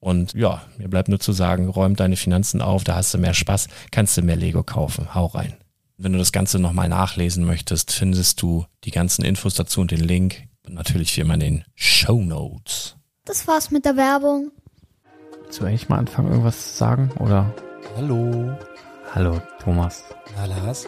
[0.00, 3.34] Und ja, mir bleibt nur zu sagen, räum deine Finanzen auf, da hast du mehr
[3.34, 5.14] Spaß, kannst du mehr Lego kaufen.
[5.14, 5.56] Hau rein.
[5.96, 10.00] Wenn du das Ganze nochmal nachlesen möchtest, findest du die ganzen Infos dazu und den
[10.00, 10.44] Link.
[10.64, 12.96] Und natürlich wie immer in den Show Notes.
[13.24, 14.52] Das war's mit der Werbung.
[15.42, 17.10] Willst du eigentlich mal anfangen, irgendwas zu sagen?
[17.18, 17.52] Oder?
[17.96, 18.56] Hallo.
[19.14, 20.04] Hallo, Thomas.
[20.36, 20.86] Na, Lars.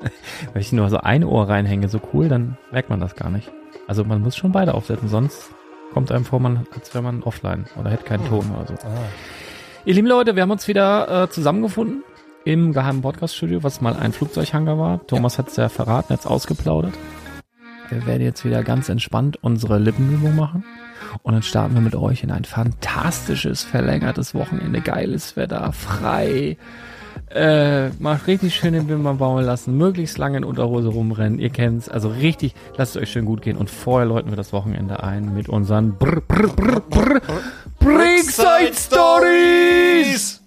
[0.52, 3.50] Wenn ich nur so ein Ohr reinhänge, so cool, dann merkt man das gar nicht.
[3.88, 5.50] Also man muss schon beide aufsetzen, sonst
[5.92, 8.86] kommt einem vor, man, als wäre man offline oder hätte keinen Ton oder so.
[8.86, 9.08] Ah.
[9.84, 12.02] Ihr lieben Leute, wir haben uns wieder äh, zusammengefunden
[12.44, 15.06] im geheimen Podcast-Studio, was mal ein Flugzeughanger war.
[15.06, 15.38] Thomas ja.
[15.38, 16.94] hat es ja verraten, jetzt ausgeplaudert.
[17.88, 20.64] Wir werden jetzt wieder ganz entspannt unsere Lippenübung machen.
[21.22, 24.80] Und dann starten wir mit euch in ein fantastisches, verlängertes Wochenende.
[24.80, 26.58] Geiles Wetter, frei,
[27.34, 31.38] äh, mal richtig schön den Wimpern bauen lassen, möglichst lange in Unterhose rumrennen.
[31.38, 33.56] Ihr kennt's, also richtig, lasst es euch schön gut gehen.
[33.56, 37.20] Und vorher läuten wir das Wochenende ein mit unseren Brr, Brr, Brr, Brr,
[37.78, 40.40] Brickside Stories!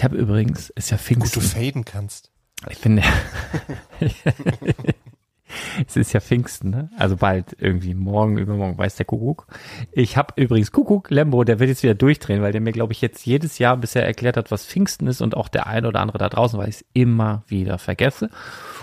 [0.00, 1.42] Ich habe übrigens, ist ja Pfingsten.
[1.42, 2.30] Gut, du faden kannst.
[2.70, 3.02] Ich finde,
[5.86, 6.90] es ist ja Pfingsten, ne?
[6.96, 9.46] Also bald irgendwie morgen, übermorgen, weiß der Kuckuck.
[9.92, 13.00] Ich habe übrigens Kuckuck, Lembo, der wird jetzt wieder durchdrehen, weil der mir, glaube ich,
[13.00, 16.18] jetzt jedes Jahr bisher erklärt hat, was Pfingsten ist und auch der eine oder andere
[16.18, 18.30] da draußen, weil ich es immer wieder vergesse.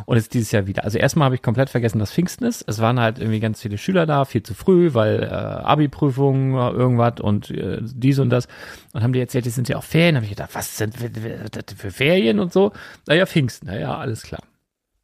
[0.05, 0.83] Und jetzt dieses Jahr wieder.
[0.83, 2.63] Also erstmal habe ich komplett vergessen, dass Pfingsten ist.
[2.67, 7.19] Es waren halt irgendwie ganz viele Schüler da, viel zu früh, weil äh, Abi-Prüfungen, irgendwas
[7.21, 8.47] und äh, dies und das.
[8.93, 10.15] Und haben die erzählt, die sind ja auch Ferien.
[10.15, 12.71] habe ich gedacht, was sind das für Ferien und so?
[13.07, 14.41] Naja, Pfingsten, naja, alles klar.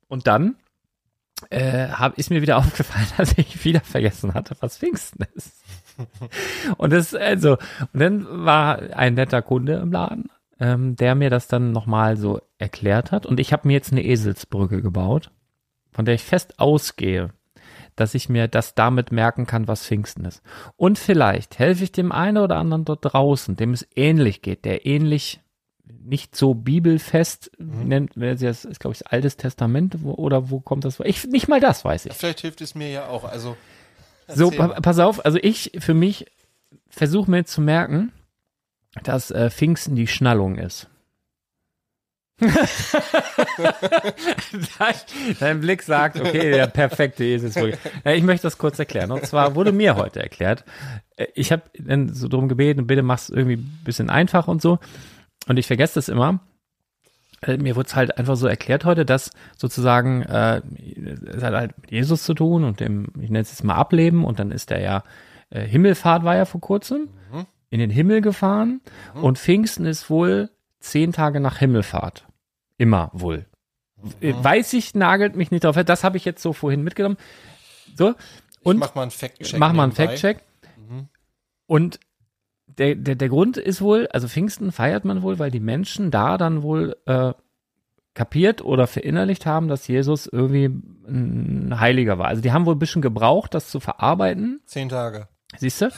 [0.08, 0.56] Und dann
[1.50, 5.64] äh, hab, ist mir wieder aufgefallen, dass ich wieder vergessen hatte, was Pfingsten ist.
[6.78, 7.58] und das, also,
[7.94, 10.30] und dann war ein netter Kunde im Laden,
[10.60, 13.26] ähm, der mir das dann nochmal so erklärt hat.
[13.26, 15.32] Und ich habe mir jetzt eine Eselsbrücke gebaut,
[15.92, 17.30] von der ich fest ausgehe,
[17.96, 20.42] dass ich mir das damit merken kann, was Pfingsten ist.
[20.76, 24.86] Und vielleicht helfe ich dem einen oder anderen dort draußen, dem es ähnlich geht, der
[24.86, 25.43] ähnlich
[25.86, 27.88] nicht so bibelfest mhm.
[27.88, 31.00] nennt, das ist glaube ich das Altes Testament wo, oder wo kommt das?
[31.02, 32.14] Ich nicht mal das weiß ich.
[32.14, 33.26] Vielleicht hilft es mir ja auch.
[33.26, 33.58] Also
[34.28, 36.26] so pa pass auf, also ich für mich
[36.90, 38.12] versuche mir zu merken,
[39.04, 40.88] dass äh, Pfingsten die Schnallung ist.
[45.40, 47.78] Dein Blick sagt, okay, der perfekte Eselsbrücke.
[48.06, 49.12] Ich möchte das kurz erklären.
[49.12, 50.66] Und zwar wurde mir heute erklärt,
[51.16, 54.80] äh, ich habe dann so drum gebeten, bitte mach's irgendwie ein bisschen einfach und so.
[55.48, 56.40] Und ich vergesse das immer.
[57.42, 60.62] Äh, mir wurde es halt einfach so erklärt heute, dass sozusagen äh,
[61.26, 64.24] es hat halt mit Jesus zu tun und dem, ich nenne es jetzt mal Ableben
[64.26, 65.04] und dann ist der ja,
[65.50, 67.46] äh, Himmelfahrt war ja vor kurzem, mhm.
[67.70, 68.82] in den Himmel gefahren
[69.16, 69.24] mhm.
[69.24, 70.50] und Pfingsten ist wohl
[70.80, 72.26] zehn Tage nach Himmelfahrt.
[72.78, 73.46] Immer wohl.
[74.22, 74.44] Mhm.
[74.44, 75.78] Weiß ich, nagelt mich nicht drauf.
[75.86, 77.18] Das habe ich jetzt so vorhin mitgenommen.
[77.96, 78.16] So.
[78.64, 79.60] Und ich mach mal einen Fact-Check.
[79.60, 80.40] Mach mal einen Fact-Check.
[80.78, 81.08] Mhm.
[81.68, 82.00] Und
[82.78, 86.38] der, der, der Grund ist wohl, also Pfingsten feiert man wohl, weil die Menschen da
[86.38, 87.34] dann wohl äh,
[88.14, 92.28] kapiert oder verinnerlicht haben, dass Jesus irgendwie ein Heiliger war.
[92.28, 94.62] Also die haben wohl ein bisschen gebraucht, das zu verarbeiten.
[94.66, 95.28] Zehn Tage.
[95.58, 95.90] Siehst du?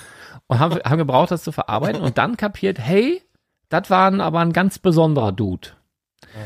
[0.48, 3.22] Und haben, haben gebraucht, das zu verarbeiten und dann kapiert, hey,
[3.70, 5.70] das war aber ein ganz besonderer Dude.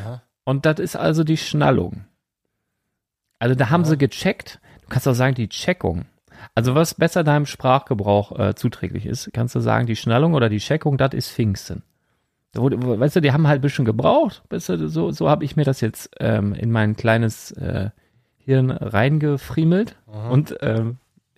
[0.02, 0.22] Aha.
[0.44, 2.06] Und das ist also die Schnallung.
[3.40, 3.90] Also da haben ja.
[3.90, 6.06] sie gecheckt, du kannst auch sagen, die Checkung.
[6.56, 10.60] Also was besser deinem Sprachgebrauch äh, zuträglich ist, kannst du sagen, die Schnallung oder die
[10.60, 11.84] Checkung, das ist Pfingsten.
[12.54, 14.44] Weißt du, die haben halt ein bisschen gebraucht.
[14.50, 17.92] Weißt du, so so habe ich mir das jetzt ähm, in mein kleines äh,
[18.38, 19.96] Hirn reingefriemelt.
[20.12, 20.30] Aha.
[20.30, 20.98] Und ähm,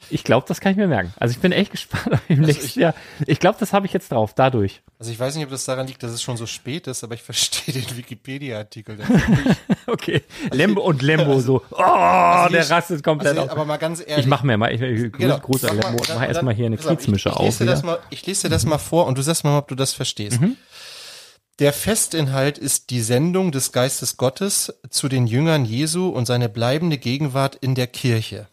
[0.09, 1.13] ich glaube, das kann ich mir merken.
[1.19, 2.93] Also ich bin echt gespannt im also nächsten ich, Jahr.
[3.27, 4.81] Ich glaube, das habe ich jetzt drauf, dadurch.
[4.99, 7.15] Also ich weiß nicht, ob das daran liegt, dass es schon so spät ist, aber
[7.15, 8.99] ich verstehe den Wikipedia-Artikel.
[9.87, 10.23] okay.
[10.51, 11.63] Lembo und Lembo also, so.
[11.71, 14.25] Oh, also der rastet komplett also, Aber mal ganz ehrlich.
[14.25, 16.03] Ich mache mir mal, ich, ich genau, Gruß an Lembo.
[16.07, 17.61] Mach, mach erstmal hier eine Kiezmische auf.
[17.61, 19.75] Ich, das mal, ich lese dir das mal vor und du sagst mal, ob du
[19.75, 20.41] das verstehst.
[20.41, 20.57] Mhm.
[21.59, 26.97] Der Festinhalt ist die Sendung des Geistes Gottes zu den Jüngern Jesu und seine bleibende
[26.97, 28.47] Gegenwart in der Kirche.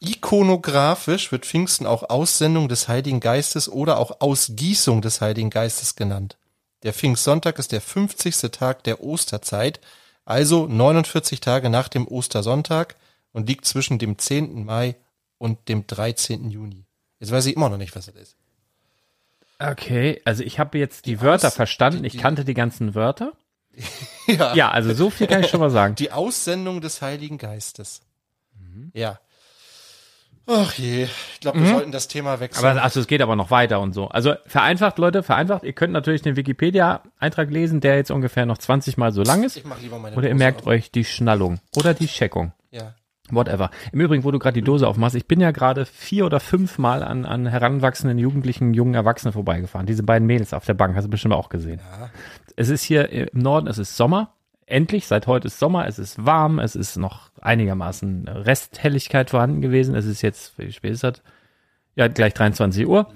[0.00, 6.36] Ikonografisch wird Pfingsten auch Aussendung des Heiligen Geistes oder auch Ausgießung des Heiligen Geistes genannt.
[6.82, 8.50] Der Pfingstsonntag ist der 50.
[8.52, 9.80] Tag der Osterzeit,
[10.24, 12.96] also 49 Tage nach dem Ostersonntag
[13.32, 14.64] und liegt zwischen dem 10.
[14.64, 14.96] Mai
[15.38, 16.50] und dem 13.
[16.50, 16.84] Juni.
[17.18, 18.36] Jetzt weiß ich immer noch nicht, was das ist.
[19.58, 22.54] Okay, also ich habe jetzt die, die Wörter Aus verstanden, die, die, ich kannte die
[22.54, 23.32] ganzen Wörter.
[24.26, 24.54] ja.
[24.54, 25.94] ja, also so viel kann ich schon mal sagen.
[25.94, 28.02] Die Aussendung des Heiligen Geistes.
[28.58, 28.90] Mhm.
[28.94, 29.18] Ja,
[30.48, 31.72] Ach je, ich glaube, wir mhm.
[31.72, 32.64] sollten das Thema wechseln.
[32.64, 34.08] Aber also es geht aber noch weiter und so.
[34.08, 35.64] Also vereinfacht, Leute, vereinfacht.
[35.64, 39.56] Ihr könnt natürlich den Wikipedia-Eintrag lesen, der jetzt ungefähr noch 20 Mal so lang ist.
[39.56, 40.66] Ich mach lieber meine Oder ihr merkt auf.
[40.68, 42.52] euch die Schnallung oder die Checkung.
[42.70, 42.94] Ja.
[43.28, 43.70] Whatever.
[43.90, 46.78] Im Übrigen, wo du gerade die Dose aufmachst, ich bin ja gerade vier oder fünf
[46.78, 49.86] Mal an, an heranwachsenden Jugendlichen, jungen Erwachsenen vorbeigefahren.
[49.86, 51.80] Diese beiden Mädels auf der Bank, hast du bestimmt auch gesehen.
[51.98, 52.10] Ja.
[52.54, 54.35] Es ist hier im Norden, es ist Sommer
[54.66, 59.94] endlich, seit heute ist Sommer, es ist warm, es ist noch einigermaßen Resthelligkeit vorhanden gewesen.
[59.94, 61.22] Es ist jetzt, wie spät ist das?
[61.94, 63.06] Ja, gleich 23 Uhr.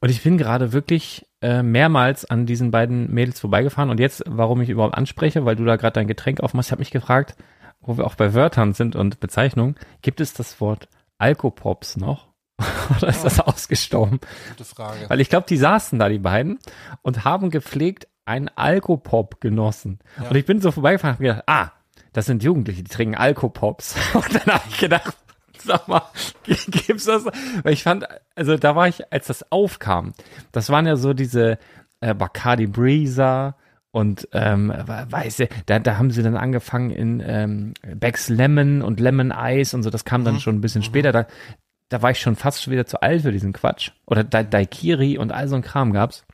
[0.00, 3.90] Und ich bin gerade wirklich äh, mehrmals an diesen beiden Mädels vorbeigefahren.
[3.90, 6.80] Und jetzt, warum ich überhaupt anspreche, weil du da gerade dein Getränk aufmachst, ich habe
[6.80, 7.36] mich gefragt,
[7.80, 12.28] wo wir auch bei Wörtern sind und Bezeichnungen, gibt es das Wort Alkopops noch?
[12.96, 14.20] Oder ist das ausgestorben?
[14.50, 15.08] Gute Frage.
[15.08, 16.58] Weil ich glaube, die saßen da, die beiden,
[17.02, 19.98] und haben gepflegt einen Alkopop genossen.
[20.20, 20.28] Ja.
[20.28, 21.72] Und ich bin so vorbeigefahren und habe gedacht, ah,
[22.12, 23.96] das sind Jugendliche, die trinken Alkopops.
[24.14, 25.16] Und dann habe ich gedacht,
[25.58, 26.02] sag mal,
[26.44, 27.24] gibt's das?
[27.62, 30.14] Weil ich fand, also da war ich, als das aufkam,
[30.52, 31.58] das waren ja so diese
[32.00, 33.56] äh, Bacardi Breezer
[33.90, 39.32] und ähm, weiß da, da haben sie dann angefangen in ähm, Becks Lemon und Lemon
[39.36, 40.40] Ice und so, das kam dann mhm.
[40.40, 40.86] schon ein bisschen mhm.
[40.86, 41.12] später.
[41.12, 41.26] Da,
[41.88, 43.90] da war ich schon fast schon wieder zu alt für diesen Quatsch.
[44.06, 46.24] Oder Daikiri und all so ein Kram gab's.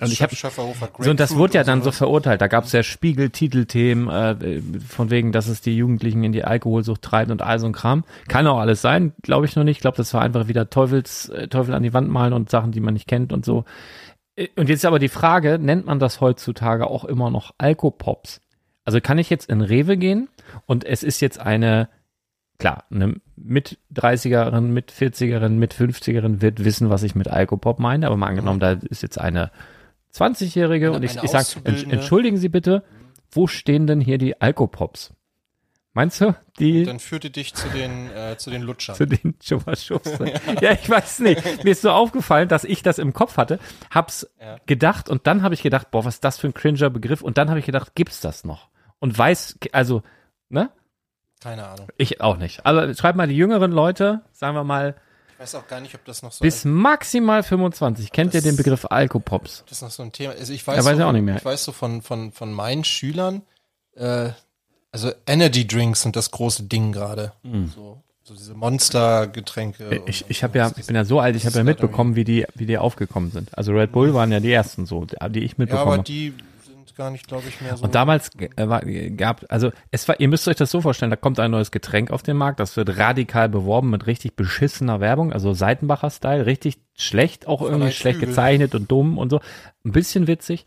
[0.00, 2.40] Und ich habe so und das wurde ja dann so verurteilt.
[2.40, 7.02] Da gab es ja Spiegel-Titelthemen äh, von wegen, dass es die Jugendlichen in die Alkoholsucht
[7.02, 8.04] treibt und all so ein Kram.
[8.28, 9.78] Kann auch alles sein, glaube ich noch nicht.
[9.78, 12.70] Ich glaube, das war einfach wieder Teufels äh, Teufel an die Wand malen und Sachen,
[12.70, 13.64] die man nicht kennt und so.
[14.36, 18.40] Äh, und jetzt aber die Frage, nennt man das heutzutage auch immer noch Alkopops?
[18.84, 20.28] Also kann ich jetzt in Rewe gehen
[20.66, 21.88] und es ist jetzt eine
[22.58, 28.06] klar, eine mit 30erin, mit 40erin, mit 50erin wird wissen, was ich mit Alkopop meine,
[28.06, 29.50] aber mal angenommen, da ist jetzt eine
[30.14, 32.82] 20-Jährige und ich, ich sage, entschuldigen Sie bitte,
[33.30, 35.12] wo stehen denn hier die Alkopops?
[35.94, 36.34] Meinst du?
[36.60, 38.94] Die Dann führte dich zu den, äh, zu den Lutschern.
[38.94, 40.18] zu den Chupa-Chups.
[40.60, 40.72] ja.
[40.72, 41.64] ich weiß nicht.
[41.64, 43.58] Mir ist so aufgefallen, dass ich das im Kopf hatte,
[43.90, 44.58] hab's Ja.
[44.66, 47.20] gedacht und dann habe ich gedacht, boah, was ist das für ein cringer Begriff?
[47.22, 48.68] Und dann habe ich gedacht, gibt's das noch?
[49.00, 50.02] Und weiß, also,
[50.50, 50.70] ne?
[51.40, 51.88] Keine Ahnung.
[51.96, 52.64] Ich auch nicht.
[52.64, 54.94] Also schreib mal die jüngeren Leute, sagen wir mal,
[55.38, 58.10] Ich weiß auch gar nicht, ob das noch so bis maximal 25.
[58.10, 59.62] Kennt ihr den Begriff Alkopops?
[59.68, 60.32] Das ist noch so ein Thema.
[60.32, 61.36] Also ich weiß, Ja, weiß so, ich auch nicht mehr.
[61.36, 63.42] Ich weiß so von, von, von meinen Schülern,
[63.94, 64.30] äh,
[64.90, 67.34] also Energy Drinks sind das große Ding gerade.
[67.72, 69.84] So, so diese Monstergetränke.
[69.84, 70.00] Mhm.
[70.06, 72.44] Ich, ich habe ja, ich bin ja so alt, ich habe ja mitbekommen, wie die,
[72.56, 73.56] wie die aufgekommen sind.
[73.56, 76.02] Also Red Bull waren ja die ersten so, die ich ja, mitbekommen aber habe.
[76.02, 76.47] die sind
[76.98, 77.84] gar nicht, glaube ich, mehr so.
[77.84, 81.38] Und damals äh, gab, also es war, ihr müsst euch das so vorstellen, da kommt
[81.40, 85.54] ein neues Getränk auf den Markt, das wird radikal beworben mit richtig beschissener Werbung, also
[85.54, 89.40] Seitenbacher-Style, richtig schlecht, auch irgendwie schlecht gezeichnet und dumm und so.
[89.84, 90.66] Ein bisschen witzig.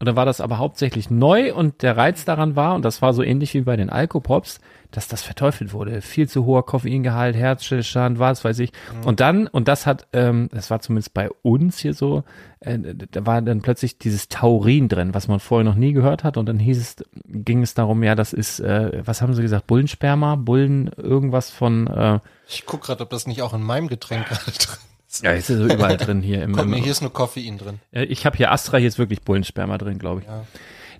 [0.00, 3.12] Und dann war das aber hauptsächlich neu und der Reiz daran war, und das war
[3.12, 4.60] so ähnlich wie bei den Alkopops,
[4.92, 6.00] dass das verteufelt wurde.
[6.02, 8.72] Viel zu hoher Koffeingehalt, Herzstillstand, was weiß ich.
[9.04, 12.22] Und dann, und das hat, ähm, das war zumindest bei uns hier so,
[12.60, 16.36] äh, da war dann plötzlich dieses Taurin drin, was man vorher noch nie gehört hat.
[16.36, 19.66] Und dann hieß es, ging es darum, ja, das ist, äh, was haben sie gesagt,
[19.66, 24.28] Bullensperma, Bullen, irgendwas von, äh, ich guck gerade, ob das nicht auch in meinem Getränk
[24.28, 24.78] gerade drin
[25.08, 25.24] ist.
[25.24, 27.80] ja, ist ja so überall drin hier im, Guck im hier ist nur Koffein drin.
[27.92, 30.26] Äh, Ich habe hier Astra, hier ist wirklich Bullensperma drin, glaube ich.
[30.26, 30.44] Ja.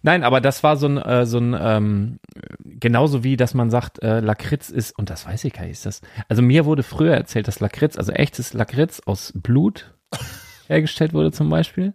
[0.02, 2.18] Nein, aber das war so ein, äh, so ein ähm,
[2.64, 5.86] genauso wie, dass man sagt, äh, Lakritz ist, und das weiß ich gar nicht, ist
[5.86, 6.00] das.
[6.28, 9.92] Also mir wurde früher erzählt, dass Lakritz, also echtes Lakritz aus Blut
[10.68, 11.94] hergestellt wurde zum Beispiel.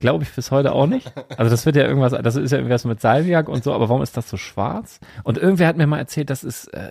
[0.00, 1.12] Glaube ich bis heute auch nicht.
[1.36, 4.02] Also das wird ja irgendwas, das ist ja irgendwas mit Salviak und so, aber warum
[4.02, 4.98] ist das so schwarz?
[5.24, 6.88] Und irgendwer hat mir mal erzählt, das ist äh,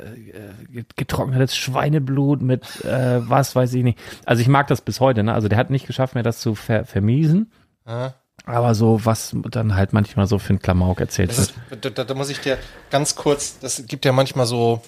[0.78, 4.00] äh, getrocknetes Schweineblut mit äh, was weiß ich nicht.
[4.26, 5.34] Also ich mag das bis heute, ne?
[5.34, 7.52] Also der hat nicht geschafft, mir das zu ver vermiesen.
[7.88, 8.14] Ja.
[8.46, 11.86] Aber so, was dann halt manchmal so für ein Klamauk erzählt Das wird.
[11.86, 12.58] ist, da, da muss ich dir
[12.92, 14.82] ganz kurz, das gibt ja manchmal so,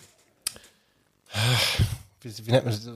[2.21, 2.87] wie, wie nennt man das?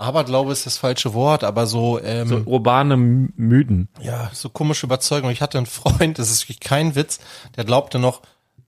[0.00, 3.88] Aberglaube ist das falsche Wort, aber so, ähm, So urbane Mythen.
[4.00, 5.30] ja, so komische Überzeugung.
[5.30, 7.20] Ich hatte einen Freund, das ist wirklich kein Witz,
[7.56, 8.22] der glaubte noch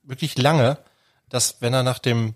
[0.05, 0.79] wirklich lange,
[1.29, 2.35] dass wenn er nach dem,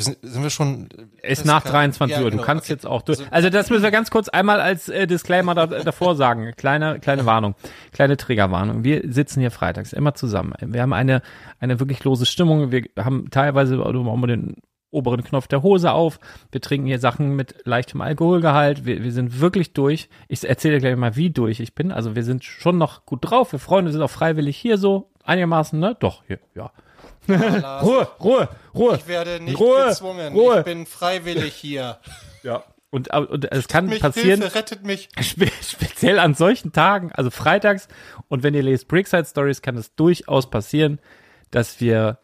[0.00, 0.88] sind, sind wir schon,
[1.22, 2.30] Ist nach kann- 23 ja, Uhr.
[2.30, 2.72] Du genau, kannst okay.
[2.72, 3.18] jetzt auch durch.
[3.18, 6.52] Also- Also das müssen wir ganz kurz einmal als äh, Disclaimer da, davor sagen.
[6.56, 7.56] Kleine, kleine Warnung.
[7.90, 8.84] Kleine Triggerwarnung.
[8.84, 10.54] Wir sitzen hier freitags immer zusammen.
[10.60, 11.20] Wir haben eine,
[11.58, 12.70] eine wirklich lose Stimmung.
[12.70, 14.54] Wir haben teilweise auch mal den
[14.90, 16.18] oberen Knopf der Hose auf.
[16.50, 18.86] Wir trinken hier Sachen mit leichtem Alkoholgehalt.
[18.86, 20.08] Wir, wir sind wirklich durch.
[20.28, 21.92] Ich erzähle gleich mal, wie durch ich bin.
[21.92, 23.52] Also wir sind schon noch gut drauf.
[23.52, 25.10] Wir freuen uns, sind auch freiwillig hier so.
[25.24, 25.96] Einigermaßen, ne?
[25.98, 26.70] Doch, hier, ja.
[27.26, 28.96] Lars, Ruhe, Ruhe, Ruhe.
[28.96, 30.32] Ich werde nicht Ruhe, gezwungen.
[30.32, 30.58] Ruhe.
[30.58, 31.98] Ich bin freiwillig hier.
[32.44, 32.62] Ja.
[32.90, 35.08] Und, und es kann Mich passieren, Hilfe, rettet mich.
[35.20, 37.88] spe speziell an solchen Tagen, also freitags,
[38.28, 41.00] und wenn ihr lest Brickside Stories, kann es durchaus passieren,
[41.50, 42.18] dass wir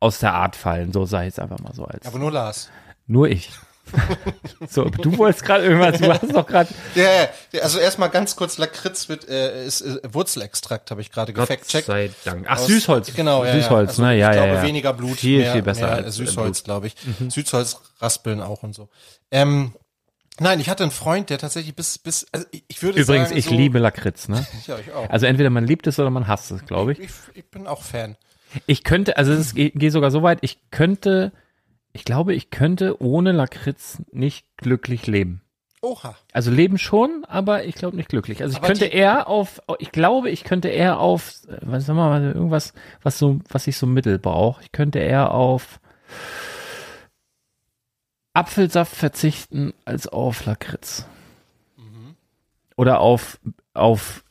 [0.00, 0.92] aus der Art fallen.
[0.92, 2.06] So sei es einfach mal so als.
[2.06, 2.70] Aber nur Lars.
[3.06, 3.50] nur ich.
[4.68, 6.68] so, du wolltest gerade irgendwas, du hast doch gerade.
[6.94, 11.32] Ja, ja, also erstmal ganz kurz, Lakritz wird, äh, ist äh, Wurzelextrakt, habe ich gerade
[11.32, 11.86] gefact-checkt.
[11.86, 12.46] sei Dank.
[12.48, 13.14] Ach, Aus- Süßholz.
[13.14, 13.52] Genau, ja.
[13.52, 14.02] Süßholz, ja.
[14.02, 14.18] Also ne?
[14.18, 14.62] Ja, ich ja, glaube, ja.
[14.62, 15.18] weniger Blut.
[15.18, 16.96] Viel, mehr, viel besser mehr als, äh, Süßholz, glaube ich.
[17.28, 18.88] Süßholz raspeln auch und so.
[19.30, 19.72] Ähm,
[20.38, 23.38] nein, ich hatte einen Freund, der tatsächlich bis, bis, also ich, ich würde Übrigens, sagen,
[23.38, 24.46] ich so, liebe Lakritz, ne?
[24.66, 25.08] Ja, ich auch.
[25.08, 27.00] Also entweder man liebt es oder man hasst es, glaube ich.
[27.00, 28.16] ich, ich bin auch Fan.
[28.66, 31.32] Ich könnte, also es geht, geht sogar so weit, ich könnte,
[31.92, 35.42] ich glaube, ich könnte ohne Lakritz nicht glücklich leben.
[35.80, 36.16] Oha.
[36.32, 38.42] Also leben schon, aber ich glaube nicht glücklich.
[38.42, 41.98] Also ich Aber könnte eher auf, ich glaube, ich könnte eher auf, äh, was sagen
[41.98, 44.62] wir mal, irgendwas, was so, was ich so mittel brauche.
[44.62, 45.78] Ich könnte eher auf
[48.34, 51.06] Apfelsaft verzichten als auf Lakritz.
[51.76, 52.16] Mhm.
[52.76, 53.38] Oder auf,
[53.74, 54.24] auf,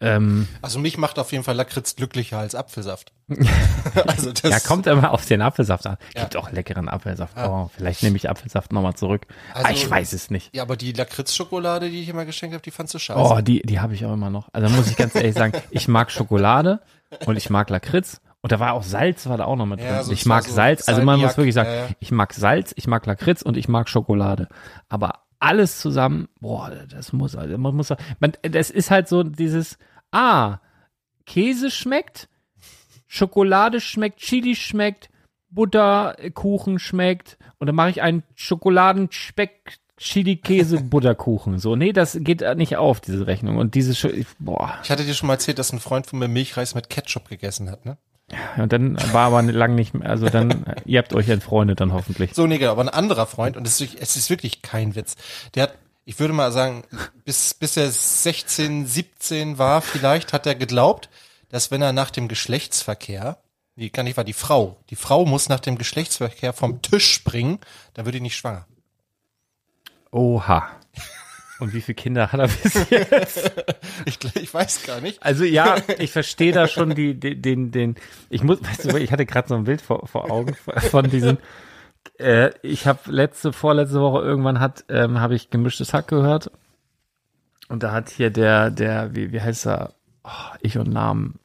[0.00, 3.12] ähm, Also mich macht auf jeden Fall Lakritz glücklicher als Apfelsaft.
[4.06, 5.96] also das ja, kommt immer auf den Apfelsaft an.
[6.14, 6.22] Ja.
[6.22, 7.36] Gibt auch leckeren Apfelsaft.
[7.36, 9.26] Oh, vielleicht nehme ich Apfelsaft nochmal zurück.
[9.52, 10.54] Also- ah, ich weiß es nicht.
[10.54, 13.18] Ja, aber die Lakritz-Schokolade, die ich immer geschenkt habe, die fandst du scheiße.
[13.20, 14.48] Oh, die, die habe ich auch immer noch.
[14.52, 16.80] Also muss ich ganz ehrlich sagen, ich mag Schokolade
[17.26, 18.20] und ich mag Lakritz.
[18.42, 19.88] Und da war auch Salz, war da auch noch mit drin.
[19.88, 21.88] Ja, so- ich mag so Salz, also man muss wirklich sagen, ja, ja.
[21.98, 24.46] ich mag Salz, ich mag Lakritz und ich mag Schokolade.
[24.88, 29.78] Aber alles zusammen, boah, das muss, also man muss, man, das ist halt so dieses,
[30.12, 30.58] ah,
[31.26, 32.28] Käse schmeckt,
[33.06, 35.08] Schokolade schmeckt, Chili schmeckt,
[35.50, 37.38] Butterkuchen schmeckt.
[37.58, 41.58] Und dann mache ich einen Schokoladenspeck Chili Käse Butterkuchen.
[41.58, 43.56] So nee das geht nicht auf diese Rechnung.
[43.56, 44.78] Und diese Scho- boah.
[44.82, 47.70] Ich hatte dir schon mal erzählt, dass ein Freund von mir Milchreis mit Ketchup gegessen
[47.70, 47.96] hat, ne?
[48.58, 52.34] und dann war aber lang nicht mehr also dann ihr habt euch entfreundet dann hoffentlich.
[52.34, 54.96] So, nee, genau, aber ein anderer Freund, und es ist, wirklich- es ist wirklich kein
[54.96, 55.14] Witz,
[55.54, 56.82] der hat, ich würde mal sagen,
[57.24, 61.08] bis, bis er 16, 17 war, vielleicht hat er geglaubt,
[61.48, 63.38] dass wenn er nach dem Geschlechtsverkehr
[63.78, 64.78] Nee, gar nicht wahr, die Frau.
[64.88, 67.58] Die Frau muss nach dem Geschlechtsverkehr vom Tisch springen,
[67.92, 68.66] dann wird die nicht schwanger.
[70.10, 70.66] Oha.
[71.58, 73.52] Und wie viele Kinder hat er bis jetzt?
[74.04, 75.22] Ich, ich weiß gar nicht.
[75.22, 77.96] Also ja, ich verstehe da schon die, die, den, den,
[78.30, 80.54] ich muss, weißt du, ich hatte gerade so ein Bild vor, vor Augen
[80.90, 81.38] von diesem,
[82.18, 86.50] äh, ich habe letzte, vorletzte Woche irgendwann hat, ähm, habe ich gemischtes Hack gehört
[87.68, 89.94] und da hat hier der, der, wie, wie heißt er,
[90.26, 91.38] oh, ich und Namen,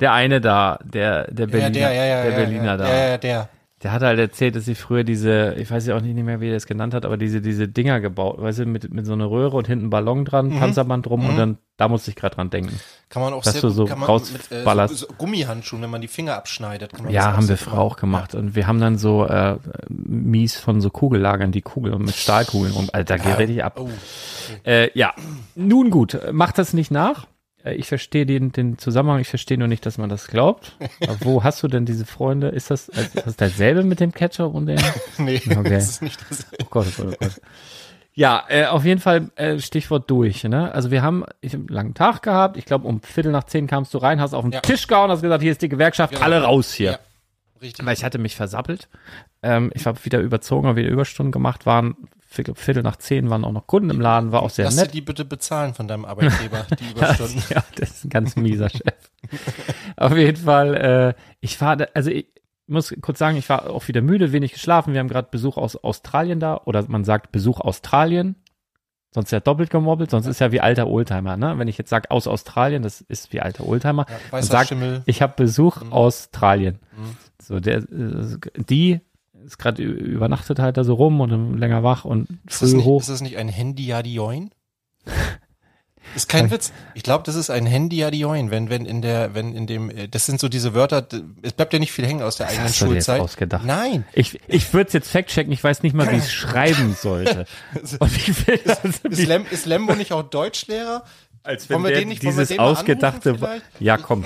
[0.00, 2.88] der eine da, der, der Berliner, ja, der, ja, ja, der ja, Berliner ja, da,
[2.88, 3.48] Ja, ja, der.
[3.82, 6.48] der hat halt erzählt, dass sie früher diese, ich weiß ja auch nicht mehr, wie
[6.48, 9.30] er das genannt hat, aber diese, diese Dinger gebaut, weißt du, mit, mit so einer
[9.30, 10.58] Röhre und hinten Ballon dran, Mhm.
[10.58, 12.78] Panzerband drum und dann, da musste ich gerade dran denken.
[13.10, 14.96] Kann man auch Dass sehr du so kann man rausballerst.
[14.96, 16.92] so, so Gummihandschuhen, wenn man die Finger abschneidet.
[16.92, 18.34] Kann man das Ja, haben wir früher auch gemacht.
[18.34, 22.88] Und wir haben dann so äh, mies von so Kugellagern die Kugel mit Stahlkugeln um.
[22.92, 23.78] Alter, da geht richtig ab.
[23.78, 23.88] Oh,
[24.64, 25.12] Äh, ja,
[25.54, 27.26] nun gut, macht das nicht nach.
[27.64, 30.76] Äh, Ich verstehe den, den Zusammenhang, ich verstehe nur nicht, dass man das glaubt.
[31.02, 32.48] Aber wo hast du denn diese Freunde?
[32.48, 34.78] Ist das, ist das dasselbe mit dem Ketchup und dem?
[35.18, 35.70] nee, Okay.
[35.70, 36.46] das ist nicht das.
[36.62, 37.40] Oh Gott, oh Gott, oh Gott.
[38.16, 40.44] Ja, äh, auf jeden Fall äh, Stichwort durch.
[40.44, 40.72] Ne?
[40.72, 42.56] Also wir haben ich hab einen langen Tag gehabt.
[42.56, 44.60] Ich glaube, um Viertel nach zehn kamst du rein, hast auf den Ja.
[44.60, 46.24] Tisch gehauen, hast gesagt, hier ist die Gewerkschaft, Genau.
[46.24, 46.92] alle raus hier.
[46.92, 46.98] Ja,
[47.60, 47.84] richtig.
[47.84, 48.88] Weil ich hatte mich versappelt.
[49.42, 51.96] Ähm, ich habe wieder überzogen, habe wieder Überstunden gemacht, waren
[52.34, 54.92] Viertel, nach zehn waren auch noch Kunden im Laden, war auch sehr Lass nett.
[54.94, 57.42] die bitte bezahlen von deinem Arbeitgeber, die Überstunden.
[57.50, 58.94] ja, das ist ein ganz mieser Chef.
[59.96, 62.26] Auf jeden Fall, äh, ich war, da, also ich
[62.66, 64.92] muss kurz sagen, ich war auch wieder müde, wenig geschlafen.
[64.94, 68.36] Wir haben gerade Besuch aus Australien da oder man sagt Besuch Australien.
[69.12, 71.56] Sonst ja doppelt gemobbelt, sonst ist ja wie alter Oldtimer, ne?
[71.56, 74.06] Wenn ich jetzt sage aus Australien, das ist wie alter Oldtimer.
[74.32, 75.02] Ja, sagt, Schimmel.
[75.06, 75.92] ich habe Besuch Mhm.
[75.92, 76.80] Australien.
[77.40, 79.00] So, der, äh, die
[79.44, 83.00] ist gerade übernachtet halt da so rum und länger wach und Ist früh nicht, hoch.
[83.00, 84.50] ist das nicht ein Handy-Adioin?
[86.14, 86.70] Ist kein Witz.
[86.94, 90.26] Ich glaube, das ist ein Handy-Adioin, wenn, wenn in der, wenn in dem, äh, das
[90.26, 91.04] sind so diese Wörter,
[91.42, 93.20] es bleibt ja nicht viel hängen aus der eigenen hast du dir jetzt Schulzeit.
[93.22, 93.64] ausgedacht?
[93.64, 94.04] Nein.
[94.12, 97.46] Ich, ich würde es jetzt fact-checken, ich weiß nicht mal, wie ich es schreiben sollte.
[97.98, 101.04] Und ich will das Ist, Lem, ist Lembo nicht auch Deutschlehrer?
[101.42, 103.64] als wollen wir den nicht- dieses den anrufen ausgedachte, vielleicht?
[103.80, 104.24] ja komm,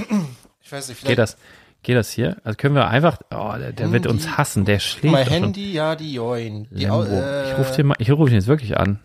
[0.60, 1.18] Ich weiß nicht, geht vielleicht.
[1.18, 1.36] das,
[1.82, 2.36] geht das hier?
[2.44, 5.26] Also können wir einfach, oh, der, der wird uns hassen, der schlägt schon.
[5.32, 6.68] Handy, ja, die Join.
[6.70, 7.04] Die, Lembo.
[7.04, 9.00] äh, ich rufe den mal, ich rufe ihn jetzt wirklich an.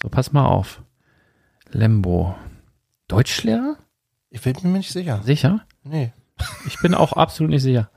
[0.00, 0.82] So, pass mal auf.
[1.70, 2.34] Lembo.
[3.08, 3.76] Deutschlehrer?
[4.30, 5.20] ich bin mir nicht sicher.
[5.24, 5.60] Sicher?
[5.84, 6.12] Nee.
[6.66, 7.90] Ich bin auch absolut nicht sicher.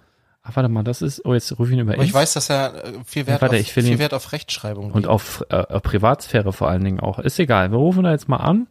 [0.43, 2.49] Ach, warte mal, das ist, oh, jetzt rufe ich ihn über Aber ich weiß, dass
[2.51, 6.53] er äh, viel Wert, warte, auf, viel ihn- Wert auf Rechtschreibung Und auf äh, Privatsphäre
[6.53, 7.17] vor allen Dingen auch.
[7.19, 7.71] Ist egal.
[7.71, 8.67] Wir rufen da jetzt mal an.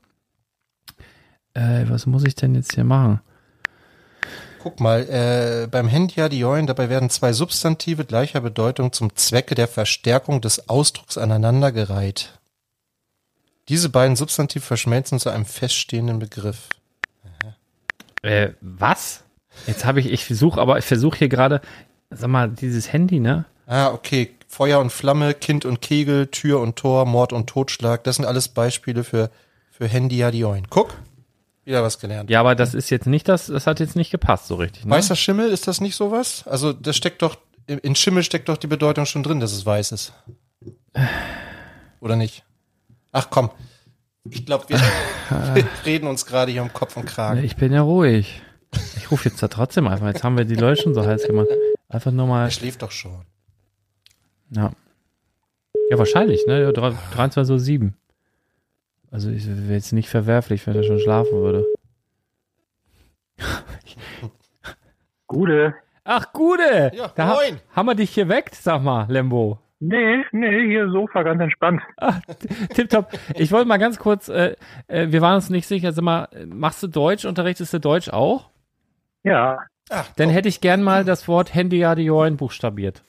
[1.55, 3.21] Äh, was muss ich denn jetzt hier machen?
[4.64, 10.40] Guck mal, äh, beim Hendiadioin, dabei werden zwei Substantive gleicher Bedeutung zum Zwecke der Verstärkung
[10.40, 12.38] des Ausdrucks aneinandergereiht.
[13.68, 16.70] Diese beiden Substantive verschmelzen zu einem feststehenden Begriff.
[18.22, 19.22] Äh, was?
[19.66, 21.61] Jetzt habe ich, ich versuche, aber ich versuche hier gerade,
[22.09, 23.44] sag mal, dieses Handy, ne?
[23.66, 24.35] Ah, okay.
[24.48, 28.48] Feuer und Flamme, Kind und Kegel, Tür und Tor, Mord und Totschlag, das sind alles
[28.48, 29.31] Beispiele für,
[29.70, 30.68] für Hendiadioin.
[30.70, 30.96] Guck,
[31.64, 32.31] wieder was gelernt.
[32.31, 34.85] Ja, aber das ist jetzt nicht das, das hat jetzt nicht gepasst so richtig.
[34.85, 34.90] Ne?
[34.90, 36.46] Weißer Schimmel, ist das nicht sowas?
[36.46, 39.92] Also, das steckt doch, in Schimmel steckt doch die Bedeutung schon drin, dass es weiß
[39.92, 40.12] ist.
[42.00, 42.44] Oder nicht?
[43.12, 43.50] Ach komm.
[44.31, 44.79] Ich glaube, wir,
[45.55, 47.42] wir reden uns gerade hier um Kopf und Kragen.
[47.44, 48.40] Ich bin ja ruhig.
[48.96, 50.07] Ich rufe jetzt da trotzdem einfach.
[50.09, 51.48] Jetzt haben wir die Leute schon so heiß gemacht.
[51.88, 52.44] Einfach nur mal.
[52.46, 53.24] Er schläft doch schon.
[54.50, 54.72] Ja.
[55.90, 56.62] Ja, wahrscheinlich, ne?
[56.62, 57.92] Ja, drei- 23.07 Uhr.
[59.14, 61.64] Also ich wäre jetzt nicht verwerflich, wenn er schon schlafen würde.
[65.29, 65.74] Gute.
[66.03, 66.90] Ach, Gude!
[66.92, 67.61] Ja, da moin.
[67.77, 69.61] haben wir dich hier weg, sag mal, Lembo.
[69.79, 71.81] Nee, nee, hier Sofa ganz entspannt.
[71.96, 72.14] Ah,
[72.74, 73.12] tipptopp.
[73.37, 74.57] Ich wollte mal ganz kurz, äh,
[74.88, 78.50] äh, wir waren uns nicht sicher, sag mal, machst du Deutsch, unterrichtest du Deutsch auch?
[79.22, 79.59] Ja.
[79.90, 83.05] Ach, Dann hätte ich gern mal das Wort Handyadioin buchstabiert.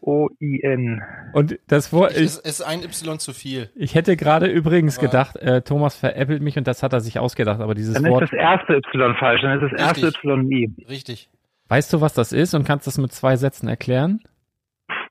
[0.00, 1.02] H-E-N-D-Y-A-D-Y-O-I-N.
[1.32, 3.70] Und das Wort, es ich, ist, ist ein Y zu viel.
[3.74, 7.18] ich hätte gerade übrigens Aber- gedacht, äh, Thomas veräppelt mich und das hat er sich
[7.18, 10.24] ausgedacht, aber dieses Dann ist Wort, das erste Y falsch, dann ist das erste Richtig.
[10.24, 10.74] Y nie.
[10.88, 11.28] Richtig.
[11.68, 14.20] weißt du, was das ist und kannst das mit zwei Sätzen erklären?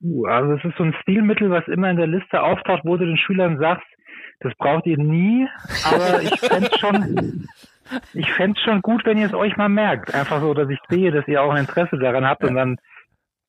[0.02, 3.06] Puh, also es ist so ein Stilmittel, was immer in der Liste auftaucht, wo du
[3.06, 3.86] den Schülern sagst,
[4.42, 5.48] das braucht ihr nie,
[5.86, 7.48] aber ich fänd's schon,
[8.14, 10.14] ich fänd's schon gut, wenn ihr es euch mal merkt.
[10.14, 12.78] Einfach so, dass ich sehe, dass ihr auch ein Interesse daran habt und dann,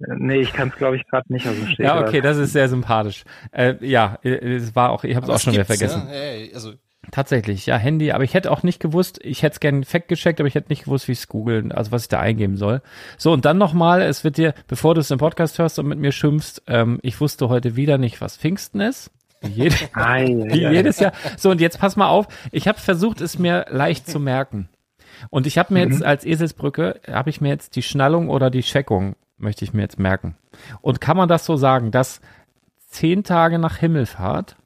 [0.00, 1.94] äh, nee, ich kann es glaube ich gerade nicht aus dem Stegreif.
[1.94, 3.24] Ja, okay, das ist sehr sympathisch.
[3.52, 6.04] Äh, ja, äh, es war auch, ich habe es auch es schon wieder vergessen.
[6.04, 6.10] Ne?
[6.10, 6.72] Hey, also,
[7.10, 10.38] Tatsächlich, ja, Handy, aber ich hätte auch nicht gewusst, ich hätte es gerne fact gecheckt,
[10.38, 12.82] aber ich hätte nicht gewusst, wie ich es googeln, also was ich da eingeben soll.
[13.16, 15.98] So, und dann nochmal, es wird dir, bevor du es im Podcast hörst und mit
[15.98, 19.10] mir schimpfst, ähm, ich wusste heute wieder nicht, was Pfingsten ist.
[19.42, 21.12] Jede, Ei, wie jedes Jahr.
[21.36, 22.26] So, und jetzt pass mal auf.
[22.52, 24.68] Ich habe versucht, es mir leicht zu merken.
[25.30, 25.92] Und ich habe mir Mhm.
[25.92, 29.82] jetzt als Eselsbrücke, habe ich mir jetzt die Schnallung oder die Checkung, möchte ich mir
[29.82, 30.36] jetzt merken.
[30.80, 32.20] Und kann man das so sagen, dass
[32.88, 34.56] zehn Tage nach Himmelfahrt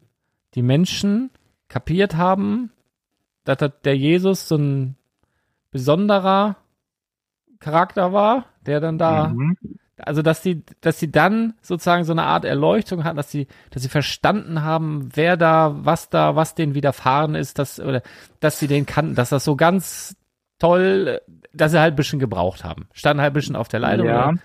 [0.55, 1.31] die Menschen
[1.69, 2.71] kapiert haben,
[3.45, 4.97] dass das der Jesus so ein
[5.71, 6.57] besonderer
[7.59, 9.57] Charakter war, der dann da Mhm.
[9.99, 13.83] Also dass sie, dass sie dann sozusagen so eine Art Erleuchtung hatten, dass sie, dass
[13.83, 18.03] sie verstanden haben, wer da, was da, was denen widerfahren ist, dass, oder
[18.41, 20.17] dass sie den kannten, dass das so ganz
[20.59, 21.21] toll,
[21.53, 22.89] dass sie halt ein bisschen gebraucht haben.
[22.93, 24.07] Standen halt ein bisschen auf der Leitung.
[24.07, 24.39] Ja, oder?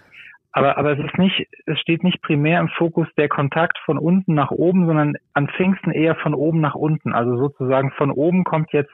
[0.51, 4.33] aber, aber es ist nicht, es steht nicht primär im Fokus der Kontakt von unten
[4.33, 7.13] nach oben, sondern an Pfingsten eher von oben nach unten.
[7.13, 8.91] Also sozusagen von oben kommt jetzt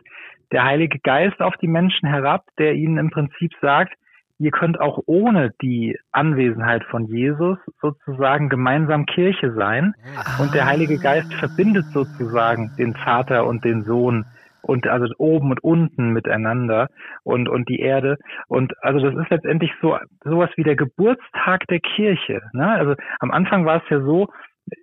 [0.52, 3.94] der Heilige Geist auf die Menschen herab, der ihnen im Prinzip sagt,
[4.38, 9.94] ihr könnt auch ohne die Anwesenheit von Jesus sozusagen gemeinsam Kirche sein.
[10.40, 14.26] Und der Heilige Geist verbindet sozusagen den Vater und den Sohn
[14.66, 16.90] und also oben und unten miteinander
[17.24, 18.18] und, und die Erde.
[18.48, 22.42] Und also das ist letztendlich so sowas wie der Geburtstag der Kirche.
[22.54, 22.68] Ne?
[22.68, 24.28] Also am Anfang war es ja so,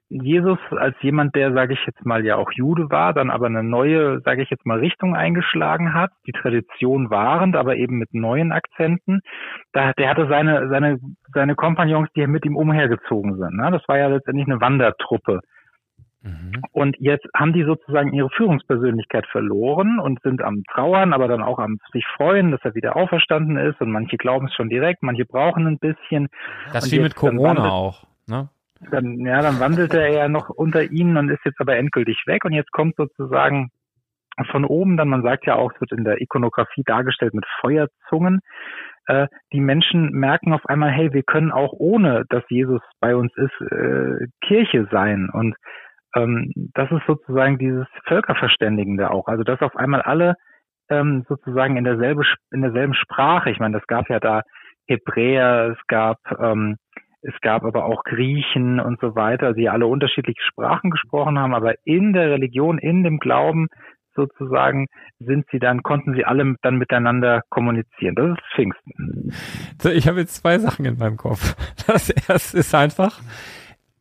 [0.09, 3.63] Jesus als jemand, der, sage ich jetzt mal, ja auch Jude war, dann aber eine
[3.63, 8.53] neue, sage ich jetzt mal, Richtung eingeschlagen hat, die Tradition wahrend, aber eben mit neuen
[8.53, 9.23] Akzenten.
[9.73, 10.99] Da, der hatte seine, seine,
[11.35, 13.57] seine Kompagnons, die mit ihm umhergezogen sind.
[13.57, 13.71] Ne?
[13.71, 15.41] Das war ja letztendlich eine Wandertruppe.
[16.23, 16.63] Mhm.
[16.71, 21.59] Und jetzt haben die sozusagen ihre Führungspersönlichkeit verloren und sind am Trauern, aber dann auch
[21.59, 23.81] am sich freuen, dass er wieder auferstanden ist.
[23.81, 26.29] Und manche glauben es schon direkt, manche brauchen ein bisschen.
[26.73, 28.05] Das Und wie mit Corona auch.
[28.29, 28.49] Ne?
[28.91, 32.45] Dann, ja, dann wandelte er ja noch unter ihnen und ist jetzt aber endgültig weg.
[32.45, 33.71] Und jetzt kommt sozusagen
[34.51, 38.41] von oben dann, man sagt ja auch, es wird in der Ikonografie dargestellt mit Feuerzungen.
[39.07, 43.33] Äh, die Menschen merken auf einmal, hey, wir können auch ohne, dass Jesus bei uns
[43.37, 45.29] ist, äh, Kirche sein.
[45.33, 45.55] Und
[46.15, 49.27] ähm, das ist sozusagen dieses Völkerverständigende auch.
[49.27, 50.35] Also dass auf einmal alle
[50.89, 53.51] ähm, sozusagen in derselbe in derselben Sprache.
[53.51, 54.43] Ich meine, das gab ja da
[54.87, 56.77] Hebräer, es gab ähm,
[57.23, 61.75] es gab aber auch Griechen und so weiter, die alle unterschiedliche Sprachen gesprochen haben, aber
[61.85, 63.69] in der Religion, in dem Glauben
[64.15, 64.89] sozusagen
[65.21, 68.15] sind sie dann, konnten sie alle dann miteinander kommunizieren.
[68.15, 69.33] Das ist Pfingsten.
[69.95, 71.57] Ich habe jetzt zwei Sachen in meinem Kopf.
[71.87, 73.21] Das erste ist einfach,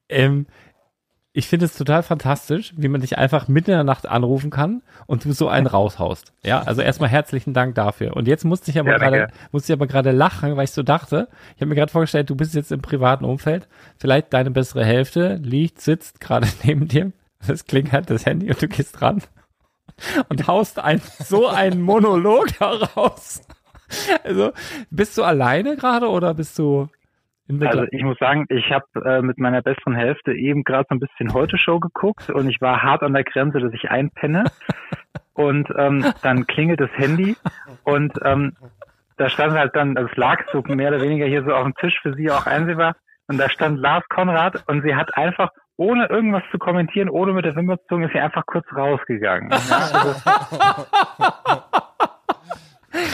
[0.10, 0.45] ähm,
[1.34, 4.82] ich finde es total fantastisch, wie man dich einfach mitten in der Nacht anrufen kann
[5.08, 6.34] und du so einen raushaust.
[6.44, 8.17] Ja, also erstmal herzlichen Dank dafür.
[8.17, 10.84] Und jetzt musste ich aber Ja, gerade, musste ich aber gerade lachen, weil ich so
[10.84, 14.84] dachte, ich habe mir gerade vorgestellt, du bist jetzt im privaten Umfeld, vielleicht deine bessere
[14.84, 17.13] Hälfte liegt, sitzt gerade neben dir,
[17.48, 19.22] es klingelt das Handy und du gehst ran
[20.28, 23.41] und haust ein, so einen Monolog heraus.
[24.24, 24.52] Also,
[24.89, 26.89] bist du alleine gerade oder bist du
[27.49, 30.99] Also ich muss sagen, ich habe äh, mit meiner besseren Hälfte eben gerade so ein
[30.99, 34.45] bisschen Heute-Show geguckt und ich war hart an der Grenze, dass ich einpenne.
[35.34, 37.38] Und ähm, dann klingelt das Handy
[37.86, 38.54] und ähm,
[39.15, 41.73] da stand halt dann, also es lag so mehr oder weniger hier so auf dem
[41.75, 42.95] Tisch für sie auch einsehbar
[43.27, 47.45] und da stand Lars Konrad und sie hat einfach ohne irgendwas zu kommentieren, ohne mit
[47.45, 49.49] der Wimper zu ist sie einfach kurz rausgegangen.
[49.69, 51.62] Ja, also,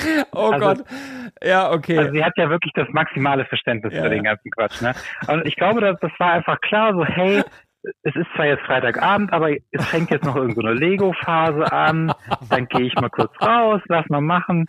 [0.34, 0.84] Oh Also- Gott.
[1.44, 1.98] Ja, okay.
[1.98, 4.82] Also sie hat ja wirklich das maximale Verständnis Ja, für den ganzen Quatsch.
[4.82, 4.94] Ne?
[5.28, 7.44] Und ich glaube, das, das war einfach klar, so hey,
[8.04, 12.12] es ist zwar jetzt Freitagabend, aber es fängt jetzt noch irgendeine so eine Lego-Phase an.
[12.50, 14.66] Dann gehe ich mal kurz raus, lass mal machen.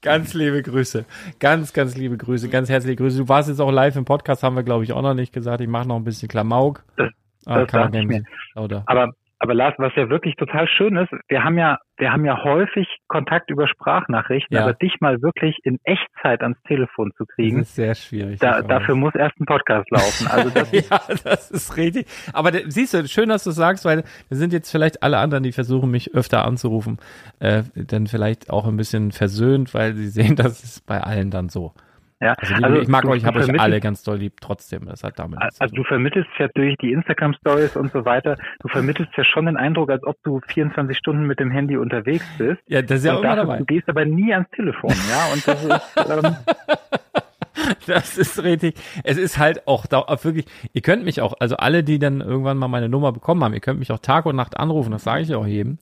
[0.00, 1.04] ganz liebe Grüße.
[1.40, 2.48] Ganz, ganz liebe Grüße.
[2.48, 3.18] Ganz herzliche Grüße.
[3.18, 5.60] Du warst jetzt auch live im Podcast, haben wir, glaube ich, auch noch nicht gesagt.
[5.60, 6.84] Ich mache noch ein bisschen Klamauk.
[6.96, 7.10] Das-
[7.46, 8.24] ah, das kann man ich gerne
[8.54, 8.82] lauter.
[8.86, 12.42] Aber aber Lars, was ja wirklich total schön ist, wir haben ja, wir haben ja
[12.44, 14.62] häufig Kontakt über Sprachnachrichten, Ja.
[14.64, 18.38] aber dich mal wirklich in Echtzeit ans Telefon zu Das kriegen, ist sehr schwierig.
[18.40, 20.26] da, dafür muss erst ein Podcast laufen.
[20.28, 22.06] Also das ja, das ist richtig.
[22.32, 25.52] Aber siehst du, schön, dass du sagst, weil wir sind jetzt vielleicht alle anderen, die
[25.52, 26.98] versuchen, mich öfter anzurufen,
[27.40, 31.48] äh, dann vielleicht auch ein bisschen versöhnt, weil sie sehen, das ist bei allen dann
[31.48, 31.72] so.
[32.20, 34.86] Ja, Also, liebe, ich mag du- euch, ich habe euch alle ganz doll lieb, trotzdem.
[34.86, 35.76] Das hat damit Also tun.
[35.76, 39.90] du vermittelst ja durch die Instagram-Stories und so weiter, du vermittelst ja schon den Eindruck,
[39.90, 42.60] als ob du 24 Stunden mit dem Handy unterwegs bist.
[42.68, 43.58] Ja, das ist ja und immer dafür, dabei.
[43.58, 45.32] du gehst aber nie ans Telefon, ja.
[45.32, 46.36] Und das ist, ähm,
[47.86, 48.76] Das ist richtig.
[49.04, 52.58] Es ist halt auch da, wirklich, ihr könnt mich auch, also alle, die dann irgendwann
[52.58, 55.22] mal meine Nummer bekommen haben, ihr könnt mich auch Tag und Nacht anrufen, das sage
[55.22, 55.78] ich auch jedem.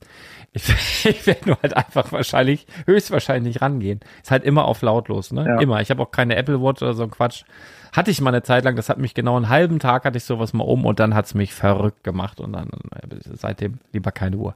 [0.53, 0.69] Ich,
[1.05, 3.99] ich werde nur halt einfach wahrscheinlich, höchstwahrscheinlich rangehen.
[4.21, 5.45] Ist halt immer auf lautlos, ne?
[5.45, 5.59] Ja.
[5.59, 5.81] Immer.
[5.81, 7.43] Ich habe auch keine Apple Watch oder so ein Quatsch.
[7.91, 10.25] Hatte ich mal eine Zeit lang, das hat mich genau einen halben Tag hatte ich
[10.25, 14.35] sowas mal um und dann hat's mich verrückt gemacht und dann äh, seitdem lieber keine
[14.35, 14.55] Uhr.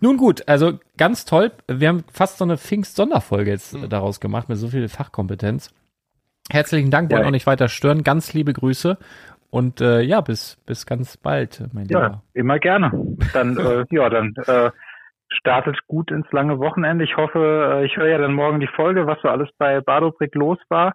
[0.00, 1.52] Nun gut, also ganz toll.
[1.66, 5.70] Wir haben fast so eine Pfingst-Sonderfolge jetzt äh, daraus gemacht mit so viel Fachkompetenz.
[6.50, 7.26] Herzlichen Dank, wollen Ja.
[7.28, 8.02] auch nicht weiter stören.
[8.04, 8.96] Ganz liebe Grüße
[9.50, 12.22] Und äh, ja, bis, bis ganz bald, mein Ja, Lieber.
[12.34, 12.90] immer gerne.
[13.32, 14.70] Dann, äh, ja, dann äh,
[15.28, 17.04] startet gut ins lange Wochenende.
[17.04, 20.34] Ich hoffe, äh, ich höre ja dann morgen die Folge, was so alles bei Badobrick
[20.34, 20.94] los war.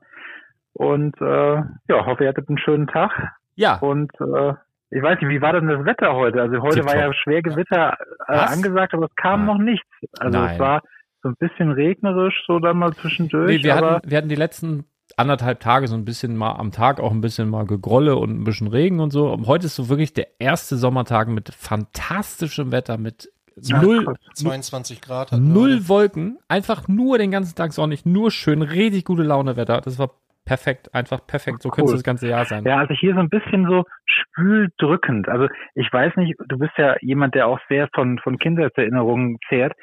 [0.73, 3.11] Und äh, ja, hoffe, ihr hattet einen schönen Tag.
[3.55, 4.53] Ja, Und äh,
[4.89, 6.41] ich weiß nicht, wie war denn das Wetter heute?
[6.41, 6.93] Also heute Tipptopp.
[6.95, 9.53] war ja schwer Gewitter äh, angesagt, aber es kam Ah.
[9.53, 9.87] noch nichts.
[10.19, 10.53] Also Nein.
[10.53, 10.81] es war
[11.23, 13.57] so ein bisschen regnerisch, so dann mal zwischendurch.
[13.57, 14.85] nee, wir, hatten, wir hatten die letzten
[15.17, 18.43] anderthalb Tage so ein bisschen mal am Tag auch ein bisschen mal Gegrolle und ein
[18.43, 19.31] bisschen Regen und so.
[19.31, 23.29] Und heute ist so wirklich der erste Sommertag mit fantastischem Wetter, mit
[23.61, 24.17] Ja, null, krass.
[24.35, 25.31] 22 Grad.
[25.31, 29.81] hat null Wolken, einfach nur den ganzen Tag sonnig, nur schön, richtig gute Laune Wetter.
[29.81, 30.11] Das war
[30.45, 31.61] perfekt, einfach perfekt.
[31.61, 31.97] So könnte es Cool.
[31.97, 32.63] das ganze Jahr sein.
[32.65, 35.27] Ja, also hier so ein bisschen so schwül drückend.
[35.29, 39.73] Also ich weiß nicht, du bist ja jemand, der auch sehr von, von Kindheitserinnerungen zehrt.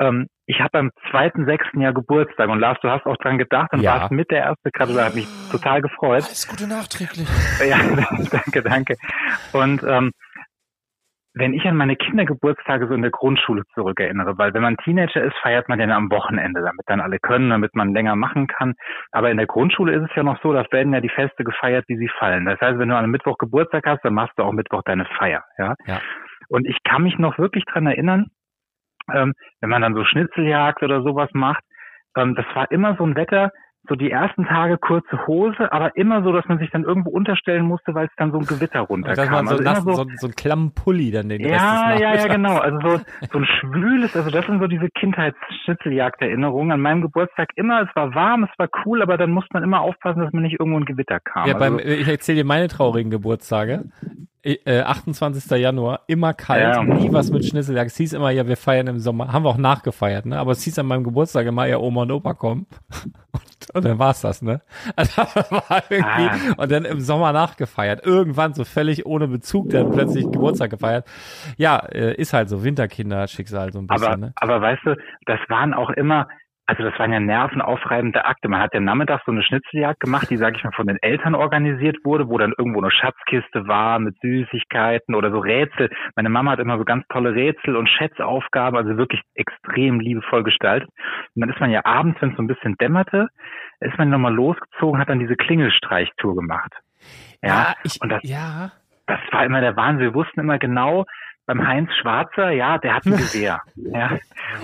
[0.00, 3.72] Ähm, ich habe am zweiten, sechsten Jahr Geburtstag und Lars, du hast auch dran gedacht
[3.72, 4.00] und Ja.
[4.00, 6.24] warst mit der erste Gratular, hat mich total gefreut.
[6.24, 7.28] Alles Gute nachträglich.
[7.68, 7.78] Ja,
[8.30, 8.96] danke, danke.
[9.52, 10.12] Und ähm,
[11.38, 15.36] wenn ich an meine Kindergeburtstage so in der Grundschule zurückerinnere, weil wenn man Teenager ist,
[15.42, 18.74] feiert man den am Wochenende, damit dann alle können, damit man länger machen kann.
[19.12, 21.84] Aber in der Grundschule ist es ja noch so, da werden ja die Feste gefeiert,
[21.88, 22.46] wie sie fallen.
[22.46, 25.04] Das heißt, wenn du an einem Mittwoch Geburtstag hast, dann machst du auch Mittwoch deine
[25.18, 25.44] Feier.
[25.58, 25.74] Ja.
[25.86, 26.00] Ja.
[26.48, 28.28] Und ich kann mich noch wirklich dran erinnern,
[29.12, 31.62] ähm, wenn man dann so Schnitzeljagd oder sowas macht,
[32.16, 33.52] ähm, das war immer so ein Wetter,
[33.88, 37.64] so die ersten Tage kurze Hose, aber immer so, dass man sich dann irgendwo unterstellen
[37.64, 39.44] musste, weil es dann so ein Gewitter Und dass runterkam.
[39.44, 42.10] man so, also nass, so, so einen klammen Pulli dann den Rest ja, ja, ja,
[42.14, 42.58] Nachmittags- genau.
[42.66, 43.00] Also so,
[43.32, 46.72] so ein schwüles, also das sind so diese Kindheitsschnitzeljagd-Erinnerungen.
[46.72, 49.80] An meinem Geburtstag immer, es war warm, es war cool, aber dann musste man immer
[49.80, 51.48] aufpassen, dass man nicht irgendwo ein Gewitter kam.
[51.48, 53.84] Ja, beim, also, ich erzähle dir meine traurigen Geburtstage.
[54.46, 55.50] Äh, 28.
[55.58, 56.82] Januar, immer kalt, Ja.
[56.84, 57.90] nie was mit Schnitzeljagd.
[57.90, 59.32] Es hieß immer, ja, wir feiern im Sommer.
[59.32, 60.38] Haben wir auch nachgefeiert, ne?
[60.38, 62.66] Aber es hieß an meinem Geburtstag immer, ja, Oma und Opa kommen.
[63.32, 63.42] Und,
[63.74, 64.62] und dann war's das, ne?
[64.94, 66.54] Also, war irgendwie, Ah.
[66.58, 68.06] und dann im Sommer nachgefeiert.
[68.06, 71.06] Irgendwann so völlig ohne Bezug dann plötzlich Geburtstag gefeiert.
[71.56, 74.32] Ja, äh, ist halt so Winterkinder-Schicksal so ein bisschen, aber, ne?
[74.36, 74.94] aber weißt du,
[75.26, 76.28] das waren auch immer,
[76.66, 78.48] also das waren ja nervenaufreibende Akte.
[78.48, 81.36] Man hat ja nachmittags so eine Schnitzeljagd gemacht, die, sage ich mal, von den Eltern
[81.36, 85.90] organisiert wurde, wo dann irgendwo eine Schatzkiste war mit Süßigkeiten oder so Rätsel.
[86.16, 90.88] Meine Mama hat immer so ganz tolle Rätsel und Schätzaufgaben, also wirklich extrem liebevoll gestaltet.
[91.34, 93.28] Und dann ist man ja abends, wenn es so ein bisschen dämmerte,
[93.78, 96.72] ist man nochmal losgezogen, hat dann diese Klingelstreichtour gemacht.
[97.42, 98.72] Ja, ich, und das, ja.
[99.06, 100.06] das war immer der Wahnsinn.
[100.06, 101.04] Wir wussten immer genau,
[101.46, 103.60] beim Heinz Schwarzer, ja, der hat ein Gewehr.
[103.76, 104.10] ja,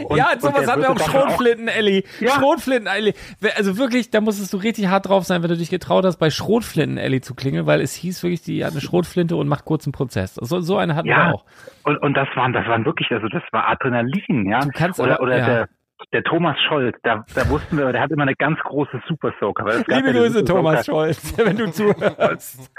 [0.09, 2.05] Und- ja, sowas haben wir auch Schrotflinten, Elli.
[2.21, 2.31] Ja.
[2.33, 3.15] Schrotflinten, Elli.
[3.57, 6.31] Also wirklich, da musstest du richtig hart drauf sein, wenn du dich getraut hast, bei
[6.31, 9.93] Schrotflinten, Elli zu klingeln, weil es hieß wirklich, die hat eine Schrotflinte und macht kurzen
[9.93, 10.35] Prozess.
[10.35, 11.45] So, so eine hatten Ja, wir auch.
[11.85, 14.61] Und, und das waren, das waren wirklich, also das war Adrenalin, ja.
[14.61, 15.47] Du kannst oder aber- oder ja.
[15.47, 15.69] der,
[16.13, 19.67] der Thomas Scholz, da, da wussten wir, der hat immer eine ganz große Super Soaker.
[19.67, 22.71] Es gab Liebe die Grüße, Super Thomas Scholz, wenn du zuhörst.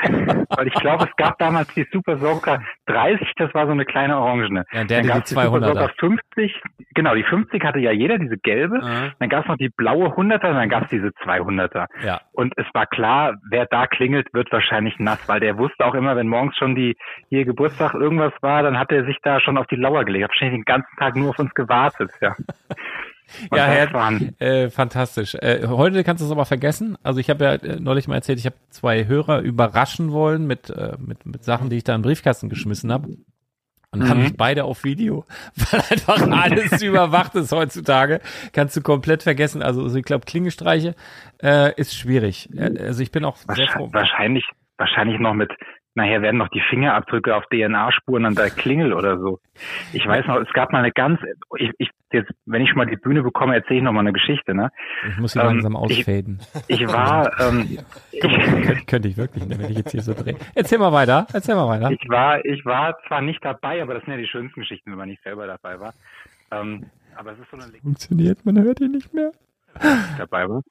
[0.49, 4.17] Weil ich glaube, es gab damals die Super Soaker 30, das war so eine kleine
[4.17, 4.65] Orangene.
[4.71, 5.73] Ja, der Dann hatte gab's die Super 200er.
[5.73, 6.61] Soaker 50,
[6.93, 8.79] genau, die 50 hatte ja jeder, diese gelbe.
[8.81, 9.11] Ja.
[9.19, 11.87] Dann gab es noch die blaue 100er und dann gab es diese 200er.
[12.05, 12.21] Ja.
[12.33, 16.15] Und es war klar, wer da klingelt, wird wahrscheinlich nass, weil der wusste auch immer,
[16.15, 16.95] wenn morgens schon die
[17.29, 20.25] hier Geburtstag irgendwas war, dann hat er sich da schon auf die Lauer gelegt.
[20.25, 22.35] Hat wahrscheinlich den ganzen Tag nur auf uns gewartet, ja.
[23.49, 25.35] Und Ja, Herr, äh, fantastisch.
[25.35, 26.97] Äh, heute kannst du es aber vergessen.
[27.03, 30.69] Also ich habe ja äh, neulich mal erzählt, ich habe zwei Hörer überraschen wollen mit,
[30.69, 33.07] äh, mit, mit Sachen, die ich da in den Briefkasten geschmissen habe.
[33.91, 34.09] Und Mhm.
[34.09, 35.23] habe ich beide auf Video,
[35.71, 38.21] weil einfach alles überwacht ist heutzutage.
[38.51, 39.61] Kannst du komplett vergessen.
[39.61, 40.95] Also, also ich glaube, Klingelstreiche
[41.43, 42.49] äh, ist schwierig.
[42.57, 43.89] Äh, Also ich bin auch sehr froh.
[43.93, 44.45] wahrscheinlich,
[44.77, 45.51] wahrscheinlich noch mit,
[45.93, 49.39] nachher werden noch die Fingerabdrücke auf DNA-Spuren an der Klingel oder so.
[49.91, 51.19] Ich weiß noch, es gab mal eine ganz,
[51.59, 54.13] ich, ich jetzt, wenn ich schon mal die Bühne bekomme, erzähle ich noch mal eine
[54.13, 54.71] Geschichte, ne?
[55.09, 56.39] Ich muss sie ähm, langsam ich- ausfaden.
[56.67, 57.77] Ich war, ähm,
[58.11, 60.35] ich, Könnte, ich wirklich, ne, wenn ich jetzt hier so drehe.
[60.55, 61.27] Erzähl mal weiter.
[61.33, 61.91] Erzähl mal weiter.
[61.91, 64.97] Ich war, ich war zwar nicht dabei, aber das sind ja die schönsten Geschichten, wenn
[64.97, 65.93] man nicht selber dabei war.
[66.51, 69.31] Ähm, aber es ist so eine Funktioniert, man hört ihn nicht mehr.
[70.17, 70.61] dabei war.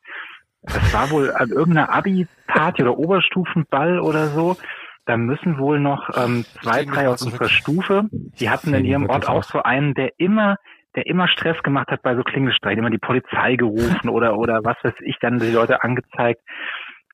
[0.62, 4.56] Das war wohl an irgendeiner Abi-Party oder Oberstufenball oder so.
[5.04, 9.08] Da müssen wohl noch ähm, zwei, Ich drei aus unserer Stufe, die hatten in ihrem
[9.10, 10.56] Ort auch so einen, der immer
[10.96, 14.76] der immer Stress gemacht hat bei so Klingelstreichen, immer die Polizei gerufen oder oder was
[14.82, 16.40] weiß ich, dann die Leute angezeigt.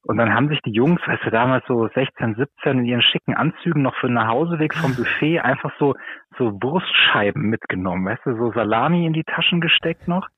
[0.05, 3.35] Und dann haben sich die Jungs, weißt du, damals so 16, 17 in ihren schicken
[3.35, 5.97] Anzügen noch für den Nachhauseweg vom Buffet einfach so,
[6.39, 10.29] so Wurstscheiben mitgenommen, weißt du, so Salami in die Taschen gesteckt noch.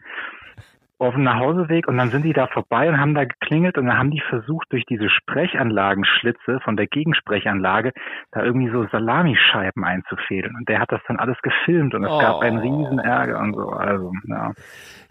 [1.01, 3.99] Auf dem Nachhauseweg und dann sind die da vorbei und haben da geklingelt und dann
[3.99, 7.93] haben die versucht, durch diese Sprechanlagenschlitze von der Gegensprechanlage
[8.33, 10.55] da irgendwie so Salamischeiben einzufädeln.
[10.57, 12.19] Und der hat das dann alles gefilmt und es Oh.
[12.19, 13.71] gab einen riesen Ärger und so.
[13.71, 14.53] Also, ja.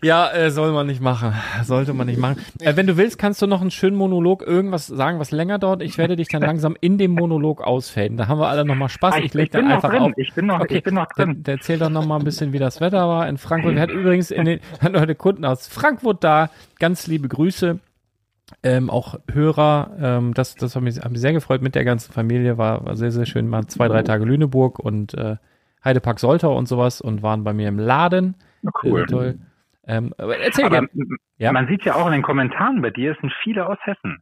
[0.02, 1.34] Ja, äh, soll man nicht machen.
[1.63, 2.38] Sollte man nicht machen.
[2.62, 5.82] Äh, wenn du willst, kannst du noch einen schönen Monolog irgendwas sagen, was länger dauert.
[5.82, 8.15] Ich werde dich dann langsam in dem Monolog ausfaden.
[8.15, 9.15] Da haben wir alle nochmal Spaß.
[9.15, 10.02] Ah, Ich leg bin dann einfach drin.
[10.04, 10.12] auf.
[10.17, 11.43] Ich bin noch, Okay, ich bin noch der, drin.
[11.43, 13.75] der erzählt doch noch mal ein bisschen, wie das Wetter war in Frankfurt.
[13.75, 15.79] Wir hatten übrigens in den, hatten heute Kunden aus Frankfurt
[16.24, 16.50] da.
[16.80, 17.80] Ganz liebe Grüße.
[18.63, 22.12] Ähm, auch Hörer, ähm, das, das hat mich, hat mich sehr gefreut mit der ganzen
[22.12, 23.48] Familie, war, war sehr, sehr schön.
[23.48, 25.36] Mal zwei, drei Tage Lüneburg und äh,
[25.84, 28.36] Heidepark Soltau und sowas und waren bei mir im Laden.
[28.84, 29.00] Cool.
[29.00, 29.39] sehr toll.
[29.88, 30.88] Ähm, aber erzähl Aber
[31.38, 31.52] Ja.
[31.52, 34.22] man sieht ja auch in den Kommentaren bei dir, es sind viele aus Hessen.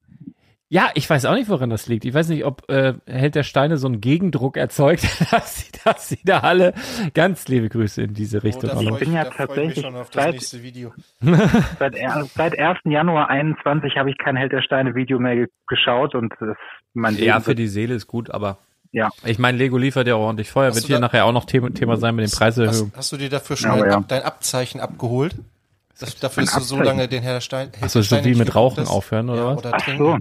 [0.69, 2.03] Ja, ich weiß auch nicht, woran das liegt.
[2.03, 5.01] Ich weiß nicht, ob äh, Held der Steine so einen Gegendruck erzeugt,
[5.31, 6.73] dass sie, dass sie da alle
[7.13, 8.71] ganz liebe Grüße in diese Richtung.
[8.71, 8.89] Oh, da auch noch.
[8.89, 10.93] freue bin ich, ja ich tatsächlich schon auf das seit- nächste Video.
[11.79, 11.95] Seit,
[12.35, 12.79] seit 1.
[12.83, 16.57] Januar 21 habe ich kein Held der Steine Video mehr ge geschaut und das,
[16.93, 18.57] mein ja, Leben für wird- die Seele ist gut, aber
[18.91, 19.09] Ja.
[19.23, 20.67] ich meine, Lego liefert ja ordentlich Feuer.
[20.67, 22.87] Hast Wird du hier da- nachher auch noch Thema, Thema sein mit den Preiserhöhungen.
[22.91, 24.03] Hast, hast du dir dafür schon Ja, ein ja.
[24.05, 25.33] Dein Abzeichen abgeholt?
[25.99, 27.69] Das, dafür, dass du so lange den Herr Stein.
[27.73, 28.89] Herr Achso, so Stein wie mit Rauchen hast?
[28.91, 29.57] aufhören oder ja, was?
[29.59, 30.03] Oder Ach trinken.
[30.03, 30.17] so.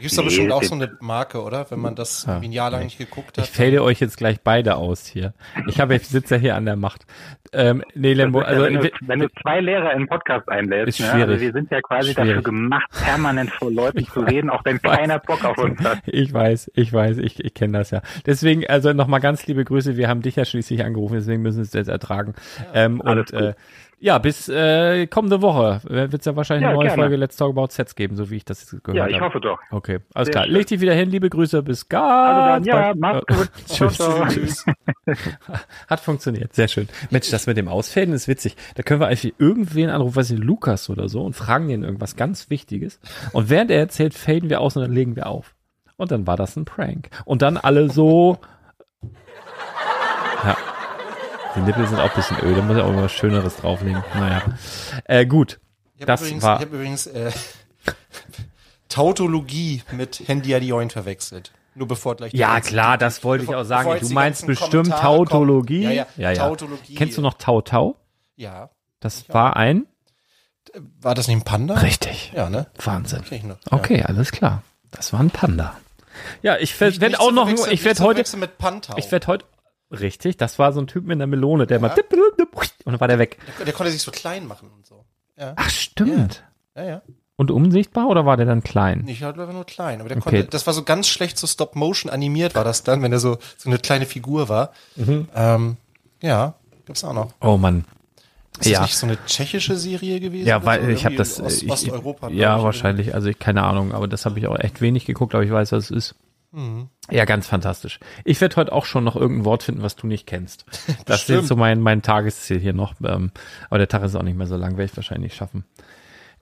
[0.00, 1.70] Gibt's da Nee, bestimmt auch so eine Marke, oder?
[1.70, 2.38] Wenn man das Ja.
[2.38, 3.44] ein Jahr lang nicht geguckt hat.
[3.44, 5.34] Ich fade euch jetzt gleich beide aus hier.
[5.68, 7.06] Ich habe, ich sitze ja hier an der Macht.
[7.52, 11.00] Ähm, nee, Lembo, also wenn, du, wenn du zwei Lehrer in den Podcast einlädst, Ist
[11.00, 11.28] ne, schwierig.
[11.30, 12.28] also wir sind ja quasi Schwierig.
[12.28, 14.96] dafür gemacht, permanent vor Leuten zu reden, auch wenn weiß.
[14.98, 15.98] keiner Bock auf uns hat.
[16.06, 18.02] Ich weiß, ich weiß, ich, ich kenne das ja.
[18.26, 19.96] Deswegen, also nochmal ganz liebe Grüße.
[19.96, 22.34] Wir haben dich ja schließlich angerufen, deswegen müssen wir es jetzt ertragen.
[22.72, 23.54] ähm, alles und äh,
[24.02, 27.02] ja, bis äh, kommende Woche wird es ja wahrscheinlich Ja, eine neue gerne.
[27.02, 29.12] Folge Let's Talk About Sets geben, so wie ich das jetzt gehört Ja, habe.
[29.12, 29.58] ich hoffe doch.
[29.70, 30.44] Okay, alles Sehr klar.
[30.46, 30.54] schön.
[30.54, 32.98] Leg dich wieder hin, liebe Grüße, bis Also ganz dann, ja, bald.
[32.98, 33.50] mach's Äh, gut.
[33.68, 33.94] Tschüss.
[33.96, 34.26] Ciao.
[34.26, 34.64] Tschüss.
[35.88, 36.88] Hat funktioniert, sehr schön.
[37.10, 38.56] Mensch, das mit dem Ausfäden ist witzig.
[38.74, 42.16] Da können wir eigentlich irgendwen anrufen, weiß nicht, Lukas oder so, und fragen den irgendwas
[42.16, 43.00] ganz Wichtiges.
[43.32, 45.54] Und während er erzählt, faden wir aus und dann legen wir auf.
[45.96, 47.10] Und dann war das ein Prank.
[47.26, 48.38] Und dann alle so.
[50.44, 50.56] Ja.
[51.60, 54.02] Die Nippel sind auch ein bisschen öde, muss ja auch was Schöneres drauflegen.
[54.14, 54.42] Naja.
[55.04, 55.60] Äh, gut.
[55.96, 57.30] Ich habe übrigens, war- ich hab übrigens äh,
[58.88, 61.52] Tautologie mit Handyadioin verwechselt.
[61.74, 63.90] Nur bevor gleich Ja, ganzen- klar, das wollte ich auch sagen.
[64.00, 65.26] Du meinst bestimmt Kommentare kommen.
[65.28, 65.82] Tautologie.
[65.84, 66.48] Ja, ja, ja, ja.
[66.48, 66.94] Tautologie.
[66.96, 67.96] Kennst du noch Tau Tau?
[68.36, 68.70] Ja.
[68.98, 69.86] Das war ein.
[71.00, 71.74] War das nicht ein Panda?
[71.74, 72.32] Richtig.
[72.34, 72.66] Ja, ne?
[72.84, 73.22] Wahnsinn.
[73.30, 73.56] Ich noch.
[73.70, 74.62] Okay, alles klar.
[74.90, 75.76] Das war ein Panda.
[76.42, 77.00] Ja, ich Ja.
[77.00, 79.44] werde auch noch, ich werde heute, ich werde heute,
[79.90, 81.80] richtig, das war so ein Typ mit einer Melone, der Ja.
[81.82, 81.94] mal,
[82.84, 83.38] und dann war der weg.
[83.58, 85.04] der, der konnte sich so klein machen und so.
[85.38, 86.44] Ja, Ach, stimmt.
[86.76, 87.02] ja, ja.
[87.36, 89.04] Und unsichtbar oder war der dann klein?
[89.08, 90.00] Ich einfach nur klein.
[90.00, 90.24] Aber der Okay.
[90.24, 93.38] konnte, das war so ganz schlecht so Stop-Motion animiert war das dann, wenn er so,
[93.56, 94.72] so eine kleine Figur war.
[94.96, 95.26] Mhm.
[95.34, 95.76] Ähm,
[96.20, 96.52] ja,
[96.84, 97.32] gibt's auch noch.
[97.40, 97.86] Oh Mann.
[98.58, 98.82] Ist das Ja.
[98.82, 100.46] nicht so eine tschechische Serie gewesen?
[100.46, 102.28] Ja, weil ich habe das, Ost, ich, Osteuropa.
[102.28, 105.34] ja ich, wahrscheinlich, also ich keine Ahnung, aber das habe ich auch echt wenig geguckt,
[105.34, 106.14] aber ich weiß, was es ist.
[106.52, 106.88] Mhm.
[107.10, 108.00] Ja, ganz fantastisch.
[108.24, 110.64] Ich werde heute auch schon noch irgendein Wort finden, was du nicht kennst.
[111.06, 112.94] Das ist so mein, mein Tagesziel hier noch.
[113.04, 113.30] Ähm,
[113.68, 115.64] aber der Tag ist auch nicht mehr so lang, werde ich wahrscheinlich nicht schaffen.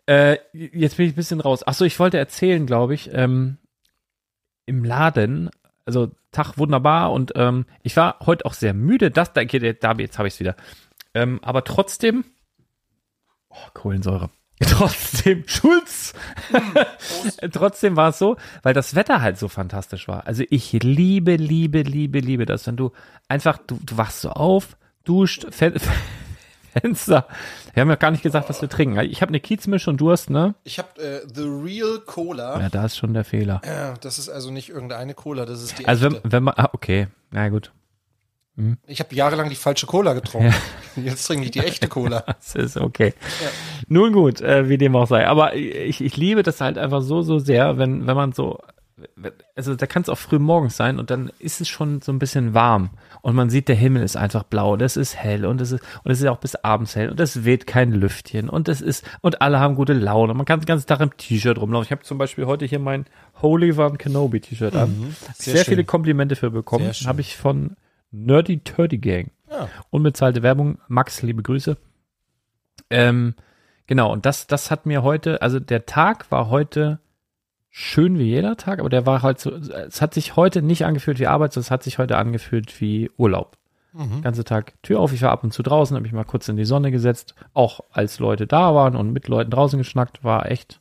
[0.06, 1.62] Äh, jetzt bin ich ein bisschen raus.
[1.66, 3.58] Ach so, ich wollte erzählen, glaube ich, ähm,
[4.66, 5.50] im Laden,
[5.84, 9.10] also Tag wunderbar und ähm, ich war heute auch sehr müde.
[9.10, 10.56] Das, da, geht- da jetzt habe ich es wieder.
[11.14, 12.24] Ähm, aber trotzdem,
[13.50, 14.30] oh, Kohlensäure.
[14.66, 16.14] Trotzdem, Schulz!
[17.52, 20.26] Trotzdem war es so, weil das Wetter halt so fantastisch war.
[20.26, 22.92] Also ich liebe, liebe, liebe, liebe das, wenn du
[23.28, 25.74] einfach, du, du wachst so auf, duscht, Fen
[26.72, 27.26] Fenster.
[27.72, 28.98] Wir haben ja gar nicht gesagt, was wir trinken.
[29.00, 30.54] Ich habe eine Kiezmisch und du hast, ne?
[30.64, 32.60] Ich habe äh, The Real Cola.
[32.60, 33.60] Ja, da ist schon der Fehler.
[33.64, 36.70] Ja, das ist also nicht irgendeine Cola, das ist die Also wenn, wenn man, ah,
[36.72, 37.72] okay, na gut.
[38.86, 40.52] Ich habe jahrelang die falsche Cola getrunken.
[40.96, 42.24] Jetzt trinke ich die echte Cola.
[42.26, 43.14] Das ist okay.
[43.86, 45.26] Nun gut, äh, wie dem auch sei.
[45.26, 48.58] Aber ich, ich liebe das halt einfach so, so sehr, wenn, wenn man so,
[49.54, 52.18] also da kann es auch früh morgens sein und dann ist es schon so ein
[52.18, 52.90] bisschen warm
[53.22, 56.10] und man sieht, der Himmel ist einfach blau, das ist hell und es ist, und
[56.10, 59.40] es ist auch bis abends hell und es weht kein Lüftchen und es ist, und
[59.40, 60.34] alle haben gute Laune.
[60.34, 61.84] Man kann den ganzen Tag im T-Shirt rumlaufen.
[61.86, 63.06] Ich habe zum Beispiel heute hier mein
[63.40, 65.14] Holy Van Kenobi T-Shirt an.
[65.34, 65.74] Sehr, Sehr schön.
[65.74, 66.92] viele Komplimente für bekommen.
[66.92, 67.08] Sehr.
[67.08, 67.76] Habe ich von
[68.10, 69.30] Nerdy Turdy Gang.
[69.50, 69.68] Ja.
[69.90, 70.78] Unbezahlte Werbung.
[70.88, 71.76] Max, liebe Grüße.
[72.90, 73.34] Ähm,
[73.86, 77.00] genau, und das, das hat mir heute, also der Tag war heute
[77.70, 81.18] schön wie jeder Tag, aber der war halt so, es hat sich heute nicht angefühlt
[81.18, 83.56] wie Arbeit, sondern es hat sich heute angefühlt wie Urlaub.
[83.92, 84.22] Mhm.
[84.22, 86.56] Ganze Tag Tür auf, ich war ab und zu draußen, habe mich mal kurz in
[86.56, 90.80] die Sonne gesetzt, auch als Leute da waren und mit Leuten draußen geschnackt, war echt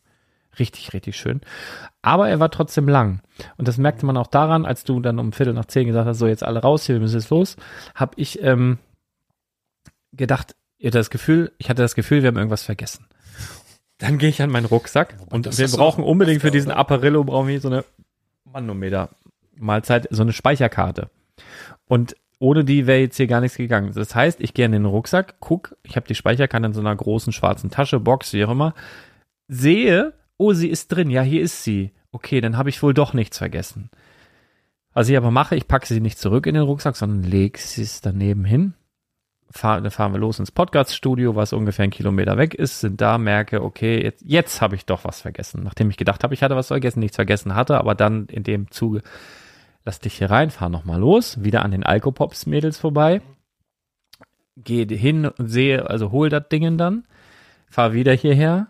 [0.60, 1.42] richtig, richtig schön.
[2.02, 3.22] Aber er war trotzdem lang.
[3.58, 6.20] Und das merkte man auch daran, als du dann um Viertel nach zehn gesagt hast,
[6.20, 7.56] so jetzt alle raus hier, wir müssen jetzt los,
[7.96, 8.78] habe ich ähm,
[10.14, 13.08] gedacht, ihr das Gefühl, ich hatte das Gefühl, wir haben irgendwas vergessen.
[13.98, 16.72] Dann gehe ich an meinen Rucksack und das wir brauchen unbedingt für diesen?
[16.72, 17.84] Apparillo brauchen wir so eine
[18.46, 19.10] Manometer
[19.56, 21.10] Mahlzeit, so eine Speicherkarte.
[21.88, 23.92] Und ohne die wäre jetzt hier gar nichts gegangen.
[23.94, 26.96] Das heißt, ich gehe in den Rucksack, guck, ich habe die Speicherkarte in so einer
[26.96, 28.76] großen schwarzen Tasche, Box, wie auch immer,
[29.48, 31.92] sehe, oh, sie ist drin, ja, hier ist sie.
[32.12, 33.90] Okay, dann habe ich wohl doch nichts vergessen.
[34.94, 37.84] Was ich aber mache, ich packe sie nicht zurück in den Rucksack, sondern lege sie
[37.84, 38.74] es daneben hin.
[39.50, 43.18] Fahr, dann fahren wir los ins Podcast-Studio, was ungefähr ein Kilometer weg ist, sind da,
[43.18, 45.62] merke, okay, jetzt, jetzt habe ich doch was vergessen.
[45.64, 48.72] Nachdem ich gedacht habe, ich hatte was vergessen, nichts vergessen hatte, aber dann in dem
[48.72, 49.04] Zuge,
[49.86, 53.22] lass dich hier rein, fahr nochmal los, wieder an den Alkopops-Mädels vorbei,
[54.58, 57.08] gehe hin und sehe, also hol das Ding dann,
[57.70, 58.68] fahr wieder hierher,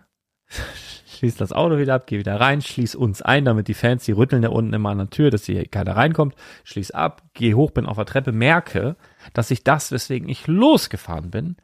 [1.17, 4.11] schließ das Auto wieder ab, geh wieder rein, schließ uns ein, damit die Fans, die
[4.11, 7.71] rütteln da unten immer an der Tür, dass hier keiner reinkommt, schließ ab, geh hoch,
[7.71, 8.95] bin auf der Treppe, merke,
[9.33, 11.57] dass ich das, weswegen ich losgefahren bin,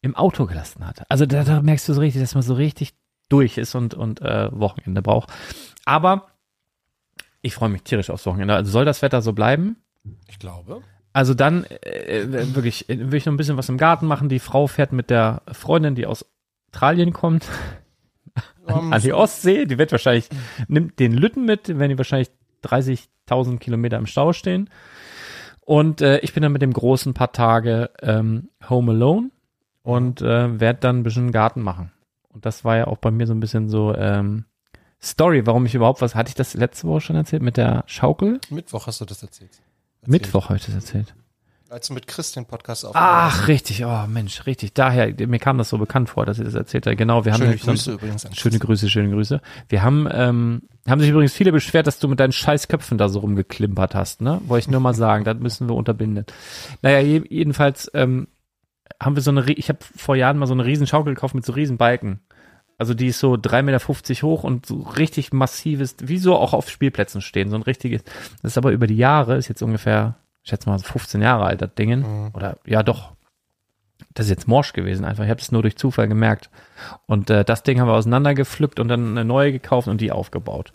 [0.00, 1.04] im Auto gelassen hatte.
[1.08, 2.94] Also da, da merkst du so richtig, dass man so richtig
[3.28, 5.30] durch ist und, und äh, Wochenende braucht.
[5.84, 6.28] Aber
[7.42, 8.54] ich freue mich tierisch aufs Wochenende.
[8.54, 9.76] Also soll das Wetter so bleiben?
[10.28, 10.82] Ich glaube.
[11.12, 14.28] Also dann äh, wirklich, äh, will ich noch ein bisschen was im Garten machen.
[14.28, 16.24] Die Frau fährt mit der Freundin, die aus
[16.70, 17.46] Australien kommt,
[18.68, 19.64] An die Ostsee.
[19.64, 20.28] Die wird wahrscheinlich,
[20.68, 22.30] nimmt den Lütten mit, wenn die wahrscheinlich
[22.64, 24.70] 30.000 Kilometer im Stau stehen.
[25.60, 29.30] Und äh, ich bin dann mit dem großen paar Tage ähm, home alone
[29.82, 31.92] und äh, werde dann ein bisschen Garten machen.
[32.28, 34.44] Und das war ja auch bei mir so ein bisschen so ähm,
[35.00, 38.40] Story, warum ich überhaupt was, hatte ich das letzte Woche schon erzählt mit der Schaukel?
[38.50, 39.50] Mittwoch hast du das erzählt.
[39.50, 40.08] Erzählt.
[40.08, 41.14] Mittwoch habe ich das erzählt.
[41.70, 44.72] Als du mit Chris den Podcast aufgenommen Ach, richtig, oh Mensch, richtig.
[44.72, 46.96] Daher, mir kam das so bekannt vor, dass ihr das erzählt habt.
[46.96, 49.42] Genau, wir haben Schöne nämlich so Grüße übrigens an Schöne Grüße, schöne Grüße.
[49.68, 53.10] Wir haben, ähm, haben sich übrigens viele beschwert, dass du mit deinen scheiß Köpfen da
[53.10, 54.40] so rumgeklimpert hast, ne?
[54.46, 56.24] Wollte ich nur mal sagen, das müssen wir unterbinden.
[56.80, 58.28] Naja, je, jedenfalls ähm,
[58.98, 61.44] haben wir so eine, ich habe vor Jahren mal so eine riesen Schaukel gekauft mit
[61.44, 62.20] so riesen Balken.
[62.78, 66.70] Also die ist so 3,50 Meter hoch und so richtig massives, wie so auch auf
[66.70, 68.04] Spielplätzen stehen, so ein richtiges.
[68.40, 71.44] Das ist aber über die Jahre, ist jetzt ungefähr, ich schätze mal so 15 Jahre
[71.44, 71.90] alt, das Ding.
[72.00, 72.30] Mhm.
[72.34, 73.12] Oder ja doch,
[74.14, 75.24] das ist jetzt morsch gewesen einfach.
[75.24, 76.50] Ich habe es nur durch Zufall gemerkt.
[77.06, 80.72] Und äh, das Ding haben wir auseinandergepflückt und dann eine neue gekauft und die aufgebaut.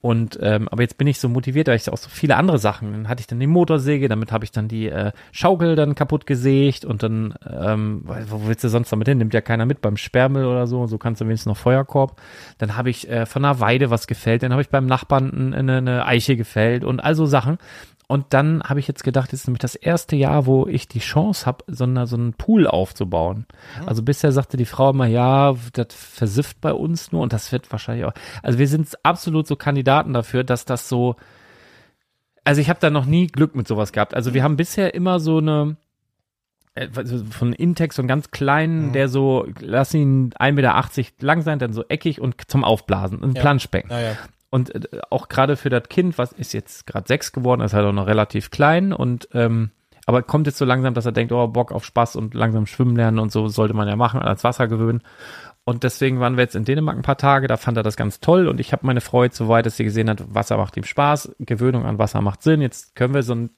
[0.00, 2.92] Und ähm, aber jetzt bin ich so motiviert, weil ich auch so viele andere Sachen.
[2.92, 6.24] Dann hatte ich dann die Motorsäge, damit habe ich dann die äh, Schaukel dann kaputt
[6.24, 9.18] gesägt und dann, ähm, wo willst du sonst damit hin?
[9.18, 10.86] Nimmt ja keiner mit beim Sperrmüll oder so.
[10.86, 12.20] So kannst du wenigstens noch Feuerkorb.
[12.58, 15.54] Dann habe ich äh, von einer Weide was gefällt, dann habe ich beim Nachbarn ein-
[15.54, 17.58] eine, eine Eiche gefällt und all so Sachen.
[18.10, 20.98] Und dann habe ich jetzt gedacht, das ist nämlich das erste Jahr, wo ich die
[20.98, 23.44] Chance habe, so, eine, so einen Pool aufzubauen.
[23.84, 27.70] Also bisher sagte die Frau immer, ja, das versifft bei uns nur und das wird
[27.70, 28.14] wahrscheinlich auch.
[28.42, 31.16] Also wir sind absolut so Kandidaten dafür, dass das so.
[32.44, 34.14] Also ich habe da noch nie Glück mit sowas gehabt.
[34.14, 35.76] Also wir haben bisher immer so eine
[36.76, 40.82] äh, also von Intex so einen ganz kleinen, der so, lass ihn 1,80 Meter
[41.20, 43.42] lang sein, dann so eckig und zum Aufblasen, ein Ja.
[43.42, 43.90] Planschbecken.
[43.90, 44.16] Ja, ja.
[44.50, 47.86] Und äh, auch gerade für das Kind, was ist jetzt gerade sechs geworden, ist halt
[47.86, 49.70] auch noch relativ klein und ähm,
[50.06, 52.96] aber kommt jetzt so langsam, dass er denkt, oh, Bock auf Spaß und langsam schwimmen
[52.96, 55.02] lernen und so sollte man ja machen, als Wasser gewöhnen.
[55.64, 58.18] Und deswegen waren wir jetzt in Dänemark ein paar Tage, da fand er das ganz
[58.18, 60.84] toll und ich habe meine Freude so weit, dass sie gesehen hat, Wasser macht ihm
[60.84, 62.62] Spaß, Gewöhnung an Wasser macht Sinn.
[62.62, 63.50] Jetzt können wir so einen,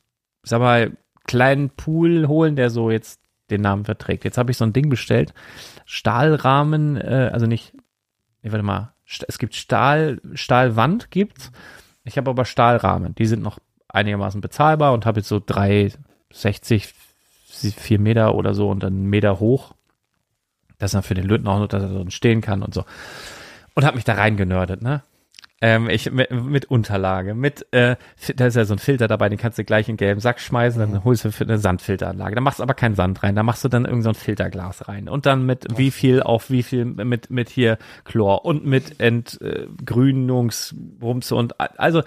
[0.43, 3.20] sag mal, kleinen Pool holen, der so jetzt
[3.51, 4.24] den Namen verträgt.
[4.24, 5.34] Jetzt habe ich so ein Ding bestellt,
[5.84, 7.74] Stahlrahmen, äh, also nicht,
[8.43, 8.93] nee, warte mal,
[9.26, 11.50] es gibt Stahl, Stahlwand gibt's.
[12.04, 13.58] Ich habe aber Stahlrahmen, die sind noch
[13.88, 16.92] einigermaßen bezahlbar und habe jetzt so 3,60,
[17.48, 19.74] 4 Meter oder so und dann einen Meter hoch.
[20.78, 22.84] Das ist dann für den Löten auch noch, dass er so stehen kann und so.
[23.74, 25.02] Und habe mich da reingenördet, ne?
[25.62, 27.96] Ähm, ich mit, mit Unterlage, mit, äh,
[28.34, 30.80] da ist ja so ein Filter dabei, den kannst du gleich in gelben Sack schmeißen,
[30.80, 32.34] dann holst du für eine Sandfilteranlage.
[32.34, 34.88] Da machst du aber keinen Sand rein, da machst du dann irgend so ein Filterglas
[34.88, 35.06] rein.
[35.06, 41.34] Und dann mit wie viel auf wie viel, mit, mit hier Chlor und mit Entgrünungsrumse
[41.34, 42.00] und a- also,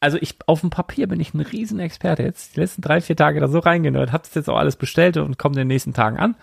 [0.00, 2.22] also ich, auf dem Papier bin ich ein Riesenexperte.
[2.22, 5.38] Jetzt die letzten drei, vier Tage da so reingenördet, hab's jetzt auch alles bestellt und
[5.38, 6.34] komme in den nächsten Tagen an.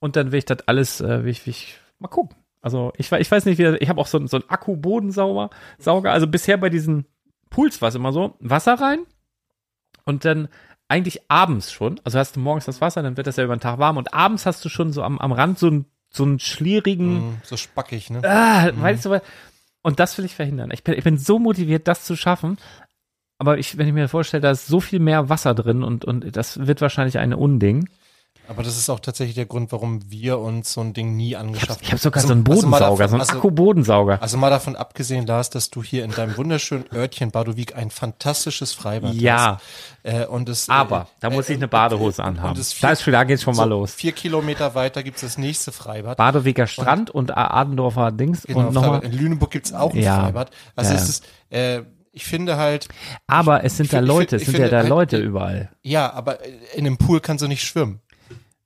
[0.00, 2.36] Und dann will ich das alles, äh, will ich, will ich mal gucken.
[2.62, 6.12] Also ich, ich weiß nicht, wie, ich habe auch so, so einen Akku-Bodensauger, Sauger.
[6.12, 7.06] Also bisher bei diesen
[7.48, 9.00] Pools war es immer so, Wasser rein
[10.04, 10.48] und dann
[10.88, 13.60] eigentlich abends schon, also hast du morgens das Wasser, dann wird das ja über den
[13.60, 16.38] Tag warm und abends hast du schon so am, am Rand so einen, so einen
[16.40, 18.20] schlierigen, Mhm, So spackig, ne?
[18.24, 19.22] ah, weißt du, was?
[19.82, 20.70] und das will ich verhindern.
[20.72, 22.58] Ich bin, ich bin so motiviert, das zu schaffen.
[23.38, 26.36] Aber ich, wenn ich mir vorstelle, da ist so viel mehr Wasser drin und, und
[26.36, 27.88] das wird wahrscheinlich ein Unding.
[28.50, 31.82] Aber das ist auch tatsächlich der Grund, warum wir uns so ein Ding nie angeschafft
[31.82, 34.20] Ich habe sogar Also- so einen also Bodensauger, davon- so einen also- Akku-Bodensauger.
[34.22, 38.72] Also mal davon abgesehen, Lars, dass du hier in deinem wunderschönen Örtchen Badowik ein fantastisches
[38.72, 39.60] Freibad Ja.
[40.02, 40.12] hast.
[40.14, 42.50] Äh, und es, Aber äh, da muss äh, ich eine Badehose äh, anhaben.
[42.50, 43.94] Und es Da ist da geht's schon mal so los.
[43.94, 46.16] Vier Kilometer weiter gibt's das nächste Freibad.
[46.16, 49.04] Badeweger Strand und Adendorfer Dings Genau, und nochmal.
[49.04, 50.20] In Lüneburg gibt's auch ein Ja.
[50.24, 50.50] Freibad.
[50.74, 51.08] Also Ja, es ja.
[51.08, 51.82] ist, äh,
[52.12, 52.88] ich finde halt,
[53.28, 54.88] Aber es sind ich da find- ich Leute, find- es ich sind ja da halt,
[54.88, 55.70] Leute äh, überall.
[55.82, 56.38] ja, aber
[56.74, 58.00] in einem Pool kannst du nicht schwimmen.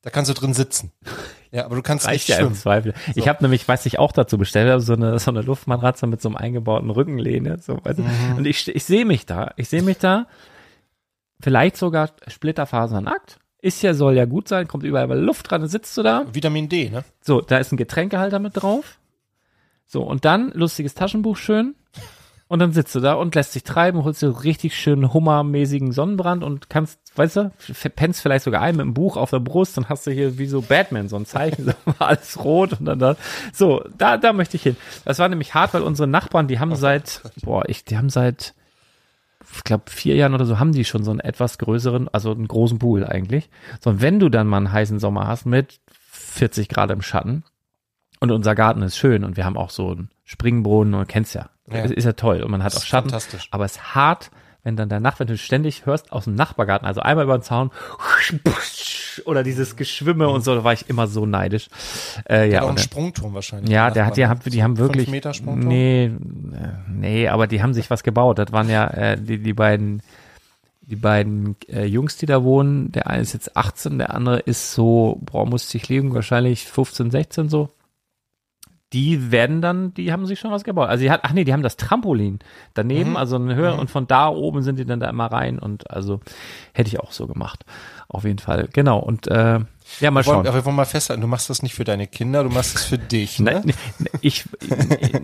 [0.04, 0.92] Da kannst du drin sitzen.
[1.50, 2.60] Ja, aber du kannst Reicht nicht ja im schwimmen.
[2.60, 2.94] Zweifel.
[3.14, 6.20] Ich habe nämlich, weiß ich auch dazu bestellt, habe, so eine so eine Luftmatratze mit
[6.20, 7.58] so einem eingebauten Rückenlehne.
[7.62, 8.02] So, du?
[8.02, 8.36] Mhm.
[8.36, 9.52] Und ich, ich sehe mich da.
[9.56, 10.26] Ich sehe mich da.
[11.40, 13.38] Vielleicht sogar splitterfasernackt.
[13.62, 16.26] Ist ja, soll ja gut sein, kommt überall Luft dran, dann sitzt du da.
[16.30, 17.02] Vitamin D, ne?
[17.22, 18.98] So, da ist ein Getränkehalter mit drauf.
[19.86, 21.74] So, und dann lustiges Taschenbuch schön.
[22.46, 26.44] Und dann sitzt du da und lässt dich treiben, holst dir richtig schönen hummermäßigen Sonnenbrand
[26.44, 27.52] und kannst, weißt du,
[27.96, 30.46] pennst vielleicht sogar ein mit einem Buch auf der Brust und hast du hier wie
[30.46, 33.16] so Batman so ein Zeichen, alles rot und dann da.
[33.54, 34.76] So, da, da möchte ich hin.
[35.06, 38.54] Das war nämlich hart, weil unsere Nachbarn, die haben seit, boah, ich, die haben seit,
[39.54, 42.48] ich glaube, vier Jahren oder so haben die schon so einen etwas größeren, also einen
[42.48, 43.48] großen Pool eigentlich.
[43.80, 45.80] So, und wenn du dann mal einen heißen Sommer hast mit
[46.10, 47.42] 40 Grad im Schatten
[48.20, 51.48] und unser Garten ist schön und wir haben auch so einen Springbrunnen und kennst ja.
[51.70, 51.84] Ja.
[51.84, 53.08] Es ist ja toll und man hat auch ist Schatten.
[53.10, 53.48] fantastisch.
[53.50, 54.30] Aber es ist hart,
[54.64, 57.42] wenn dann der Nacht, wenn du ständig hörst aus dem Nachbargarten, also einmal über den
[57.42, 57.70] Zaun
[59.26, 61.68] oder dieses Geschwimme und so, da war ich immer so neidisch.
[62.28, 63.70] Äh, Ja, ja, auch und einen Sprungturm wahrscheinlich.
[63.70, 65.68] ja, der hat, die haben, die haben Fünf wirklich, Meter Sprungturm?
[65.68, 66.10] nee, äh,
[66.88, 68.38] nee, aber die haben sich was gebaut.
[68.38, 70.02] Das waren ja äh, die, die beiden,
[70.82, 72.92] die beiden äh, Jungs, die da wohnen.
[72.92, 77.10] Der eine ist jetzt 18, der andere ist so, boah, muss sich liegen, wahrscheinlich 15,
[77.10, 77.70] 16 so.
[78.94, 80.88] Die werden dann, die haben sich schon was gebaut.
[80.88, 82.38] Also die hat, ach nee, die haben das Trampolin
[82.72, 83.16] daneben, Mhm.
[83.16, 86.20] also eine Höhe und von da oben sind die dann da immer rein und also
[86.72, 87.64] hätte ich auch so gemacht.
[88.08, 88.68] Auf jeden Fall.
[88.72, 89.00] Genau.
[89.00, 89.58] Und äh,
[90.00, 90.46] ja, mal schauen.
[90.46, 92.84] aber wir wollen mal festhalten, du machst das nicht für deine Kinder, du machst es
[92.84, 93.38] für dich.
[93.44, 93.62] Ne?
[93.64, 93.74] Nein,
[94.22, 94.44] ich,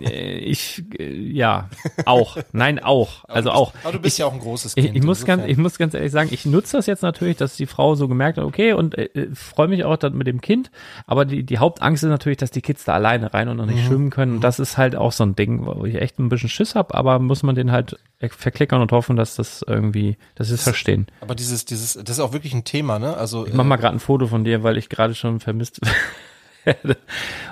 [0.05, 1.69] ich, äh, ja,
[2.05, 2.37] auch.
[2.51, 3.23] Nein, auch.
[3.27, 3.71] Also Aber du auch.
[3.71, 4.97] bist, Aber du bist ja auch ein großes Ich, Kind.
[4.97, 7.65] ich, muss ganz, ich muss ganz ehrlich sagen, ich nutze das jetzt natürlich, dass die
[7.65, 10.71] Frau so gemerkt hat, okay, und äh, äh, freue mich auch dann mit dem Kind.
[11.07, 13.71] Aber die, die Hauptangst ist natürlich, dass die Kids da alleine rein und noch Mhm.
[13.73, 14.35] nicht schwimmen können.
[14.35, 16.93] Und das ist halt auch so ein Ding, wo ich echt ein bisschen Schiss habe,
[16.95, 21.07] aber muss man den halt verklickern und hoffen, dass das irgendwie, dass sie es verstehen.
[21.21, 23.15] Aber dieses, dieses, das ist auch wirklich ein Thema, ne?
[23.17, 25.79] Also Ich mach mal gerade ein Foto von dir, weil ich gerade schon vermisst
[26.63, 26.97] werde,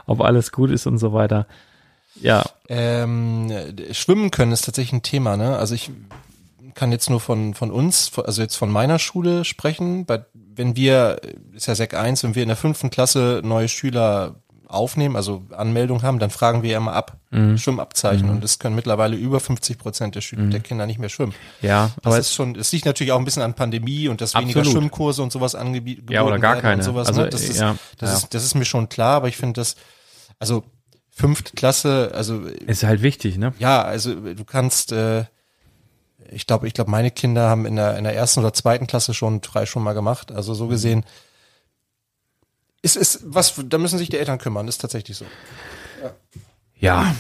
[0.06, 1.48] ob alles gut ist und so weiter.
[2.22, 3.52] Ja, Ähm,
[3.92, 5.58] Schwimmen können ist tatsächlich ein Thema, ne?
[5.58, 5.92] Also ich
[6.76, 10.06] kann jetzt nur von, von uns, also jetzt von meiner Schule sprechen.
[10.06, 11.20] Bei, wenn wir,
[11.54, 14.36] ist ja Sek 1, wenn wir in der fünften Klasse neue Schüler
[14.70, 17.58] aufnehmen, also Anmeldung haben, dann fragen wir immer ab, Mhm.
[17.60, 18.28] Schwimmabzeichen.
[18.30, 21.34] Und es können mittlerweile über 50 Prozent der Schüler, der Kinder nicht mehr schwimmen.
[21.62, 24.34] ja, Das aber ist schon, es liegt natürlich auch ein bisschen an Pandemie und dass
[24.34, 24.80] weniger Absolut.
[24.82, 26.78] Schwimmkurse und sowas angeboten Ja, oder gar keine.
[26.78, 27.08] und sowas.
[27.08, 27.30] Also, ne?
[27.30, 28.18] Das, ist, ja, das, ja.
[28.18, 29.76] Ist, das ist mir schon klar, aber ich finde das,
[30.40, 30.64] also
[31.12, 33.54] fünfte Klasse, also ist halt wichtig, ne?
[33.60, 35.26] ja, also du kannst, äh,
[36.32, 39.14] ich glaube, ich glaube, meine Kinder haben in der, in der ersten oder zweiten Klasse
[39.14, 40.32] schon drei schon mal gemacht.
[40.32, 41.04] Also so gesehen
[42.82, 44.68] ist ist was, da müssen sich die Eltern kümmern.
[44.68, 45.26] Ist tatsächlich so.
[46.80, 47.14] Ja.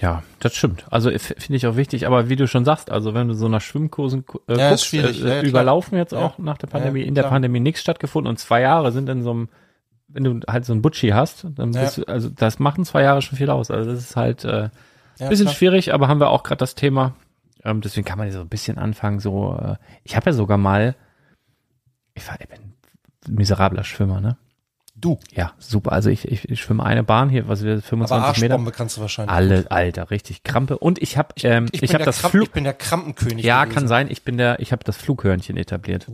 [0.00, 0.84] Ja, das stimmt.
[0.90, 3.60] Also finde ich auch wichtig, aber wie du schon sagst, also wenn du so nach
[3.60, 6.18] Schwimmkursen äh, Ja, guckst, äh, Ja, ja, überlaufen jetzt Ja.
[6.18, 7.22] auch nach der Ja, Pandemie, ja, in der.
[7.24, 9.48] Pandemie nichts stattgefunden und zwei Jahre sind in so einem,
[10.08, 11.82] wenn du halt so ein Butchi hast, dann Ja.
[11.82, 13.70] bist du, also das machen zwei Jahre schon viel aus.
[13.70, 14.70] Also das ist halt äh,
[15.20, 15.54] Ja, bisschen klar.
[15.54, 17.14] schwierig, aber haben wir auch gerade das Thema.
[17.62, 19.20] Ähm, deswegen kann man ja so ein bisschen anfangen.
[19.20, 20.96] So, äh, ich habe ja sogar mal,
[22.14, 22.58] ich, war, ich bin
[23.28, 24.36] ein miserabler Schwimmer, ne?
[25.02, 25.18] Du.
[25.34, 25.92] Ja, super.
[25.92, 28.54] Also ich, ich, ich schwimme eine Bahn hier, was wir Aber 25 Meter.
[28.54, 29.34] Arschbombe kannst du wahrscheinlich.
[29.34, 30.78] Alle, Alter, richtig Krampe.
[30.78, 32.46] Und ich habe, ähm, ich, bin habe der das Kramp- Flug.
[32.46, 33.44] ich bin der Krampenkönig.
[33.44, 33.74] Ja, gewesen.
[33.74, 34.08] kann sein.
[34.10, 36.06] Ich bin der, ich habe das Flughörnchen etabliert.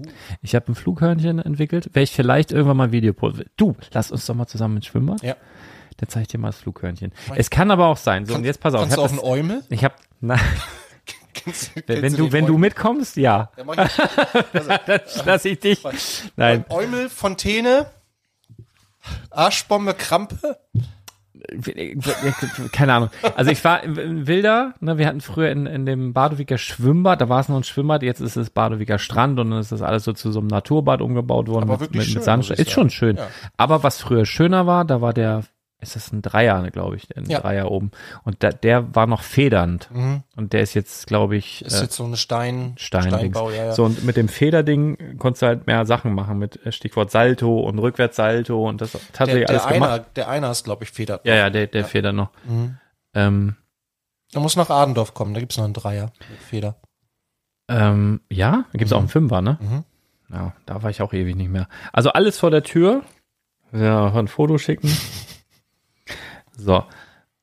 [0.42, 1.86] Ich habe ein Flughörnchen entwickelt.
[1.94, 3.44] Werde ich vielleicht irgendwann mal ein Video posten.
[3.56, 5.22] Du, lass uns doch mal zusammen ins Schwimmbad.
[5.22, 5.36] Ja.
[5.98, 7.12] Dann zeige ich dir mal das Flughörnchen.
[7.36, 8.24] Es kann aber auch sein.
[8.24, 8.82] So, und jetzt pass auf.
[8.82, 9.62] Ich Kannst du auf das, einen Eumel?
[9.68, 10.36] ich habe, na,
[11.34, 13.50] Kennst- wenn, kennst wenn du, den wenn du mitkommst, ja.
[13.56, 13.92] Ja, mach ich.
[14.86, 15.82] Dann lass ich dich.
[16.36, 16.64] Nein.
[16.68, 17.86] Eumel, Fontäne,
[19.30, 20.58] Arschbombe, Krampe.
[22.72, 23.10] keine Ahnung.
[23.36, 27.28] Also ich war in Wilder, ne, wir hatten früher in, in dem Badowiker Schwimmbad, da
[27.28, 30.04] war es noch ein Schwimmbad, jetzt ist es Badowiker Strand und dann ist das alles
[30.04, 32.58] so zu so einem Naturbad umgebaut worden Aber mit, mit, mit Sandstein.
[32.58, 33.16] Ist schon schön.
[33.16, 33.28] Ja.
[33.56, 35.44] Aber was früher schöner war, da war der,
[35.80, 37.38] ist das ein Dreier, glaube ich, ein Ja.
[37.40, 37.92] Dreier oben.
[38.24, 39.88] Und da, der war noch federnd.
[40.36, 43.66] Und der ist jetzt, glaube ich, Ist äh, jetzt so eine Stein, Stein Steinbau, ja,
[43.66, 43.72] ja.
[43.72, 47.60] So, und mit dem Federding konntest du halt mehr Sachen machen mit äh, Stichwort Salto
[47.60, 49.90] und Rückwärtssalto und das der, tatsächlich der, alles gemacht.
[49.90, 51.20] einer, der einer ist, glaube ich, Feder.
[51.22, 52.30] Ja, ja, der, der Feder noch.
[52.44, 52.78] Mhm.
[53.14, 53.56] Ähm,
[54.32, 56.76] Da muss nach Adendorf kommen, da gibt's noch einen Dreier mit Feder.
[57.68, 59.58] Ähm, ja, da gibt's auch einen Fünfer, ne?
[59.60, 59.84] Mhm.
[60.34, 61.68] Ja, da war ich auch ewig nicht mehr.
[61.92, 63.02] Also alles vor der Tür.
[63.72, 64.90] Ja, ein Foto schicken.
[66.58, 66.84] So,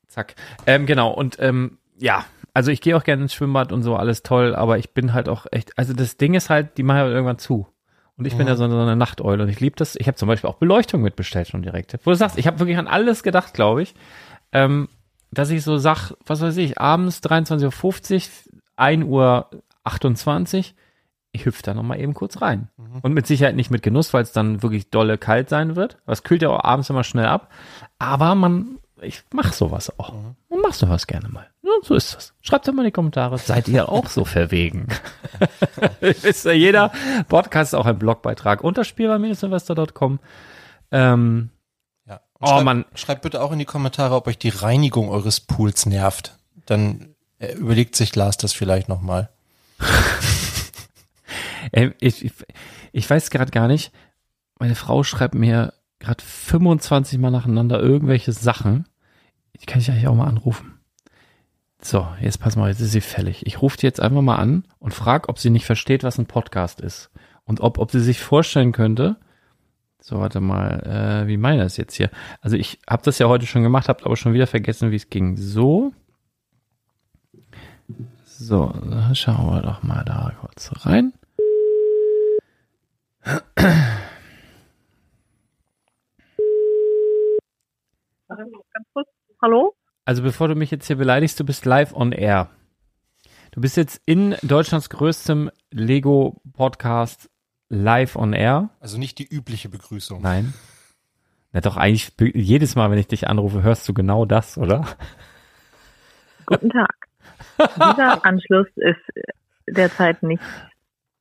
[0.08, 0.36] zack.
[0.68, 4.24] Ähm, genau, und ähm, ja, also ich gehe auch gerne ins Schwimmbad und so, alles
[4.24, 7.12] toll, aber ich bin halt auch echt, also das Ding ist halt, die machen halt
[7.12, 7.68] irgendwann zu.
[8.18, 9.98] Und ich bin ja so eine, so eine Nachteule und ich liebe das.
[9.98, 11.98] Ich habe zum Beispiel auch Beleuchtung mitbestellt schon direkt.
[12.06, 13.94] Wo du sagst, ich habe wirklich an alles gedacht, glaube ich.
[14.54, 14.88] Ähm,
[15.32, 19.50] dass ich so sag, was weiß ich, abends 23.50 Uhr, 1 Uhr
[19.84, 20.76] 28,
[21.34, 22.70] ich hüpfe da nochmal eben kurz rein.
[23.02, 25.98] Und mit Sicherheit nicht mit Genuss, weil es dann wirklich dolle kalt sein wird.
[26.06, 27.52] Was kühlt ja auch abends immer schnell ab.
[28.00, 30.14] Aber man, ich mach sowas auch.
[30.50, 31.48] Man macht sowas gerne mal.
[31.64, 32.34] Ja, so ist das.
[32.42, 33.38] Schreibt doch mal in die Kommentare.
[33.38, 34.88] Seid ihr auch so verwegen?
[36.02, 36.92] ist ja jeder
[37.28, 40.20] Podcast ist auch ein Blogbeitrag unter spielbar-investor.com.
[40.92, 41.50] Ähm,
[42.08, 42.22] Ja.
[42.40, 42.86] Oh, schreibt, Mann.
[42.96, 46.38] Schreibt bitte auch in die Kommentare, ob euch die Reinigung eures Pools nervt.
[46.66, 49.30] Dann äh, überlegt sich Lars das vielleicht nochmal.
[51.74, 52.32] Ähm, ich, ich,
[52.92, 53.92] ich weiß gerade gar nicht.
[54.60, 55.74] Meine Frau schreibt mir
[56.06, 58.88] gerade 25 Mal nacheinander irgendwelche Sachen.
[59.60, 60.80] Die kann ich eigentlich auch mal anrufen.
[61.82, 63.46] So, jetzt pass mal, jetzt ist sie fällig.
[63.46, 66.26] Ich rufe die jetzt einfach mal an und frage, ob sie nicht versteht, was ein
[66.26, 67.12] Podcast ist.
[67.44, 69.18] Und ob, ob sie sich vorstellen könnte.
[70.00, 72.10] So, warte mal, äh, wie meine das jetzt hier?
[72.42, 75.10] Also ich habe das ja heute schon gemacht, habe aber schon wieder vergessen, wie es
[75.10, 75.38] ging.
[75.38, 75.94] So.
[78.24, 78.74] So,
[79.14, 81.14] schauen wir doch mal da kurz rein.
[88.76, 89.08] Ganz kurz.
[89.42, 89.74] Hallo?
[90.04, 92.50] Also bevor du mich jetzt hier beleidigst, du bist live on air.
[93.52, 97.30] Du bist jetzt in Deutschlands größtem Lego-Podcast
[97.70, 98.70] live on air.
[98.82, 100.22] Also nicht die übliche Begrüßung.
[100.22, 100.54] Nein.
[101.54, 104.86] Na doch, eigentlich jedes Mal, wenn ich dich anrufe, hörst du genau das, oder?
[106.46, 107.08] Guten Tag.
[107.76, 109.26] Dieser Anschluss ist
[109.70, 110.44] derzeit nicht,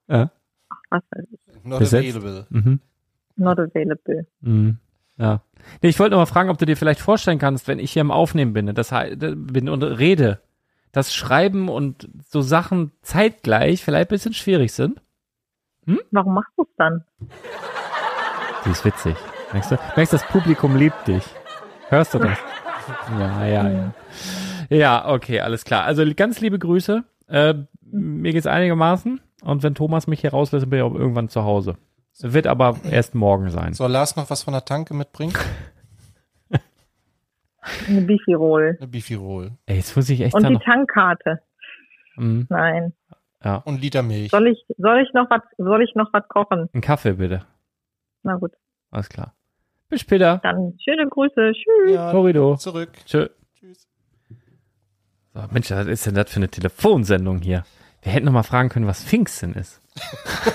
[0.09, 0.33] Ja.
[0.91, 2.17] was weiß ich, Not Besetzt.
[2.17, 2.47] available.
[2.51, 2.81] Mhm.
[3.37, 4.27] not available.
[4.41, 4.79] Mhm.
[5.17, 5.43] Ja.
[5.83, 8.03] Nee, ich wollte nur mal fragen, ob du dir vielleicht vorstellen kannst, wenn ich hier
[8.03, 10.41] im Aufnehmen bin, das heißt, bin und rede,
[10.93, 15.01] dass Schreiben und so Sachen zeitgleich vielleicht ein bisschen schwierig sind.
[16.11, 17.05] Warum machst du es dann?
[18.65, 19.17] Die ist witzig.
[19.53, 19.79] Merkst du?
[19.97, 21.25] Merkst, das Publikum liebt dich.
[21.89, 22.39] Hörst du das?
[23.19, 23.95] Ja, ja, ja.
[24.69, 25.85] Ja, okay, alles klar.
[25.85, 27.03] Also ganz liebe Grüße.
[27.29, 29.23] Äh, mir geht's einigermaßen.
[29.43, 31.77] Und wenn Thomas mich hier rauslässt, bin ich auch irgendwann zu Hause.
[32.21, 33.75] Wird aber erst morgen sein.
[33.75, 35.35] Soll Lars noch was von der Tanke mitbringen?
[37.89, 38.77] Eine Bifi-Roll.
[38.79, 39.53] Eine Beefy-Roll.
[39.67, 40.63] Ey, jetzt muss ich echt Und die noch.
[40.63, 41.41] Tankkarte.
[42.17, 42.93] Mhm, Nein.
[43.43, 43.57] ja.
[43.57, 44.31] Und Liter Milch.
[44.31, 46.69] Soll ich, soll ich noch was, soll ich noch was kochen?
[46.73, 47.45] Ein Kaffee bitte.
[48.23, 48.53] Na gut.
[48.91, 49.35] Alles klar.
[49.89, 50.41] Bis später.
[50.43, 51.53] Dann schöne Grüße.
[51.53, 51.95] Tschüss.
[51.95, 52.57] Ja, Corrido.
[52.57, 52.91] zurück.
[53.07, 53.29] Tschö.
[53.59, 53.89] Tschüss.
[55.33, 57.65] So, Mensch, was ist denn das für eine Telefonsendung hier?
[58.05, 59.81] Wir hätten noch mal fragen können, was Pfingsten ist.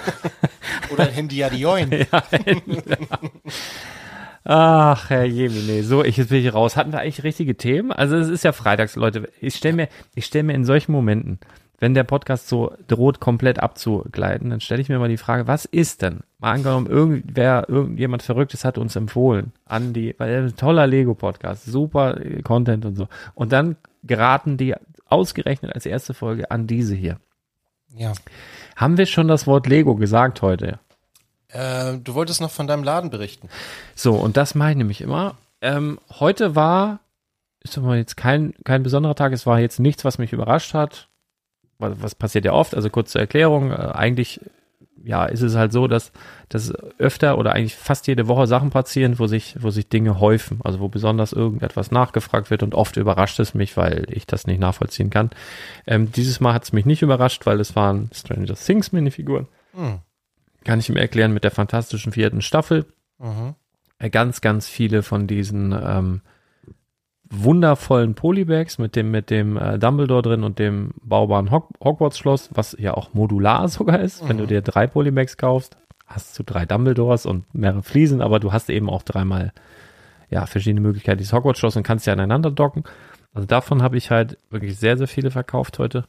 [0.91, 1.89] Oder ein Handy Adioin.
[4.43, 6.77] Ach, Herr Jemine, so, ich, jetzt bin ich raus.
[6.77, 7.91] Hatten wir eigentlich richtige Themen?
[7.91, 9.29] Also es ist ja freitags, Leute.
[9.41, 11.39] Ich stelle mir, ich stelle mir in solchen Momenten,
[11.79, 15.65] wenn der Podcast so droht, komplett abzugleiten, dann stelle ich mir mal die Frage, was
[15.65, 16.19] ist denn?
[16.37, 21.65] Mal angenommen, irgendwer, irgendjemand Verrücktes hat uns empfohlen an die, weil er ein toller Lego-Podcast,
[21.65, 23.07] super äh, Content und so.
[23.33, 24.75] Und dann geraten die
[25.07, 27.17] ausgerechnet als erste Folge an diese hier.
[27.95, 28.13] Ja.
[28.75, 30.79] Haben wir schon das Wort Lego gesagt heute?
[31.49, 33.49] Äh, du wolltest noch von deinem Laden berichten.
[33.95, 35.35] So, und das mache ich nämlich immer.
[35.61, 36.99] Ähm, heute war,
[37.61, 41.09] ist aber jetzt kein, kein besonderer Tag, es war jetzt nichts, was mich überrascht hat.
[41.79, 44.41] Was, was passiert ja oft, also kurz zur Erklärung, äh, eigentlich,
[45.03, 46.11] ja, ist es halt so, dass,
[46.49, 50.59] dass öfter oder eigentlich fast jede Woche Sachen passieren, wo sich, wo sich Dinge häufen,
[50.63, 54.59] also wo besonders irgendetwas nachgefragt wird und oft überrascht es mich, weil ich das nicht
[54.59, 55.29] nachvollziehen kann.
[55.87, 59.47] Ähm, dieses Mal hat es mich nicht überrascht, weil es waren Stranger Things Minifiguren.
[59.73, 59.99] Hm.
[60.65, 62.85] Kann ich mir erklären mit der fantastischen vierten Staffel
[63.19, 63.55] Mhm.
[63.99, 66.21] äh, ganz, ganz viele von diesen ähm,
[67.29, 72.75] wundervollen Polybags mit dem, mit dem äh, Dumbledore drin und dem baubaren Hog Hogwarts-Schloss, was
[72.79, 74.27] ja auch modular sogar ist.
[74.27, 75.77] Wenn du dir drei Polybags kaufst,
[76.07, 79.53] hast du drei Dumbledores und mehrere Fliesen, aber du hast eben auch dreimal
[80.29, 82.83] ja, verschiedene Möglichkeiten, dieses Hogwarts-Schloss und kannst ja aneinander docken.
[83.33, 86.05] Also davon habe ich halt wirklich sehr, sehr viele verkauft heute.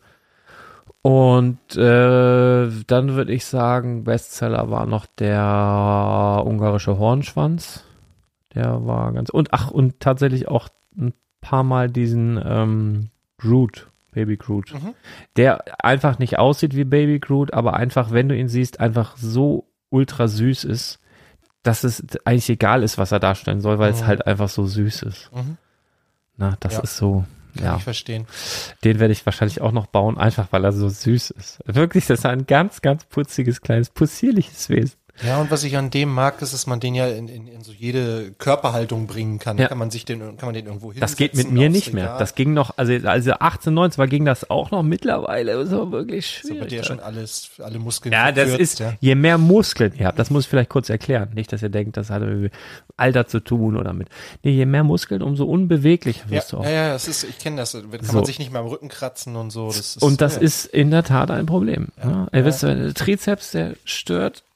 [1.03, 7.85] Und äh, dann würde ich sagen, Bestseller war noch der ungarische Hornschwanz.
[8.55, 9.31] Der war ganz.
[9.31, 14.73] Und ach, und tatsächlich auch ein paar Mal diesen ähm, Groot, Baby Groot.
[14.75, 14.95] Mhm.
[15.37, 19.69] Der einfach nicht aussieht wie Baby Groot, aber einfach, wenn du ihn siehst, einfach so
[19.91, 20.99] ultra süß ist,
[21.63, 24.07] dass es eigentlich egal ist, was er darstellen soll, weil es Mhm.
[24.07, 25.31] halt einfach so süß ist.
[25.35, 25.57] Mhm.
[26.37, 26.81] Na, das Ja.
[26.81, 27.25] ist so
[27.57, 27.77] Kann ja.
[27.77, 28.27] ich verstehen.
[28.85, 31.59] Den werde ich wahrscheinlich auch noch bauen, einfach weil er so süß ist.
[31.67, 34.97] Wirklich, das ist ein ganz, ganz putziges, kleines, possierliches Wesen.
[35.23, 37.63] Ja, und was ich an dem mag, ist, dass man den ja in, in, in
[37.63, 39.59] so jede Körperhaltung bringen kann.
[39.59, 39.69] Ja.
[39.69, 42.17] Kann man sich den, kann man den irgendwo Das geht mit hinsetzen mir nicht mehr.
[42.19, 45.53] Das ging noch, also, also 18, 19 war ging das auch noch mittlerweile.
[45.55, 46.69] aber wirklich ist aber schwierig.
[46.71, 48.95] der schon alles, alle Muskeln ja, das verkürzt, ist, ja.
[49.01, 51.31] je mehr Muskeln ihr habt, das muss ich vielleicht kurz erklären.
[51.35, 52.53] Nicht, dass ihr denkt, das hat mit
[52.97, 54.09] Alter zu tun oder mit.
[54.43, 56.65] Nee, je mehr Muskeln, umso unbeweglicher Ja, wirst du auch.
[56.65, 57.73] ja, ja, das ist, ich kenne das.
[57.73, 58.13] Da kann So.
[58.15, 59.67] man sich nicht mehr am Rücken kratzen und so.
[59.69, 61.89] Das ist, Und das ja, ist in der Tat ein Problem.
[62.03, 62.45] Ja, ihr Ja.
[62.45, 64.50] wisst, der Trizeps, der stört Ja.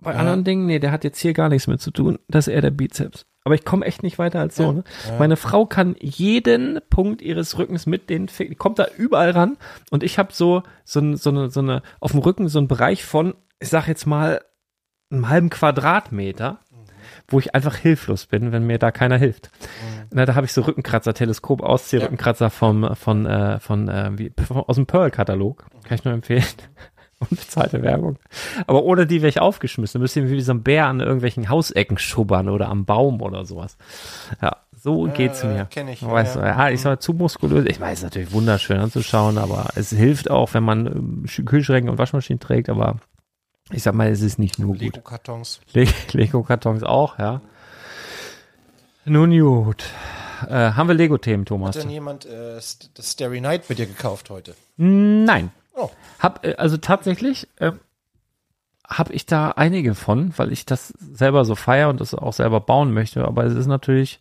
[0.00, 0.18] Bei Ja.
[0.18, 2.18] anderen Dingen, nee, der hat jetzt hier gar nichts mit zu tun.
[2.28, 3.26] Das ist eher der Bizeps.
[3.44, 4.62] Aber ich komme echt nicht weiter als so.
[4.64, 4.72] Ja.
[4.72, 4.84] Ne?
[5.08, 5.18] Ja.
[5.18, 9.56] Meine Frau kann jeden Punkt ihres Rückens mit den Fi- kommt da überall ran
[9.90, 13.04] und ich habe so so, so eine so eine auf dem Rücken so einen Bereich
[13.04, 14.40] von ich sag jetzt mal
[15.10, 16.58] einem halben Quadratmeter,
[17.28, 19.50] wo ich einfach hilflos bin, wenn mir da keiner hilft.
[20.12, 21.62] Na, da habe ich so Rückenkratzer, Teleskop.
[21.62, 25.66] Rückenkratzer vom von äh, von äh, wie, aus dem Pearl-Katalog.
[25.84, 26.44] Kann ich nur empfehlen.
[27.30, 28.18] Unbezahlte Werbung.
[28.66, 30.00] Aber ohne die wäre ich aufgeschmissen.
[30.00, 33.76] Müsste ich wie so ein Bär an irgendwelchen Hausecken schubbern oder am Baum oder sowas.
[34.42, 35.64] Ja, so geht's ja, mir.
[35.66, 36.42] kenn ich, Weißt ja.
[36.42, 37.64] du, ja, ich war zu muskulös.
[37.66, 41.90] Ich meine, es ist natürlich wunderschön anzuschauen, aber es hilft auch, wenn man ähm, Kühlschränke
[41.90, 42.96] und Waschmaschinen trägt, aber
[43.72, 44.80] ich sag mal, es ist nicht nur gut.
[44.80, 45.60] Lego-Kartons.
[45.72, 47.40] Le Lego-Kartons auch, ja.
[49.04, 49.84] Nun gut.
[50.48, 51.76] Äh, haben wir Lego-Themen, Hat Thomas?
[51.76, 54.54] denn jemand äh, das Starry Night mit dir gekauft heute?
[54.76, 55.50] Nein.
[55.76, 55.90] Oh.
[56.18, 57.72] Hab, äh, also tatsächlich äh,
[58.88, 62.60] habe ich da einige von, weil ich das selber so feier und das auch selber
[62.60, 63.24] bauen möchte.
[63.24, 64.20] Aber es ist natürlich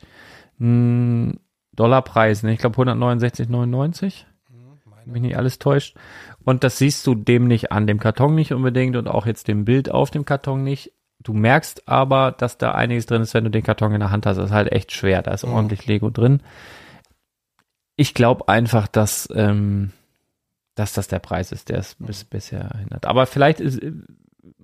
[0.59, 1.39] ein
[1.73, 2.53] Dollarpreis, ne?
[2.53, 4.25] ich glaube 169,99.
[5.05, 5.95] Wenn mich nicht alles täuscht.
[6.43, 9.63] Und das siehst du dem nicht an, dem Karton nicht unbedingt und auch jetzt dem
[9.65, 10.91] Bild auf dem Karton nicht.
[11.21, 14.25] Du merkst aber, dass da einiges drin ist, wenn du den Karton in der Hand
[14.25, 14.37] hast.
[14.37, 15.21] Das ist halt echt schwer.
[15.21, 15.53] Da ist Mhm.
[15.53, 16.41] ordentlich Lego drin.
[17.95, 19.91] Ich glaube einfach, dass, ähm,
[20.75, 23.05] dass das der Preis ist, der es bis, bisher hindert.
[23.05, 23.93] Aber vielleicht ist, äh,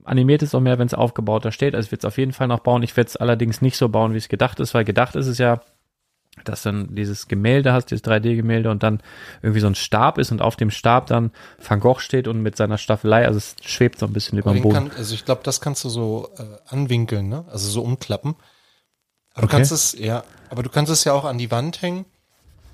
[0.03, 1.73] animiert es auch mehr, wenn es aufgebauter steht.
[1.75, 2.83] Also ich werde es auf jeden Fall noch bauen.
[2.83, 5.37] Ich werde es allerdings nicht so bauen, wie es gedacht ist, weil gedacht ist es
[5.37, 5.61] ja,
[6.45, 9.01] dass dann dieses Gemälde hast, dieses 3D-Gemälde und dann
[9.41, 12.55] irgendwie so ein Stab ist und auf dem Stab dann Van Gogh steht und mit
[12.55, 14.73] seiner Staffelei, also es schwebt so ein bisschen über dem den Boden.
[14.75, 17.45] kann, also ich glaube, das kannst du so äh, anwinkeln, ne?
[17.51, 18.35] Also so umklappen.
[19.33, 19.47] Aber Okay.
[19.47, 22.05] du kannst es, ja, aber du kannst es ja auch an die Wand hängen.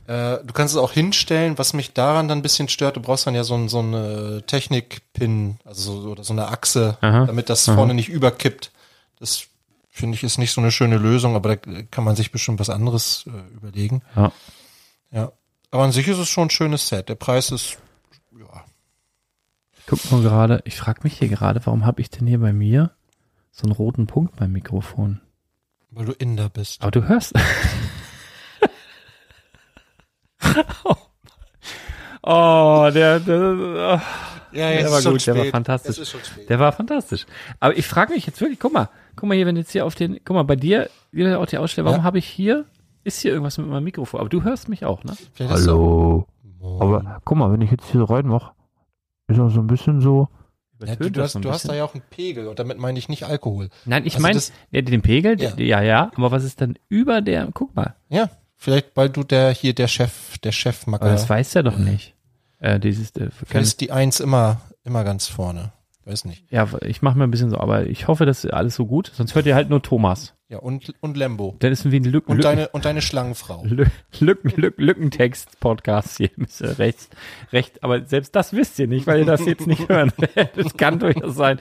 [0.07, 1.57] Äh, du kannst es auch hinstellen.
[1.57, 5.59] Was mich daran dann ein bisschen stört, du brauchst dann ja so, so eine Technik-Pin,
[5.65, 7.25] also so, oder so eine Achse, Aha.
[7.25, 7.75] damit das Aha.
[7.75, 8.71] vorne nicht überkippt.
[9.19, 9.43] Das
[9.89, 12.69] finde ich ist nicht so eine schöne Lösung, aber da kann man sich bestimmt was
[12.69, 14.01] anderes äh, überlegen.
[14.15, 14.31] Ja.
[15.11, 15.31] Ja.
[15.71, 17.09] Aber an sich ist es schon ein schönes Set.
[17.09, 17.77] Der Preis ist,
[18.39, 18.63] ja,
[19.87, 22.91] Guck mal gerade, ich frage mich hier gerade, warum habe ich denn hier bei mir
[23.51, 25.21] so einen roten Punkt beim Mikrofon?
[25.97, 26.81] weil du Inder bist.
[26.81, 27.33] Aber du hörst.
[32.23, 34.01] oh, der, der,
[34.51, 35.91] Ja, Der war ist schon gut, der war fantastisch.
[35.91, 36.49] Es ist schon spät.
[36.49, 37.25] der war fantastisch.
[37.59, 39.95] Aber ich frage mich jetzt wirklich, guck mal, guck mal hier, wenn jetzt hier auf
[39.95, 42.03] den, guck mal, bei dir, wieder auch die Ausstellung, warum Ja.
[42.05, 42.65] habe ich hier,
[43.03, 44.19] ist hier irgendwas mit meinem Mikrofon?
[44.19, 45.13] Aber du hörst mich auch, ne?
[45.33, 46.27] Vielleicht Hallo.
[46.59, 46.81] Moin.
[46.81, 48.53] Aber guck mal, wenn ich jetzt hier reinmache,
[49.27, 50.27] ist auch so ein bisschen so.
[50.85, 53.09] Ja, du, du, hast, du hast da ja auch einen Pegel und damit meine ich
[53.09, 53.69] nicht Alkohol.
[53.85, 55.49] Nein, ich Also meine, ja, den Pegel, Ja.
[55.57, 55.63] ja.
[55.65, 59.51] ja, ja, aber was ist dann über der, guck mal, Ja, vielleicht weil du der
[59.51, 61.03] hier der Chef, der Chefmacker.
[61.05, 62.13] aber das weiß er doch nicht.
[62.59, 65.71] Äh, dieses, äh, ist die Eins immer, immer ganz vorne.
[66.05, 66.45] Weiß nicht.
[66.49, 69.35] ja, ich mache mir ein bisschen so, aber ich hoffe, dass alles so gut, sonst
[69.35, 70.33] hört ihr halt nur Thomas.
[70.47, 71.57] Ja, und, und Lembo.
[71.59, 73.63] Dann ist wie ein Lücken, Und Lücken, deine, und deine Schlangenfrau.
[73.65, 73.89] Lü-
[74.21, 77.09] Lücken, Lücken, Lückentext-Podcast hier müsst ihr rechts,
[77.51, 80.57] recht, aber selbst das wisst ihr nicht, weil ihr das jetzt nicht hören werdet.
[80.65, 81.59] Das kann durchaus sein.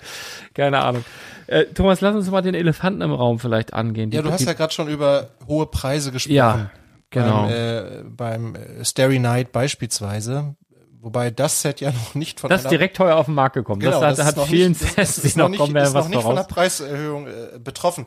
[0.54, 1.04] Keine Ahnung.
[1.48, 4.10] Äh, Thomas, lass uns mal den Elefanten im Raum vielleicht angehen.
[4.10, 6.34] Die- Ja, du hast die, ja gerade schon über hohe Preise gesprochen.
[6.36, 6.70] Ja,
[7.10, 7.42] genau.
[7.42, 10.56] Beim, äh, beim äh, Starry Night beispielsweise.
[11.00, 13.80] Wobei das Set ja noch nicht von das ist direkt teuer auf den Markt gekommen.
[13.80, 15.74] Genau, das, das hat, ist noch vielen nicht, Sets, ist die noch noch nicht, kommen,
[15.74, 16.54] werden noch was nicht von der voraus.
[16.54, 18.06] Preiserhöhung äh, betroffen.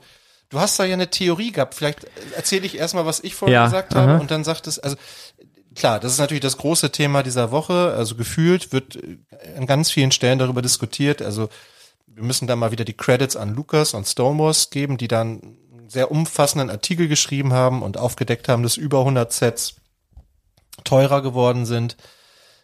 [0.50, 1.76] Du hast da ja eine Theorie gehabt.
[1.76, 4.18] Vielleicht erzähle ich erstmal, was ich vorher Ja, gesagt habe aha.
[4.20, 4.98] und dann sagt es, also
[5.76, 7.94] klar, das ist natürlich das große Thema dieser Woche.
[7.96, 9.18] Also gefühlt wird äh,
[9.58, 11.22] an ganz vielen Stellen darüber diskutiert.
[11.22, 11.50] Also
[12.08, 15.56] wir müssen da mal wieder die Credits an Lucas und Stonewalls geben, die dann
[15.90, 19.76] sehr umfassenden Artikel geschrieben haben und aufgedeckt haben, dass über 100 Sets
[20.84, 21.98] teurer geworden sind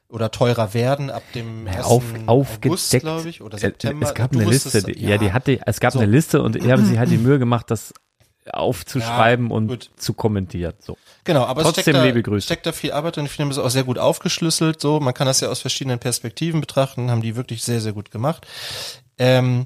[0.07, 1.85] oder teurer werden ab dem Ja, 1.
[1.85, 2.55] auf, August,
[2.93, 3.01] aufgedeckt.
[3.03, 4.07] glaube ich, oder Äh, September.
[4.07, 5.17] Es gab Du eine Liste, das, die, ja.
[5.17, 5.99] die hatte, es gab So.
[5.99, 7.93] eine Liste und die haben sich halt die Mühe gemacht, das
[8.51, 9.89] aufzuschreiben Ja, und gut.
[9.97, 10.73] zu kommentieren.
[10.79, 10.97] So.
[11.23, 12.45] Genau, aber Trotzdem es steckt da, liebe Grüße.
[12.45, 14.79] steckt da viel Arbeit und ich finde das auch sehr gut aufgeschlüsselt.
[14.79, 18.11] So, man kann das ja aus verschiedenen Perspektiven betrachten, haben die wirklich sehr, sehr gut
[18.11, 18.45] gemacht.
[19.17, 19.65] Ähm,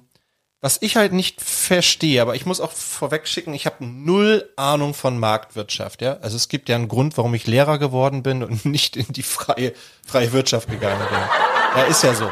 [0.61, 4.93] Was ich halt nicht verstehe, aber ich muss auch vorweg schicken, ich habe null Ahnung
[4.93, 6.17] von Marktwirtschaft, ja.
[6.21, 9.23] Also es gibt ja einen Grund, warum ich Lehrer geworden bin und nicht in die
[9.23, 9.73] freie,
[10.05, 11.17] freie Wirtschaft gegangen bin.
[11.77, 12.29] Ja, ist ja so.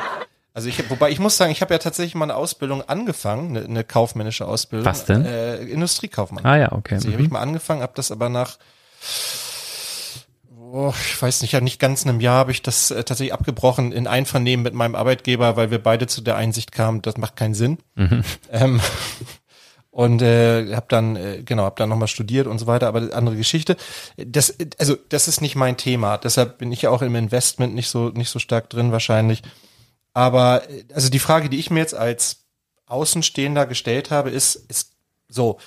[0.53, 3.65] Also ich, wobei ich muss sagen, ich habe ja tatsächlich mal eine Ausbildung angefangen, eine,
[3.65, 4.87] eine kaufmännische Ausbildung.
[4.87, 5.23] Was denn?
[5.23, 6.43] Äh, Industriekaufmann.
[6.45, 6.95] Ah ja, okay.
[6.95, 8.57] Also, habe ich mal angefangen, habe das aber nach,
[10.71, 13.91] oh, ich weiß nicht, ja nicht ganz einem Jahr habe ich das äh, tatsächlich abgebrochen
[13.91, 17.53] in Einvernehmen mit meinem Arbeitgeber, weil wir beide zu der Einsicht kamen, das macht keinen
[17.53, 17.77] Sinn.
[18.51, 18.79] Ähm,
[19.97, 23.35] und äh, habe dann äh, genau habe dann nochmal studiert und so weiter aber andere
[23.35, 23.77] Geschichte.
[24.15, 26.19] Das also das ist nicht mein Thema.
[26.19, 29.41] Deshalb bin ich ja auch im Investment nicht so nicht so stark drin wahrscheinlich.
[30.13, 32.45] Aber äh, also die Frage die ich mir jetzt als
[32.85, 34.93] Außenstehender gestellt habe ist ist
[35.29, 35.57] so.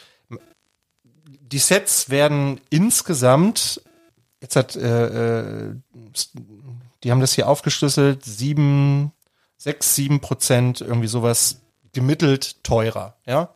[1.40, 3.82] Die Sets werden insgesamt
[4.40, 5.74] jetzt hat äh, äh,
[7.02, 9.12] die haben das hier aufgeschlüsselt sieben
[9.56, 11.60] sechs sieben Prozent irgendwie sowas
[11.92, 13.50] gemittelt teurer ja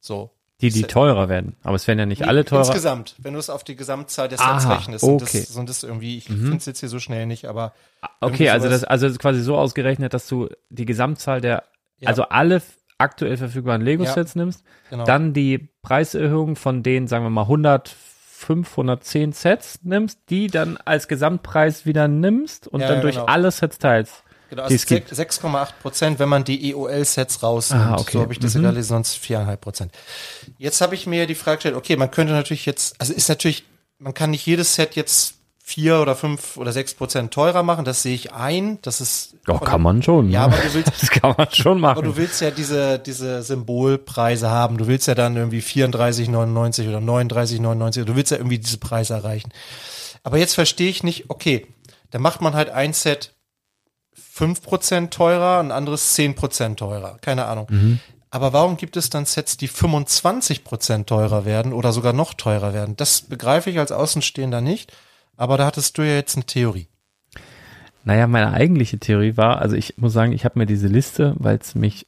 [0.00, 1.56] so Die, die teurer werden.
[1.62, 2.64] Aber es werden ja nicht alle teurer.
[2.66, 5.04] Insgesamt, wenn du es auf die Gesamtzahl der Sets rechnest.
[5.04, 5.14] Okay.
[5.14, 5.18] Mhm.
[5.20, 7.72] das, sind das irgendwie, ich finde es jetzt hier so schnell nicht, aber
[8.20, 11.64] Okay, irgendwie also das, also das ist quasi so ausgerechnet, dass du die Gesamtzahl der,
[11.98, 12.08] Ja.
[12.08, 12.62] also alle
[12.98, 15.04] aktuell verfügbaren Lego-Sets nimmst, genau.
[15.04, 17.96] dann die Preiserhöhung von den, sagen wir mal, 105,
[18.48, 23.26] 110 Sets nimmst, die dann als Gesamtpreis wieder nimmst und Ja, dann ja, durch genau.
[23.26, 24.22] alle Sets teilst.
[24.48, 25.12] genau, also es gibt.
[25.12, 27.82] 6,8 Prozent, wenn man die EOL-Sets rausnimmt.
[27.84, 28.12] Ah, okay.
[28.12, 28.66] So habe ich das Mhm.
[28.66, 29.92] egal, sonst 4,5 Prozent.
[30.58, 33.64] Jetzt habe ich mir die Frage gestellt, okay, man könnte natürlich jetzt, also ist natürlich,
[33.98, 35.34] man kann nicht jedes Set jetzt
[35.70, 39.56] vier oder fünf oder sechs Prozent teurer machen, das sehe ich ein, das ist Ja,
[39.56, 40.28] von- kann man schon.
[40.30, 40.54] Ja, ne?
[40.54, 42.16] aber du willst das kann man schon Aber du machen.
[42.16, 44.78] willst ja diese, diese Symbolpreise haben.
[44.78, 48.04] Du willst ja dann irgendwie 34,99 oder 39,99.
[48.04, 49.50] Du willst ja irgendwie diese Preise erreichen.
[50.24, 51.66] Aber jetzt verstehe ich nicht, okay,
[52.10, 53.34] da macht man halt ein Set
[54.36, 57.18] 5% teurer, ein anderes 10% teurer.
[57.20, 57.66] Keine Ahnung.
[57.70, 58.00] Mhm.
[58.32, 62.96] Aber warum gibt es dann Sets, die 25% teurer werden oder sogar noch teurer werden?
[62.96, 64.92] Das begreife ich als Außenstehender nicht.
[65.40, 66.88] Aber da hattest du ja jetzt eine Theorie.
[68.04, 71.56] Naja, meine eigentliche Theorie war, also ich muss sagen, ich habe mir diese Liste, weil
[71.56, 72.06] es mich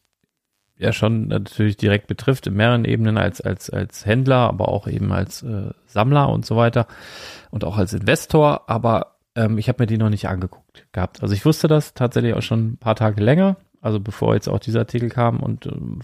[0.76, 5.10] ja schon natürlich direkt betrifft, in mehreren Ebenen als, als, als Händler, aber auch eben
[5.12, 6.86] als äh, Sammler und so weiter
[7.50, 11.22] und auch als Investor, aber ähm, ich habe mir die noch nicht angeguckt gehabt.
[11.22, 14.58] Also ich wusste das tatsächlich auch schon ein paar Tage länger, also bevor jetzt auch
[14.58, 16.00] dieser Artikel kam und ähm,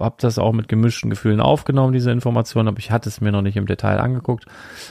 [0.00, 3.42] habe das auch mit gemischten Gefühlen aufgenommen, diese Information, aber ich hatte es mir noch
[3.42, 4.46] nicht im Detail angeguckt.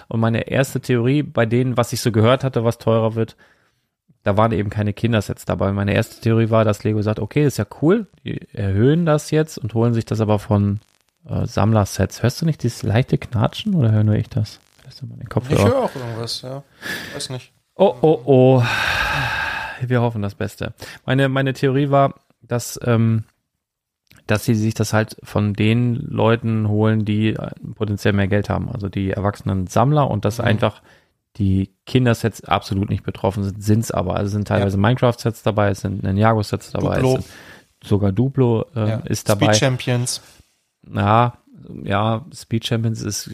[0.08, 3.36] Und meine erste Theorie bei denen, was ich so gehört hatte, was teurer wird,
[4.24, 5.72] da waren eben keine Kindersets dabei.
[5.72, 9.58] Meine erste Theorie war, dass Lego sagt, okay, ist ja cool, die erhöhen das jetzt
[9.58, 10.80] und holen sich das aber von
[11.28, 12.22] äh, Sammlersets.
[12.22, 14.60] Hörst du nicht dieses leichte Knatschen oder höre nur ich das?
[14.84, 16.64] Hörst du mal den Ich höre auch irgendwas, ja.
[17.14, 17.54] Weiß nicht.
[17.76, 18.64] Oh, oh, oh.
[19.82, 20.74] Wir hoffen das Beste.
[21.06, 23.24] Meine, meine Theorie war, dass, ähm,
[24.28, 28.70] dass sie sich das halt von den Leuten holen, die äh, potenziell mehr Geld haben.
[28.70, 30.46] Also die erwachsenen Sammler und dass Mhm.
[30.46, 30.82] einfach
[31.38, 34.16] die Kindersets absolut nicht betroffen sind, sind's aber.
[34.16, 37.18] Also es sind teilweise Minecraft-Sets dabei, es sind Ninjago-Sets dabei, Duplo.
[37.18, 37.34] es sind
[37.84, 38.96] sogar Duplo äh, Ja.
[39.06, 39.46] ist dabei.
[39.54, 40.22] Speed Champions.
[40.92, 41.34] Ja,
[41.84, 43.30] ja, Speed Champions ist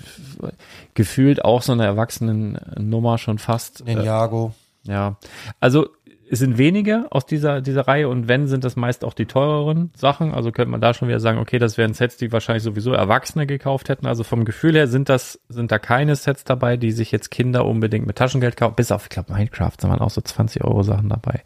[0.93, 3.81] gefühlt auch so eine Erwachsenen-Nummer schon fast.
[3.87, 4.53] Äh, Ninjago.
[4.83, 5.15] ja,
[5.59, 5.87] also
[6.29, 9.91] es sind wenige aus dieser, dieser Reihe und wenn, sind das meist auch die teureren
[9.95, 10.33] Sachen.
[10.33, 13.45] Also könnte man da schon wieder sagen, okay, das wären Sets, die wahrscheinlich sowieso Erwachsene
[13.45, 14.07] gekauft hätten.
[14.07, 17.65] Also vom Gefühl her sind das, sind da keine Sets dabei, die sich jetzt Kinder
[17.65, 18.75] unbedingt mit Taschengeld kaufen.
[18.75, 21.43] Bis auf, ich glaube, Minecraft sind waren auch so 20 Euro Sachen dabei.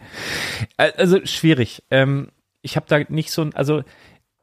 [0.77, 1.83] Äh, Also schwierig.
[1.91, 2.29] Ähm,
[2.61, 3.83] ich habe da nicht so ein, also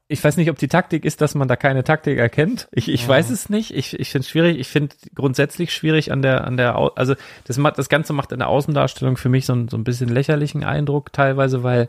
[0.08, 2.68] ich weiß nicht, ob die Taktik ist, dass man da keine Taktik erkennt.
[2.70, 3.74] Ich, ich weiß es nicht.
[3.74, 4.58] Ich, ich finde es schwierig.
[4.58, 8.30] Ich finde grundsätzlich schwierig an der, an der, Au- also das macht, das Ganze macht
[8.30, 11.88] in der Außendarstellung für mich so, ein- so ein bisschen lächerlichen Eindruck teilweise, weil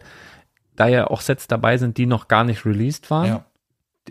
[0.75, 3.45] da ja auch Sets dabei sind, die noch gar nicht released waren, Ja.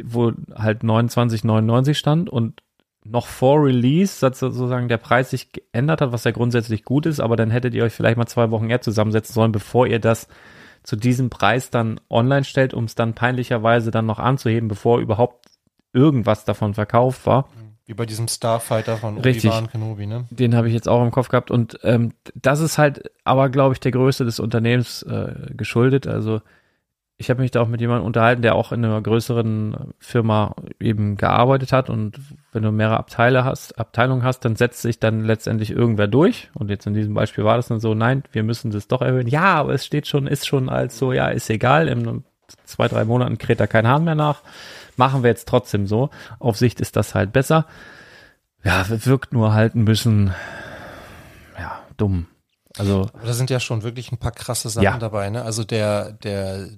[0.04, 2.62] wo halt 29,99 stand und
[3.04, 7.36] noch vor Release sozusagen der Preis sich geändert hat, was ja grundsätzlich gut ist, aber
[7.36, 10.26] dann hättet ihr euch vielleicht mal zwei Wochen eher zusammensetzen sollen, bevor ihr das
[10.86, 15.46] zu diesem Preis dann online stellt, um es dann peinlicherweise dann noch anzuheben, bevor überhaupt
[15.92, 17.48] irgendwas davon verkauft war.
[17.86, 19.50] Wie bei diesem Starfighter von Richtig.
[19.50, 20.26] Obi-Wan Kenobi, ne?
[20.30, 23.74] Den habe ich jetzt auch im Kopf gehabt und ähm, das ist halt aber, glaube
[23.74, 26.06] ich, der Größe des Unternehmens äh, geschuldet.
[26.06, 26.40] Also
[27.18, 31.16] ich habe mich da auch mit jemandem unterhalten, der auch in einer größeren Firma eben
[31.16, 32.20] gearbeitet hat und
[32.52, 36.68] wenn du mehrere Abteile hast, Abteilungen hast, dann setzt sich dann letztendlich irgendwer durch und
[36.68, 39.28] jetzt in diesem Beispiel war das dann so, nein, wir müssen das doch erhöhen.
[39.28, 42.22] Ja, aber es steht schon, ist schon als so, ja, ist egal, in
[42.64, 44.42] zwei, drei Monaten kräht da kein Hahn mehr nach.
[44.96, 46.10] Machen wir jetzt trotzdem so.
[46.38, 47.66] Auf Sicht ist das halt besser.
[48.62, 50.32] Ja, wirkt nur halt ein bisschen,
[51.58, 52.26] ja, dumm.
[52.78, 54.98] Also, Aber da sind ja schon wirklich ein paar krasse Sachen Ja.
[54.98, 55.42] dabei, ne?
[55.42, 56.68] Also der, der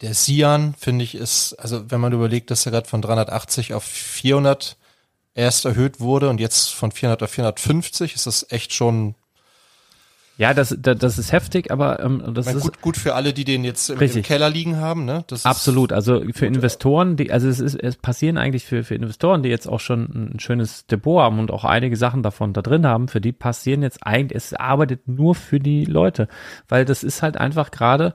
[0.00, 3.84] der Sian, finde ich, ist, also wenn man überlegt, dass er gerade von 380 auf
[3.84, 4.76] 400
[5.34, 9.14] erst erhöht wurde und jetzt von 400 auf 450, ist das echt schon
[10.38, 13.32] Ja, das, das, das ist heftig, aber ähm, das meine, ist gut, gut für alle,
[13.32, 14.22] die den jetzt im, im.
[14.22, 15.04] Keller liegen haben.
[15.04, 15.24] Ne?
[15.28, 15.92] Das absolut.
[15.92, 19.66] Also für Investoren, die, also es ist, es passieren eigentlich für, für Investoren, die jetzt
[19.66, 23.20] auch schon ein schönes Depot haben und auch einige Sachen davon da drin haben, für
[23.20, 26.28] die passieren jetzt eigentlich, es arbeitet nur für die Leute,
[26.68, 28.14] weil das ist halt einfach gerade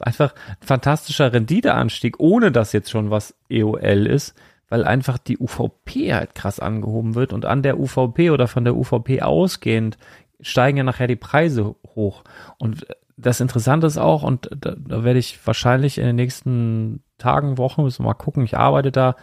[0.00, 4.34] einfach ein fantastischer Renditeanstieg, ohne dass jetzt schon was EOL ist,
[4.68, 8.76] weil einfach die UVP halt krass angehoben wird und an der UVP oder von der
[8.76, 9.96] UVP ausgehend
[10.40, 12.22] steigen ja nachher die Preise hoch.
[12.58, 12.86] Und
[13.16, 17.82] das Interessante ist auch, und da, da werde ich wahrscheinlich in den nächsten Tagen, Wochen,
[17.82, 19.16] müssen wir mal gucken, ich arbeite da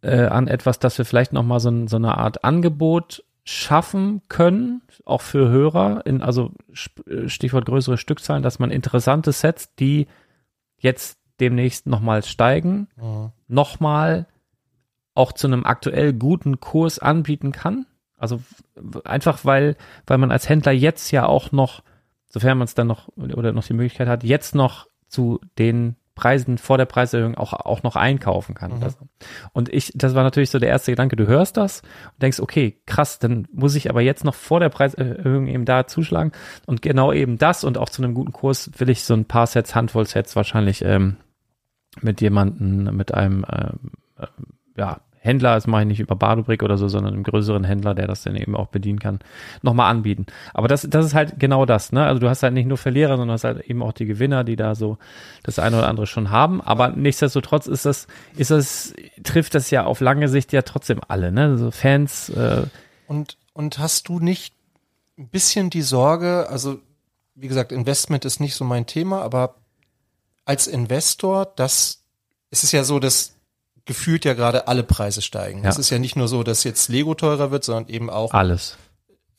[0.00, 5.20] äh, an etwas, dass wir vielleicht nochmal so, so eine Art Angebot schaffen können, auch
[5.20, 6.52] für Hörer, in, also
[7.06, 10.06] äh, Stichwort größere Stückzahlen, dass man interessante Sets, die
[10.78, 13.32] jetzt demnächst nochmal steigen, Mhm.
[13.48, 14.26] nochmal
[15.14, 17.86] auch zu einem aktuell guten Kurs anbieten kann.
[18.16, 18.40] Also
[19.04, 19.76] einfach weil,
[20.06, 21.82] weil man als Händler jetzt ja auch noch,
[22.26, 26.58] sofern man es dann noch oder noch die Möglichkeit hat, jetzt noch zu den Preisen
[26.58, 28.80] vor der Preiserhöhung auch, auch noch einkaufen kann.
[28.80, 28.96] Das,
[29.52, 32.80] und ich, das war natürlich so der erste Gedanke, du hörst das und denkst, okay,
[32.86, 36.32] krass, dann muss ich aber jetzt noch vor der Preiserhöhung eben da zuschlagen.
[36.66, 39.46] Und genau eben das und auch zu einem guten Kurs will ich so ein paar
[39.46, 41.16] Sets, Handvoll Sets wahrscheinlich ähm,
[42.00, 44.26] mit jemandem, mit einem ähm, äh,
[44.76, 48.06] ja, Händler, das mache ich nicht über Badobrick oder so, sondern einem größeren Händler, der
[48.06, 49.20] das dann eben auch bedienen kann,
[49.62, 50.26] nochmal anbieten.
[50.52, 52.04] Aber das, das ist halt genau das, ne?
[52.04, 54.56] Also du hast halt nicht nur Verlierer, sondern hast halt eben auch die Gewinner, die
[54.56, 54.98] da so
[55.42, 56.60] das eine oder andere schon haben.
[56.60, 58.06] Aber nichtsdestotrotz ist das,
[58.36, 61.56] ist das, trifft das ja auf lange Sicht ja trotzdem alle, ne?
[61.56, 62.64] So Fans, äh,
[63.06, 64.54] Und, und hast du nicht
[65.18, 66.80] ein bisschen die Sorge, also
[67.34, 69.54] wie gesagt, Investment ist nicht so mein Thema, aber
[70.44, 72.02] als Investor, das,
[72.50, 73.33] es ist ja so, dass
[73.86, 75.62] gefühlt ja gerade alle Preise steigen.
[75.64, 75.70] Ja.
[75.70, 78.76] Es ist ja nicht nur so, dass jetzt Lego teurer wird, sondern eben auch alles.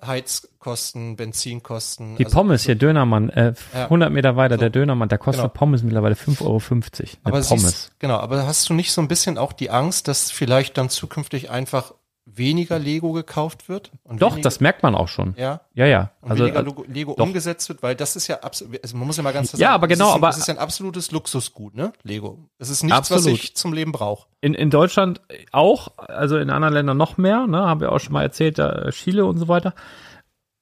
[0.05, 2.15] Heizkosten, Benzinkosten.
[2.17, 3.89] Die also- Pommes hier, Dönermann, äh, Ja.
[3.89, 4.59] 100 Meter weiter, So.
[4.61, 5.53] der Dönermann, da kostet Genau.
[5.53, 7.35] Pommes mittlerweile 5,50 Euro.
[7.35, 7.63] Aber Pommes.
[7.63, 10.89] siehst, genau, aber hast du nicht so ein bisschen auch die Angst, dass vielleicht dann
[10.89, 11.93] zukünftig einfach
[12.37, 13.91] weniger Lego gekauft wird?
[14.03, 15.33] Und Doch, weniger, das merkt man auch schon.
[15.37, 15.61] ja.
[15.73, 16.11] Ja, ja.
[16.21, 17.25] Und Also, weniger äh, Lego doch.
[17.25, 19.71] umgesetzt wird, weil das ist ja absolut, also man muss ja mal ganz klar Ja,
[19.73, 21.93] aber genau, es ist, ein- aber- es ist ja ein absolutes Luxusgut, ne?
[22.03, 22.39] Lego.
[22.57, 23.39] Es ist nichts, was Absolut.
[23.39, 24.27] ich zum Leben brauche.
[24.41, 25.21] in, in Deutschland
[25.51, 28.89] auch, also in anderen Ländern noch mehr, ne, haben wir auch schon mal erzählt, da,
[28.91, 29.73] Chile und so weiter.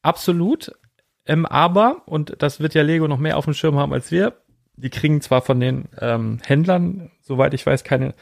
[0.01, 0.71] Absolut.
[1.25, 4.33] Ähm, aber, und das wird ja Lego noch mehr auf dem Schirm haben als wir,
[4.75, 8.13] die kriegen zwar von den ähm, Händlern, soweit ich weiß, keine,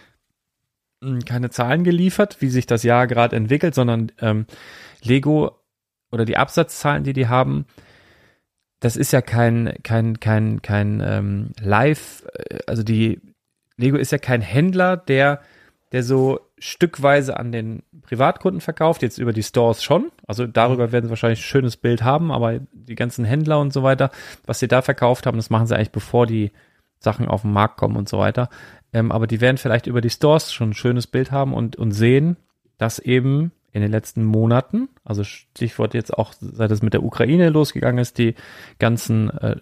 [1.26, 4.46] keine Zahlen geliefert, wie sich das Jahr gerade entwickelt, sondern ähm,
[5.02, 5.60] Lego
[6.12, 7.66] oder die Absatzzahlen, die die haben,
[8.80, 13.22] das ist ja kein, kein, kein, kein ähm, Live, äh, also die
[13.78, 15.42] Lego ist ja kein Händler, der,
[15.92, 20.12] der so stückweise an den Privatkunden verkauft, jetzt über die Stores schon.
[20.28, 23.82] Also darüber werden sie wahrscheinlich ein schönes Bild haben, aber die ganzen Händler und so
[23.82, 24.12] weiter,
[24.46, 26.52] was sie da verkauft haben, das machen sie eigentlich bevor die
[27.00, 28.50] Sachen auf den Markt kommen und so weiter.
[28.94, 31.92] Ähm, aber die werden vielleicht über die Stores schon ein schönes Bild haben und, und
[31.92, 32.38] sehen,
[32.78, 37.50] dass eben in den letzten Monaten, also Stichwort jetzt auch, seit es mit der Ukraine
[37.50, 38.36] losgegangen ist, die
[38.80, 39.56] ganzen äh,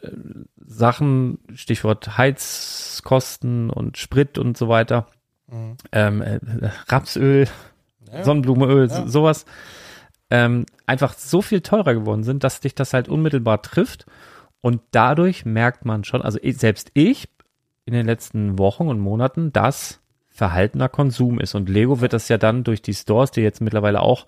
[0.65, 5.07] Sachen, Stichwort Heizkosten und Sprit und so weiter,
[5.91, 6.39] ähm, äh,
[6.87, 7.47] Rapsöl,
[8.11, 8.23] Ja.
[8.23, 8.95] Sonnenblumenöl, Ja.
[9.03, 9.45] so, sowas,
[10.31, 14.05] ähm, einfach so viel teurer geworden sind, dass dich das halt unmittelbar trifft.
[14.61, 17.29] Und dadurch merkt man schon, also ich, selbst ich
[17.89, 21.55] in den letzten Wochen und Monaten, dass verhaltener Konsum ist.
[21.55, 24.27] Und Lego wird das ja dann durch die Stores, die jetzt mittlerweile auch,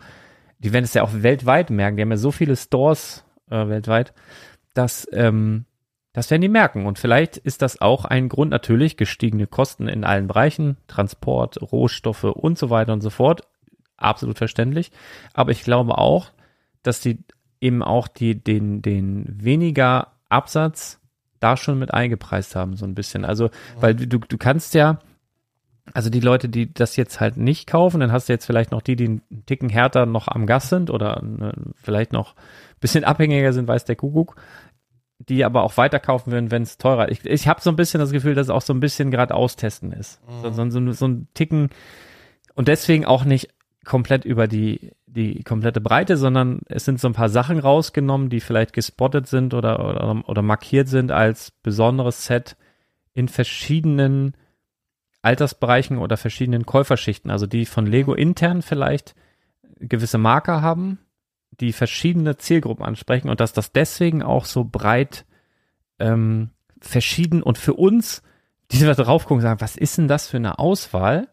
[0.60, 4.14] die werden es ja auch weltweit merken, die haben ja so viele Stores äh, weltweit,
[4.74, 5.66] dass ähm,
[6.14, 6.86] das werden die merken.
[6.88, 12.24] Und vielleicht ist das auch ein Grund, natürlich gestiegene Kosten in allen Bereichen, Transport, Rohstoffe
[12.24, 13.44] und so weiter und so fort.
[13.96, 14.92] Absolut verständlich.
[15.34, 16.32] Aber ich glaube auch,
[16.84, 17.20] dass die
[17.62, 21.01] eben auch die, den, den weniger Absatz
[21.42, 23.26] da schon mit eingepreist haben, so ein bisschen.
[23.26, 25.00] Also, weil du, du kannst ja,
[25.94, 28.82] also die Leute, die das jetzt halt nicht kaufen, dann hast du jetzt vielleicht noch
[28.82, 33.04] die, die einen Ticken härter noch am Gas sind oder ne, vielleicht noch ein bisschen
[33.04, 34.36] abhängiger sind, weiß der Kuckuck,
[35.18, 37.26] die aber auch weiterkaufen würden, wenn es teurer ist.
[37.26, 39.34] Ich, ich habe so ein bisschen das Gefühl, dass es auch so ein bisschen gerade
[39.34, 40.22] austesten ist.
[40.42, 41.70] So, so, so, so ein Ticken
[42.54, 43.50] und deswegen auch nicht
[43.86, 48.40] komplett über die, die komplette Breite, sondern es sind so ein paar Sachen rausgenommen, die
[48.40, 52.58] vielleicht gespottet sind oder, oder, oder markiert sind als besonderes Set
[53.14, 54.36] in verschiedenen
[55.22, 59.16] Altersbereichen oder verschiedenen Käuferschichten, also die von Lego intern vielleicht
[59.80, 61.00] gewisse Marker haben,
[61.60, 65.26] die verschiedene Zielgruppen ansprechen und dass das deswegen auch so breit
[66.00, 68.24] ähm, verschieden und für uns
[68.72, 71.28] die da drauf gucken und sagen, was ist denn das für eine Auswahl?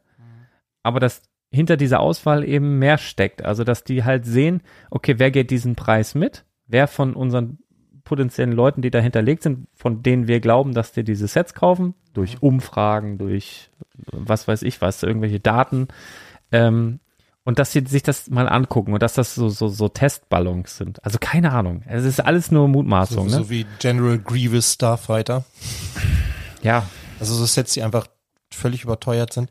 [0.82, 3.44] Aber dass hinter dieser Auswahl eben mehr steckt.
[3.44, 6.44] Also, dass die halt sehen, okay, wer geht diesen Preis mit?
[6.66, 7.58] Wer von unseren
[8.04, 11.94] potenziellen Leuten, die da hinterlegt sind, von denen wir glauben, dass die diese Sets kaufen,
[12.14, 13.70] durch Umfragen, durch
[14.12, 15.88] was weiß ich was, irgendwelche Daten,
[16.52, 17.00] ähm,
[17.44, 21.02] und dass sie sich das mal angucken und dass das so, so, so Testballons sind.
[21.02, 21.82] Also keine Ahnung.
[21.86, 23.32] Es ist alles nur So, Mutmaßung, ne?
[23.32, 25.44] so wie General Grievous Starfighter.
[26.62, 26.86] ja.
[27.20, 28.06] Also so Sets, die einfach
[28.50, 29.50] völlig überteuert sind.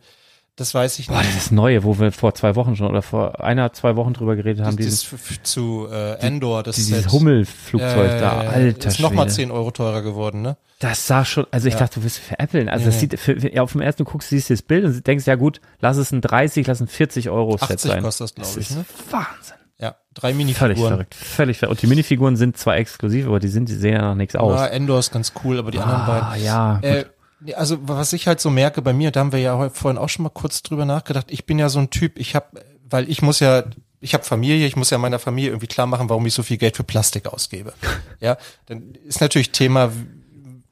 [0.57, 1.29] Das weiß ich Boah, nicht.
[1.29, 4.65] dieses Neue, wo wir vor zwei Wochen schon oder vor einer, zwei Wochen drüber geredet
[4.65, 7.11] haben, Dieses dieses, zu äh, Endor, das dieses Set.
[7.11, 9.35] Hummelflugzeug Äh, da, alter Ist nochmal Schwede.
[9.49, 10.57] 10 Euro teurer geworden, ne?
[10.79, 11.81] Das sah schon, also ich Ja.
[11.81, 12.69] dachte, du willst veräppeln.
[12.69, 14.83] Also Nee, das sieht, für, ja, auf dem ersten du guckst, siehst du das Bild
[14.83, 18.03] und denkst, ja gut, lass es ein 30, lass ein 40 Euro Set 80 sein.
[18.03, 18.85] kostet das, glaube ich, ist ne?
[19.11, 19.55] Wahnsinn.
[19.79, 20.75] Ja, drei Völlig Minifiguren.
[20.75, 21.71] verrückt, völlig verrückt.
[21.77, 24.59] Und die Minifiguren sind zwar exklusiv, aber die sind, die sehen ja nach nichts aus.
[24.59, 26.43] Ja, Endor ist ganz cool, aber die anderen ah, beiden.
[26.43, 26.79] ja.
[26.81, 27.05] Äh,
[27.55, 30.23] also was ich halt so merke bei mir, da haben wir ja vorhin auch schon
[30.23, 31.27] mal kurz drüber nachgedacht.
[31.29, 33.63] Ich bin ja so ein Typ, ich habe, weil ich muss ja,
[33.99, 36.57] ich habe Familie, ich muss ja meiner Familie irgendwie klar machen, warum ich so viel
[36.57, 37.73] Geld für Plastik ausgebe.
[38.19, 39.91] ja, dann ist natürlich Thema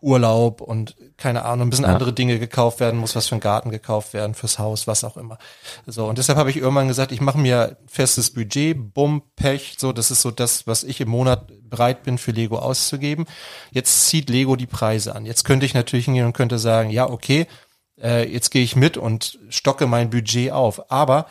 [0.01, 1.93] Urlaub und keine Ahnung, ein bisschen Ja.
[1.93, 5.15] andere Dinge gekauft werden, muss was für einen Garten gekauft werden, fürs Haus, was auch
[5.17, 5.37] immer.
[5.85, 9.93] So und deshalb habe ich irgendwann gesagt, ich mache mir festes Budget, bumm, Pech, so
[9.93, 13.25] das ist so das, was ich im Monat bereit bin für Lego auszugeben.
[13.71, 15.25] Jetzt zieht Lego die Preise an.
[15.25, 17.47] Jetzt könnte ich natürlich hingehen und könnte sagen, ja okay,
[18.01, 20.91] äh, jetzt gehe ich mit und stocke mein Budget auf.
[20.91, 21.27] Aber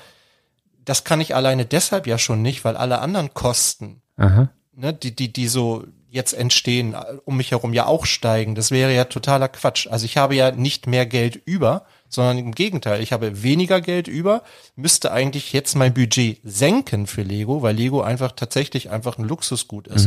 [0.85, 4.49] das kann ich alleine deshalb ja schon nicht, weil alle anderen Kosten Aha.
[4.74, 6.94] ne, die, die, die so jetzt entstehen,
[7.24, 8.54] um mich herum ja auch steigen.
[8.54, 9.88] Das wäre ja totaler Quatsch.
[9.88, 14.06] Also ich habe ja nicht mehr Geld über, sondern im Gegenteil, ich habe weniger Geld
[14.06, 14.44] über,
[14.76, 19.88] müsste eigentlich jetzt mein Budget senken für Lego, weil Lego einfach tatsächlich einfach ein Luxusgut
[19.88, 20.06] ist.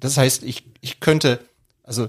[0.00, 1.40] Das heißt, ich, ich könnte,
[1.82, 2.08] also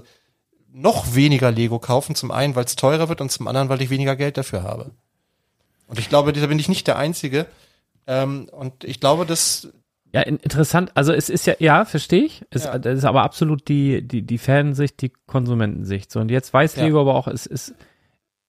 [0.72, 3.90] noch weniger Lego kaufen, zum einen, weil es teurer wird und zum anderen, weil ich
[3.90, 4.92] weniger Geld dafür habe.
[5.88, 7.44] Und ich glaube, da bin ich nicht der Einzige.
[8.06, 9.68] Ähm, und ich glaube, dass
[10.12, 10.90] Ja, in, interessant.
[10.94, 12.44] Also es ist ja, ja, verstehe ich.
[12.50, 12.74] Es, Ja.
[12.74, 16.10] Ist aber absolut die, die, die Fansicht, die Konsumentensicht.
[16.10, 16.84] So, und jetzt weiß Ja.
[16.84, 17.74] Lego aber auch, es ist,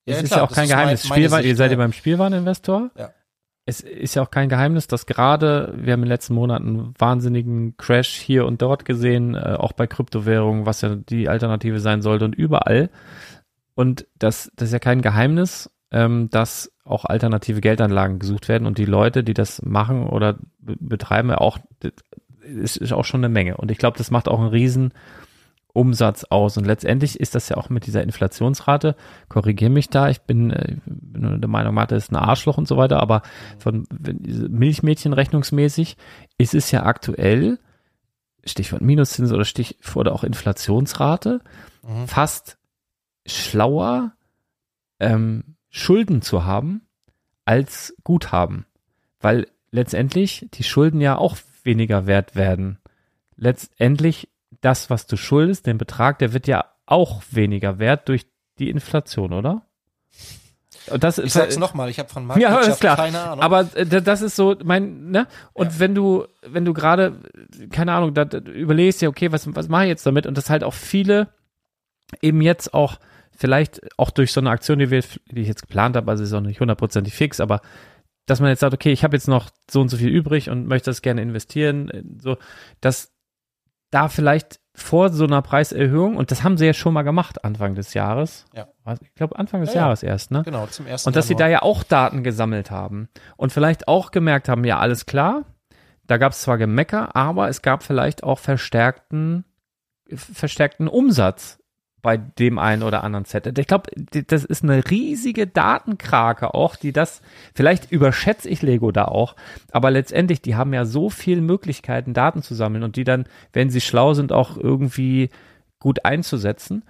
[0.04, 1.08] Ja, es ist klar, ja auch kein ist mein- Geheimnis.
[1.08, 1.84] meine Spielwaren, ihr seid ja ja.
[1.84, 2.90] beim Spielwareninvestor.
[2.98, 3.10] Ja.
[3.64, 6.94] Es ist ja auch kein Geheimnis, dass gerade, wir haben in den letzten Monaten einen
[6.98, 12.02] wahnsinnigen Crash hier und dort gesehen, äh, auch bei Kryptowährungen, was ja die Alternative sein
[12.02, 12.90] sollte und überall.
[13.76, 18.78] Und das, das ist ja kein Geheimnis, ähm, dass auch alternative Geldanlagen gesucht werden und
[18.78, 21.58] die Leute, die das machen oder be betreiben, auch,
[22.40, 23.56] ist, ist auch schon eine Menge.
[23.56, 24.92] Und ich glaube, das macht auch einen riesen
[25.74, 26.58] Umsatz aus.
[26.58, 28.94] Und letztendlich ist das ja auch mit dieser Inflationsrate,
[29.28, 32.76] korrigiere mich da, ich bin, äh, bin der Meinung, Mathe ist ein Arschloch und so
[32.76, 33.22] weiter, aber
[33.58, 35.96] von Milchmädchen rechnungsmäßig
[36.36, 37.58] ist es ja aktuell,
[38.44, 41.40] Stichwort Minuszins oder Stichwort oder auch Inflationsrate,
[41.84, 42.06] Mhm.
[42.06, 42.58] fast
[43.26, 44.12] schlauer,
[45.00, 46.82] ähm, Schulden zu haben
[47.44, 48.66] als Guthaben.
[49.20, 52.78] Weil letztendlich die Schulden ja auch weniger wert werden.
[53.36, 54.28] Letztendlich
[54.60, 58.26] das, was du schuldest, den Betrag, der wird ja auch weniger wert durch
[58.58, 59.66] die Inflation, oder?
[60.98, 62.96] Das, Ich sag's nochmal, ich habe von ja, Marktwirtschaft ist klar.
[62.96, 63.40] keine Ahnung.
[63.44, 65.26] Aber äh, da- das ist so mein, ne?
[65.52, 67.20] Und wenn du, wenn du gerade,
[67.70, 70.26] keine Ahnung, da, überlegst dir, okay, was, was mache ich jetzt damit?
[70.26, 71.28] Und das halt auch viele
[72.20, 72.98] eben jetzt auch
[73.36, 76.32] vielleicht auch durch so eine Aktion, die wir, die ich jetzt geplant habe, also ist
[76.32, 77.60] auch nicht hundertprozentig fix, aber
[78.26, 80.66] dass man jetzt sagt, okay, ich habe jetzt noch so und so viel übrig und
[80.66, 82.36] möchte das gerne investieren, äh, so,
[82.80, 83.12] dass
[83.90, 87.74] da vielleicht vor so einer Preiserhöhung, und das haben sie ja schon mal gemacht Anfang
[87.74, 88.68] des Jahres, Ja.
[89.02, 89.80] Ich glaube Anfang des Ja, ja.
[89.86, 90.42] Jahres erst, ne?
[90.44, 91.50] genau, zum ersten Und dass sie da Januar.
[91.50, 95.44] ja auch Daten gesammelt haben und vielleicht auch gemerkt haben, ja, alles klar,
[96.06, 99.44] da gab es zwar Gemecker, aber es gab vielleicht auch verstärkten,
[100.14, 101.58] verstärkten Umsatz
[102.02, 103.58] bei dem einen oder anderen Set.
[103.58, 103.90] Ich glaube,
[104.26, 107.22] das ist eine riesige Datenkrake auch, die das,
[107.54, 109.36] vielleicht überschätze ich Lego da auch,
[109.70, 113.70] aber letztendlich, die haben ja so viele Möglichkeiten, Daten zu sammeln und die dann, wenn
[113.70, 115.30] sie schlau sind, auch irgendwie
[115.78, 116.84] gut einzusetzen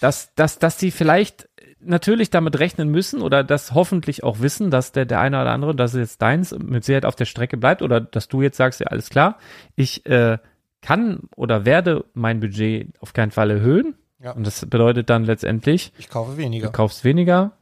[0.00, 1.48] dass, dass, dass sie vielleicht
[1.80, 5.74] natürlich damit rechnen müssen oder das hoffentlich auch wissen, dass der, der eine oder andere,
[5.74, 8.86] dass jetzt deins mit Sicherheit auf der Strecke bleibt oder dass du jetzt sagst, ja,
[8.86, 9.38] alles klar,
[9.76, 10.38] ich äh,
[10.80, 13.94] kann oder werde mein Budget auf keinen Fall erhöhen.
[14.24, 14.32] Ja.
[14.32, 16.70] Und das bedeutet dann letztendlich, Ich kaufe du weniger.
[16.70, 17.52] kaufst weniger.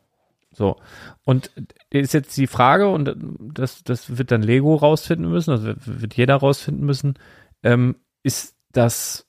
[0.53, 0.77] So.
[1.25, 1.51] Und
[1.91, 3.15] ist jetzt die Frage, und
[3.55, 7.19] das, das wird dann Lego rausfinden müssen, das wird, wird jeder rausfinden müssen,
[7.63, 9.27] ähm, ist das,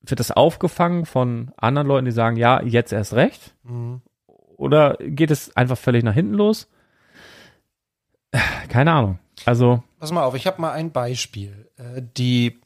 [0.00, 3.54] wird das aufgefangen von anderen Leuten, die sagen, ja, jetzt erst recht?
[3.62, 4.02] Mhm.
[4.56, 6.68] Oder geht es einfach völlig nach hinten los?
[8.68, 9.18] Keine Ahnung.
[9.44, 11.70] Also, Pass mal auf, ich habe mal ein Beispiel.
[11.76, 12.60] Äh, Die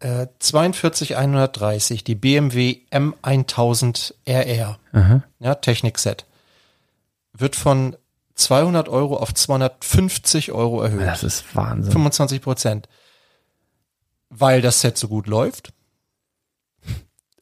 [0.00, 5.22] Äh, 42130, die BMW M1000 RR, Aha.
[5.38, 6.24] ja, Technikset,
[7.34, 7.96] wird von
[8.34, 11.06] 200 Euro auf 250 Euro erhöht.
[11.06, 11.92] Das ist Wahnsinn.
[11.92, 12.88] 25 Prozent.
[14.30, 15.72] Weil das Set so gut läuft.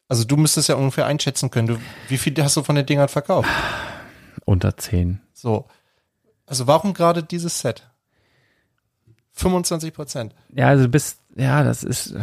[0.08, 1.78] Also du müsstest ja ungefähr einschätzen können, du,
[2.08, 3.48] wie viel hast du von den Dingern verkauft?
[4.46, 5.20] Unter 10.
[5.34, 5.66] So.
[6.46, 7.88] Also warum gerade dieses Set?
[9.38, 10.34] 25 Prozent.
[10.54, 12.14] Ja, also bis, ja, das ist,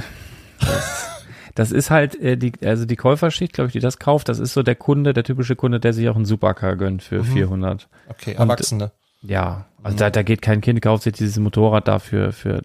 [0.60, 1.24] das,
[1.56, 4.54] das ist halt äh, die, also die Käuferschicht, glaube ich, die das kauft, das ist
[4.54, 7.88] so der Kunde, der typische Kunde, der sich auch einen Supercar gönnt für 400.
[8.10, 8.92] Okay, Und- Erwachsene.
[9.22, 12.62] Ja, also da, da geht kein Kind, kauft sich dieses Motorrad dafür, für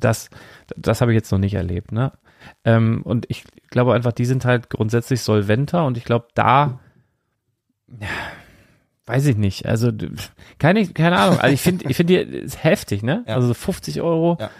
[0.00, 0.30] das,
[0.76, 2.10] das habe ich jetzt noch nicht erlebt, ne?
[2.64, 6.80] Ähm, und ich glaube einfach, die sind halt grundsätzlich solventer und ich glaube, da,
[8.00, 8.08] ja,
[9.06, 9.90] weiß ich nicht, also
[10.58, 13.24] keine, keine Ahnung, also ich finde, ich finde die ist heftig, ne?
[13.26, 13.34] Ja.
[13.36, 14.50] Also so 50 Euro, Ja.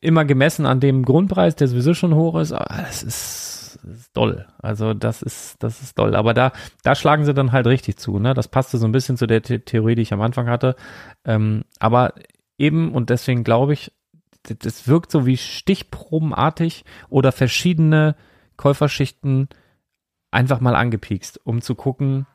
[0.00, 4.16] immer gemessen an dem Grundpreis, der sowieso schon hoch ist, aber das ist, das ist
[4.16, 4.46] doll.
[4.62, 6.14] Also das ist, das ist doll.
[6.14, 6.52] Aber da,
[6.84, 8.32] da schlagen sie dann halt richtig zu, ne?
[8.34, 10.76] Das passte so ein bisschen zu der The Theorie, die ich am Anfang hatte.
[11.24, 12.14] Ähm, aber
[12.56, 13.92] eben, und deswegen glaube ich,
[14.44, 18.14] das wirkt so wie stichprobenartig oder verschiedene
[18.56, 19.48] Käuferschichten
[20.30, 22.26] einfach mal angepiekst, um zu gucken,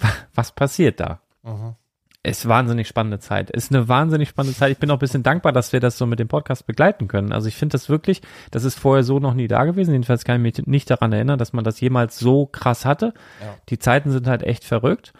[0.34, 1.20] was passiert da.
[1.42, 1.74] Mhm.
[2.22, 3.50] ist wahnsinnig spannende Zeit.
[3.50, 4.72] Ist eine wahnsinnig spannende Zeit.
[4.72, 7.32] Ich bin auch ein bisschen dankbar, dass wir das so mit dem Podcast begleiten können.
[7.32, 8.20] Also ich finde das wirklich,
[8.50, 9.92] das ist vorher so noch nie da gewesen.
[9.92, 13.14] Jedenfalls kann ich mich nicht daran erinnern, dass man das jemals so krass hatte.
[13.40, 13.54] Ja.
[13.70, 15.12] Die Zeiten sind halt echt verrückt.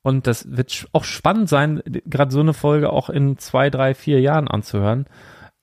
[0.00, 4.20] Und das wird auch spannend sein, gerade so eine Folge auch in zwei, drei, vier
[4.20, 5.06] Jahren anzuhören.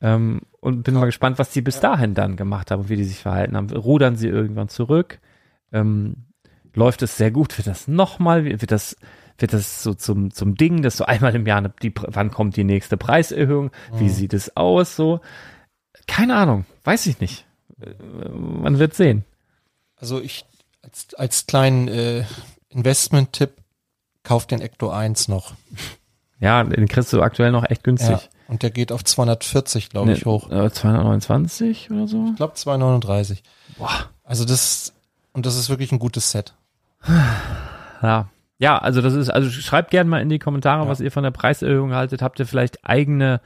[0.01, 3.05] Ähm, und bin mal gespannt, was die bis dahin dann gemacht haben und wie die
[3.05, 3.69] sich verhalten haben.
[3.69, 5.19] Rudern sie irgendwann zurück?
[5.71, 6.25] Ähm,
[6.73, 7.57] läuft es sehr gut?
[7.57, 8.45] Wird das nochmal?
[8.45, 8.95] Wird das,
[9.37, 12.55] wird das so zum, zum Ding, dass so einmal im Jahr, eine, die, wann kommt
[12.55, 13.71] die nächste Preiserhöhung?
[13.93, 14.95] Wie sieht es aus?
[14.95, 15.19] So,
[16.07, 17.45] keine Ahnung, weiß ich nicht.
[18.33, 19.25] Man wird sehen.
[19.95, 20.45] Also ich
[20.81, 22.25] als, als kleinen äh,
[22.69, 23.51] Investment-Tipp
[24.23, 25.53] kauf den Ecto 1 noch.
[26.39, 27.83] Ja, den kriegst du aktuell noch echt Ja.
[27.83, 28.29] günstig.
[28.49, 30.49] Und der geht auf 240, glaube ich, hoch.
[30.49, 32.27] Ne, äh, 229 oder so?
[32.31, 33.41] Ich glaube 239.
[33.77, 34.09] Boah.
[34.23, 34.93] Also das
[35.31, 36.53] und das ist wirklich ein gutes Set.
[38.01, 38.29] Ja.
[38.59, 40.87] Ja, also das ist, also schreibt gerne mal in die Kommentare, Ja.
[40.89, 42.21] was ihr von der Preiserhöhung haltet.
[42.21, 43.41] Habt ihr vielleicht eigene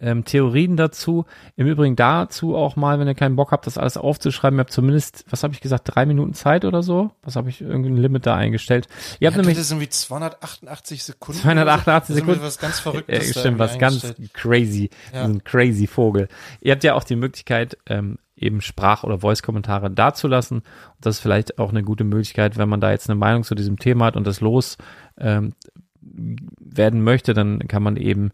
[0.00, 1.24] ähm, Theorien dazu?
[1.56, 4.72] Im Übrigen dazu auch mal, wenn ihr keinen Bock habt, das alles aufzuschreiben, ihr habt
[4.72, 7.12] zumindest, was habe ich gesagt, drei Minuten Zeit oder so?
[7.22, 8.88] Was habe ich irgendein Limit da eingestellt?
[9.20, 11.40] Ihr habt Ja, nämlich das sind wie 288 Sekunden.
[11.42, 12.30] 288 Das ist Sekunden.
[12.32, 13.32] irgendwie was ganz Ja, Verrücktes.
[13.34, 14.90] da stimmt, was ganz crazy.
[15.14, 15.22] Ja.
[15.24, 16.28] Ein crazy Vogel.
[16.60, 20.58] Ihr habt ja auch die Möglichkeit, ähm, eben Sprach- oder Voice-Kommentare dazulassen.
[20.58, 20.66] Und
[21.00, 23.78] das ist vielleicht auch eine gute Möglichkeit, wenn man da jetzt eine Meinung zu diesem
[23.78, 24.76] Thema hat und das los
[25.18, 25.54] ähm,
[26.00, 28.30] werden möchte, dann kann man eben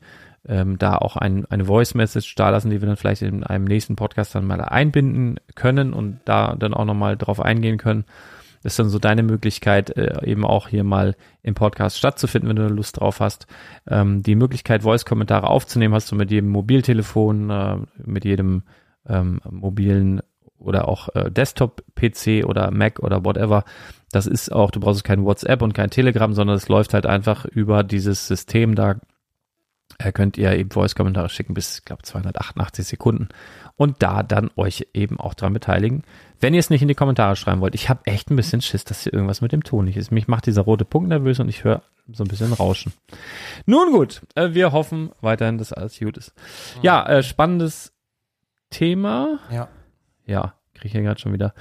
[0.47, 3.97] ähm, da auch ein, eine Voice-Message da lassen, die wir dann vielleicht in einem nächsten
[3.97, 8.05] Podcast dann mal einbinden können und da dann auch nochmal drauf eingehen können.
[8.63, 12.57] Das ist dann so deine Möglichkeit, äh, eben auch hier mal im Podcast stattzufinden, wenn
[12.57, 13.47] du Lust drauf hast.
[13.89, 18.63] Ähm, die Möglichkeit, Voice-Kommentare aufzunehmen, hast du mit jedem Mobiltelefon, äh, mit jedem
[19.09, 20.21] ähm, mobilen
[20.59, 23.65] oder auch äh, Desktop-PC oder Mac oder whatever.
[24.11, 27.45] Das ist auch, du brauchst kein WhatsApp und kein Telegram, sondern es läuft halt einfach
[27.45, 28.75] über dieses System.
[28.75, 29.01] Da
[30.15, 33.29] könnt ihr eben Voice-Kommentare schicken bis, ich glaube, 288 Sekunden
[33.77, 36.03] und da dann euch eben auch dran beteiligen.
[36.41, 38.85] Wenn ihr es nicht in die Kommentare schreiben wollt, ich habe echt ein bisschen Schiss,
[38.85, 40.11] dass hier irgendwas mit dem Ton nicht ist.
[40.11, 42.93] Mich macht dieser rote Punkt nervös und ich höre so ein bisschen Rauschen.
[43.67, 46.33] Nun gut, äh, wir hoffen weiterhin, dass alles gut ist.
[46.83, 47.92] Ja, äh, spannendes
[48.73, 49.39] Thema.
[49.51, 49.69] Ja.
[50.27, 51.55] Ja, kriege ich hier gerade schon wieder.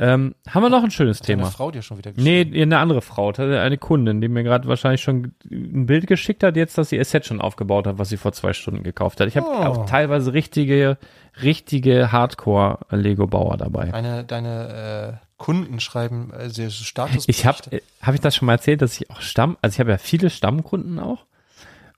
[0.00, 1.50] Ähm, haben wir noch ein schönes Deine Thema?
[1.50, 2.62] Frau dir schon wieder Nee, geschrieben.
[2.72, 6.78] eine andere Frau, eine Kundin, die mir gerade wahrscheinlich schon ein Bild geschickt hat, jetzt,
[6.78, 9.26] dass sie ihr Set schon aufgebaut hat, was sie vor zwei Stunden gekauft hat.
[9.26, 9.54] Ich habe Oh.
[9.64, 10.98] auch teilweise richtige,
[11.42, 13.86] richtige Hardcore-Lego-Bauer dabei.
[13.90, 17.24] Deine, deine äh, Kunden schreiben also Status.
[17.26, 17.58] Ich habe,
[18.00, 20.30] habe ich das schon mal erzählt, dass ich auch Stamm, also ich habe ja viele
[20.30, 21.24] Stammkunden auch.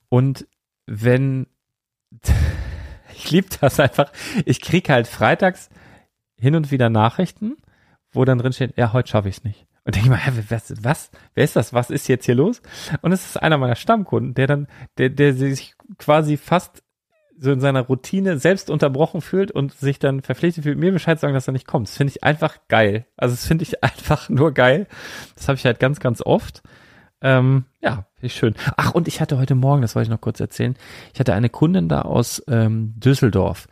[0.08, 0.46] Und
[0.86, 1.46] wenn,
[3.24, 4.10] ich liebe das einfach,
[4.44, 5.68] ich krieg halt freitags
[6.38, 7.56] hin und wieder Nachrichten,
[8.12, 9.66] wo dann drin steht, ja, heute schaffe ich es nicht.
[9.84, 11.72] Und denke ich mal, was, was, wer ist das?
[11.72, 12.62] Was ist jetzt hier los?
[13.02, 14.66] Und es ist einer meiner Stammkunden, der dann,
[14.98, 16.82] der, der sich quasi fast
[17.38, 21.22] so in seiner Routine selbst unterbrochen fühlt und sich dann verpflichtet fühlt, mir Bescheid zu
[21.22, 21.88] sagen, dass er nicht kommt.
[21.88, 23.06] Das finde ich einfach geil.
[23.16, 24.86] Also das finde ich einfach nur geil.
[25.36, 26.62] Das habe ich halt ganz, ganz oft.
[27.22, 28.54] Ähm, ja, ich schön.
[28.76, 30.76] Ach, und ich hatte heute Morgen, das wollte ich noch kurz erzählen,
[31.12, 33.68] ich hatte eine Kundin da aus ähm, Düsseldorf.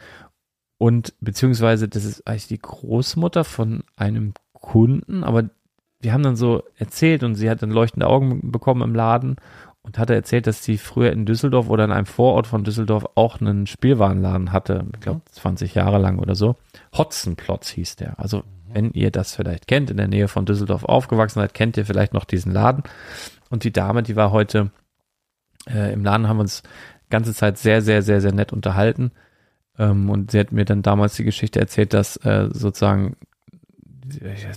[0.79, 5.51] Und beziehungsweise, das ist eigentlich die Großmutter von einem Kunden, aber
[6.01, 9.37] wir haben dann so erzählt und sie hat dann leuchtende Augen bekommen im Laden
[9.83, 13.41] und hatte erzählt, dass sie früher in Düsseldorf oder in einem Vorort von Düsseldorf auch
[13.41, 16.55] einen Spielwarenladen hatte, ich glaube 20 Jahre lang oder so.
[16.97, 18.19] Hotzenplotz hieß der.
[18.21, 21.87] Also wenn ihr das vielleicht kennt, in der Nähe von Düsseldorf aufgewachsen seid, kennt ihr
[21.87, 22.83] vielleicht noch diesen Laden.
[23.51, 24.71] Und die Dame, die war heute
[25.69, 26.63] äh, im Laden, haben wir uns
[27.11, 29.13] ganze Zeit sehr, sehr, sehr, sehr nett unterhalten.
[29.79, 33.17] Ähm, und sie hat mir dann damals die Geschichte erzählt, dass äh, sozusagen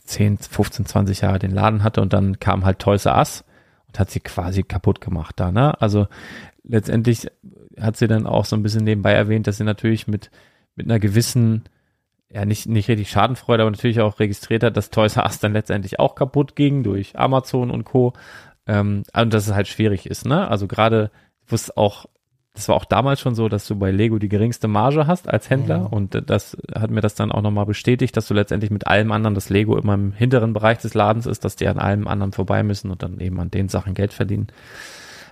[0.06, 3.44] 10, 15, 20 Jahre den Laden hatte und dann kam halt Toys R Us
[3.88, 5.80] und hat sie quasi kaputt gemacht da, ne?
[5.82, 6.08] Also
[6.64, 7.28] letztendlich
[7.80, 10.32] hat sie dann auch so ein bisschen nebenbei erwähnt, dass sie natürlich mit,
[10.76, 11.64] mit einer gewissen,
[12.30, 15.54] ja nicht, nicht richtig Schadenfreude, aber natürlich auch registriert hat, dass Toys R Us dann
[15.54, 18.14] letztendlich auch kaputt ging durch Amazon und Co.
[18.72, 20.48] Ähm, und dass es halt schwierig ist, ne?
[20.48, 21.12] Also gerade,
[21.48, 22.06] wo es auch
[22.54, 25.50] das war auch damals schon so, dass du bei Lego die geringste Marge hast als
[25.50, 25.86] Händler Mhm.
[25.86, 29.36] und das hat mir das dann auch nochmal bestätigt, dass du letztendlich mit allem anderen,
[29.36, 32.62] das Lego immer im hinteren Bereich des Ladens ist, dass die an allem anderen vorbei
[32.64, 34.48] müssen und dann eben an den Sachen Geld verdienen.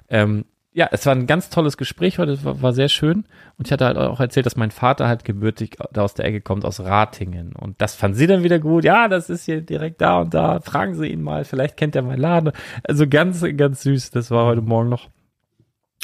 [0.07, 3.25] Ähm, ja, es war ein ganz tolles Gespräch heute, es war, war sehr schön
[3.57, 6.41] und ich hatte halt auch erzählt, dass mein Vater halt gebürtig da aus der Ecke
[6.41, 10.01] kommt, aus Ratingen und das fand sie dann wieder gut, ja, das ist hier direkt
[10.01, 12.51] da und da, fragen Sie ihn mal, vielleicht kennt er meinen Laden,
[12.83, 15.09] also ganz, ganz süß, das war heute Morgen noch.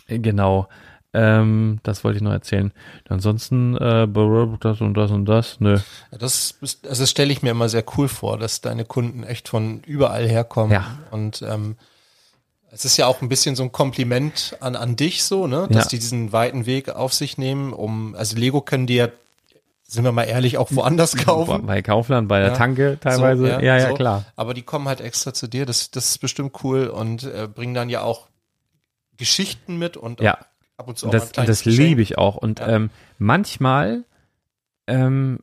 [0.07, 0.67] Genau.
[1.15, 2.73] Ähm, das wollte ich noch erzählen.
[3.07, 4.05] Ansonsten, äh,
[4.59, 5.79] das und das und das, nö.
[6.11, 9.79] Das, also das stelle ich mir immer sehr cool vor, dass deine Kunden echt von
[9.85, 10.73] überall herkommen.
[10.73, 10.97] Ja.
[11.11, 11.77] Und ähm,
[12.75, 15.67] es ist ja auch ein bisschen so ein Kompliment an, an dich so, ne?
[15.69, 15.89] Dass Ja.
[15.91, 19.07] die diesen weiten Weg auf sich nehmen, um, also Lego können die ja,
[19.87, 21.65] sind wir mal ehrlich, auch woanders kaufen.
[21.65, 22.53] Bei Kaufland, bei der Ja.
[22.55, 23.41] Tanke teilweise.
[23.43, 23.93] So, ja, ja, so.
[23.95, 24.25] klar.
[24.35, 27.73] Aber die kommen halt extra zu dir, das, das ist bestimmt cool und äh, bringen
[27.73, 28.27] dann ja auch
[29.15, 30.37] Geschichten mit und Ja.
[30.75, 31.77] ab und zu auch mal ein das, das Geschenk.
[31.77, 32.35] liebe ich auch.
[32.35, 32.89] Und ähm,
[33.19, 34.03] manchmal,
[34.87, 35.39] ähm,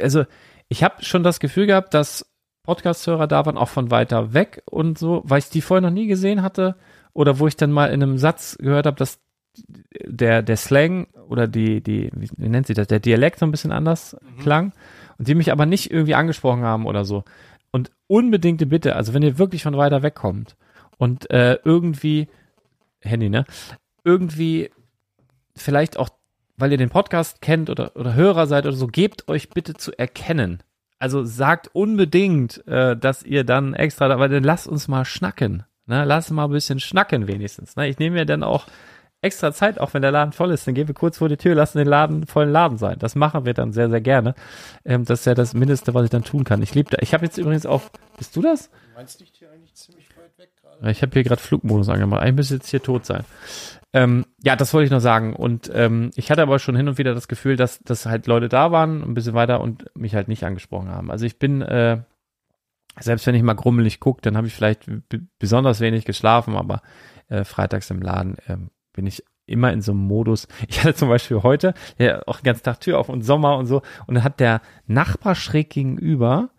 [0.00, 0.24] also
[0.68, 2.26] ich habe schon das Gefühl gehabt, dass
[2.64, 6.06] Podcast-Hörer da waren, auch von weiter weg und so, weil ich die vorher noch nie
[6.06, 6.76] gesehen hatte
[7.12, 9.20] oder wo ich dann mal in einem Satz gehört habe, dass
[10.04, 13.72] der, der Slang oder die, die, wie, nennt sie das, der Dialekt so ein bisschen
[13.72, 14.72] anders klang
[15.18, 17.24] und die mich aber nicht irgendwie angesprochen haben oder so.
[17.70, 20.56] Und unbedingte Bitte, also wenn ihr wirklich von weiter weg kommt
[20.98, 22.28] und äh, irgendwie,
[23.00, 23.44] Handy, ne?
[24.04, 24.70] Irgendwie
[25.56, 26.08] vielleicht auch,
[26.56, 29.96] weil ihr den Podcast kennt oder, oder Hörer seid oder so, gebt euch bitte zu
[29.98, 30.62] erkennen.
[31.04, 35.64] Also sagt unbedingt, äh, dass ihr dann extra, aber dann lasst uns mal schnacken.
[35.84, 36.02] Ne?
[36.06, 37.76] Lasst mal ein bisschen schnacken wenigstens.
[37.76, 37.88] Ne?
[37.88, 38.66] Ich nehme mir dann auch
[39.24, 41.54] extra Zeit, auch wenn der Laden voll ist, dann gehen wir kurz vor die Tür,
[41.54, 42.98] lassen den Laden vollen Laden sein.
[42.98, 44.34] Das machen wir dann sehr, sehr gerne.
[44.84, 46.62] Ähm, das ist ja das Mindeste, was ich dann tun kann.
[46.62, 46.98] Ich liebe da.
[47.00, 47.82] Ich habe jetzt übrigens auch,
[48.18, 48.70] bist du das?
[48.94, 50.90] Meinst du nicht hier eigentlich ziemlich weit weg gerade?
[50.90, 52.22] Ich habe hier gerade Flugmodus angemacht.
[52.22, 53.24] Eigentlich müsste jetzt hier tot sein.
[53.92, 55.34] Ähm, ja, das wollte ich noch sagen.
[55.34, 58.48] Und ähm, ich hatte aber schon hin und wieder das Gefühl, dass, dass halt Leute
[58.48, 61.10] da waren, ein bisschen weiter und mich halt nicht angesprochen haben.
[61.10, 62.02] Also ich bin, äh,
[63.00, 64.90] selbst wenn ich mal grummelig gucke, dann habe ich vielleicht
[65.38, 66.82] besonders wenig geschlafen, aber
[67.28, 70.48] äh, freitags im Laden ähm, bin ich immer in so einem Modus.
[70.68, 73.66] Ich hatte zum Beispiel heute ja, auch den ganzen Tag Tür auf und Sommer und
[73.66, 73.82] so.
[74.06, 76.50] Und dann hat der Nachbar schräg gegenüber,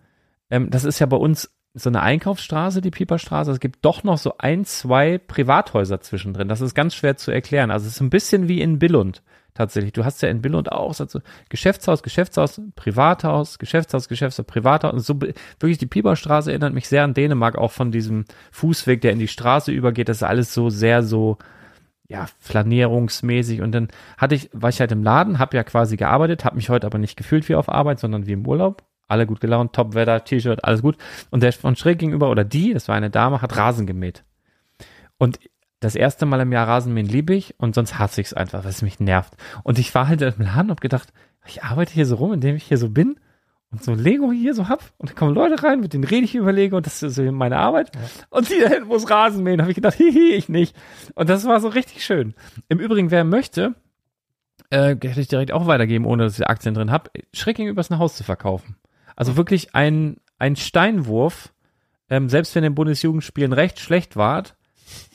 [0.51, 3.51] ähm, das ist ja bei uns so eine Einkaufsstraße, die Pieperstraße.
[3.51, 6.47] Es gibt doch noch so ein, zwei Privathäuser zwischendrin.
[6.47, 7.69] Das ist ganz schwer zu erklären.
[7.69, 9.91] Also es ist ein bisschen wie in Billund tatsächlich.
[9.91, 11.05] Du hast ja in Billund auch so
[11.49, 14.93] Geschäftshaus, Geschäftshaus, Privathaus, Geschäftshaus, Geschäftshaus, Privathaus.
[14.93, 15.19] Und so
[15.59, 19.27] wirklich die Pieperstraße erinnert mich sehr an Dänemark, auch von diesem Fußweg, der in die
[19.27, 20.07] Straße übergeht.
[20.07, 21.37] Das ist alles so sehr so
[22.07, 23.87] ja, flanierungsmäßig und dann
[24.17, 26.97] hatte ich, war ich halt im Laden, habe ja quasi gearbeitet, habe mich heute aber
[26.97, 28.83] nicht gefühlt wie auf Arbeit, sondern wie im Urlaub.
[29.07, 30.97] Alle gut gelaunt, Top-Wetter, T-Shirt, alles gut.
[31.29, 34.23] Und der von schräg gegenüber, oder die, das war eine Dame, hat Rasen gemäht.
[35.17, 35.39] Und
[35.79, 38.71] das erste Mal im Jahr Rasenmähen liebe ich und sonst hasse ich es einfach, weil
[38.71, 39.35] es mich nervt.
[39.63, 41.13] Und ich war halt im Laden und hab gedacht,
[41.45, 43.19] ich arbeite hier so rum, indem ich hier so bin
[43.75, 46.33] und so Lego hier so hab und da kommen Leute rein, mit denen rede ich
[46.33, 47.91] über Lego und das ist so meine Arbeit.
[48.29, 50.75] Und die da hinten muss Rasen mähen, habe ich gedacht, hihi, ich nicht.
[51.13, 52.33] Und das war so richtig schön.
[52.69, 53.75] Im Übrigen, wer möchte,
[54.69, 58.15] äh, hätte ich direkt auch weitergeben, ohne dass ich Aktien drin habe, ist ein Haus
[58.15, 58.77] zu verkaufen.
[59.17, 61.53] Also wirklich ein, ein Steinwurf,
[62.09, 64.55] ähm, selbst wenn in Bundesjugendspielen recht schlecht wart,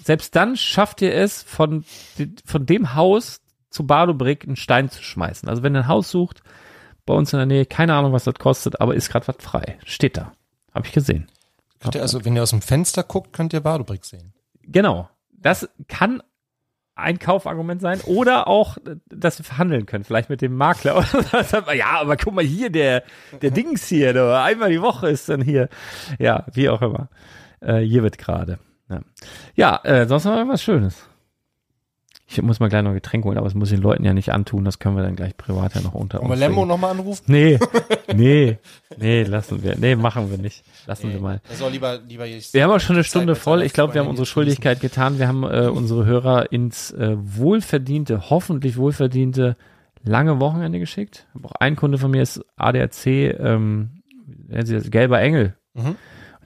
[0.02, 1.84] selbst dann schafft ihr es, von,
[2.44, 5.48] von dem Haus zu Badobrick einen Stein zu schmeißen.
[5.48, 6.42] Also wenn ihr ein Haus sucht,
[7.06, 9.78] bei uns in der Nähe, keine Ahnung, was das kostet, aber ist gerade was frei.
[9.84, 10.32] Steht da.
[10.74, 11.28] Habe ich gesehen.
[11.80, 14.32] Könnt ihr also, wenn ihr aus dem Fenster guckt, könnt ihr Badobrick sehen.
[14.62, 15.08] Genau.
[15.32, 16.22] Das kann
[16.94, 21.04] ein Kaufargument sein oder auch, dass wir verhandeln können, vielleicht mit dem Makler.
[21.74, 23.02] Ja, aber guck mal hier, der,
[23.40, 25.68] der Dings hier, du, einmal die Woche ist dann hier.
[26.18, 27.08] Ja, wie auch immer.
[27.60, 28.58] Äh, hier wird gerade.
[28.88, 29.00] Ja,
[29.54, 31.09] ja äh, sonst noch irgendwas Schönes.
[32.32, 34.32] Ich muss mal gleich noch ein Getränk holen, aber es muss den Leuten ja nicht
[34.32, 34.64] antun.
[34.64, 36.30] Das können wir dann gleich privat ja noch unter uns.
[36.30, 36.68] Regeln.
[36.68, 37.24] nochmal anrufen?
[37.26, 37.58] Nee,
[38.14, 38.58] nee,
[38.96, 39.76] nee, lassen wir.
[39.76, 40.62] Nee, machen wir nicht.
[40.86, 41.40] Lassen wir mal.
[41.52, 43.62] Soll lieber, lieber Wir haben auch schon eine Zeit Stunde mit voll.
[43.62, 45.18] Ich glaube, wir haben unsere Schuldigkeit getan.
[45.18, 49.56] Wir haben äh, unsere Hörer ins äh, wohlverdiente, hoffentlich wohlverdiente
[50.04, 51.26] lange Wochenende geschickt.
[51.42, 54.02] Auch ein Kunde von mir ist ADAC, ähm,
[54.48, 55.56] das, gelber Engel.
[55.74, 55.96] Mhm.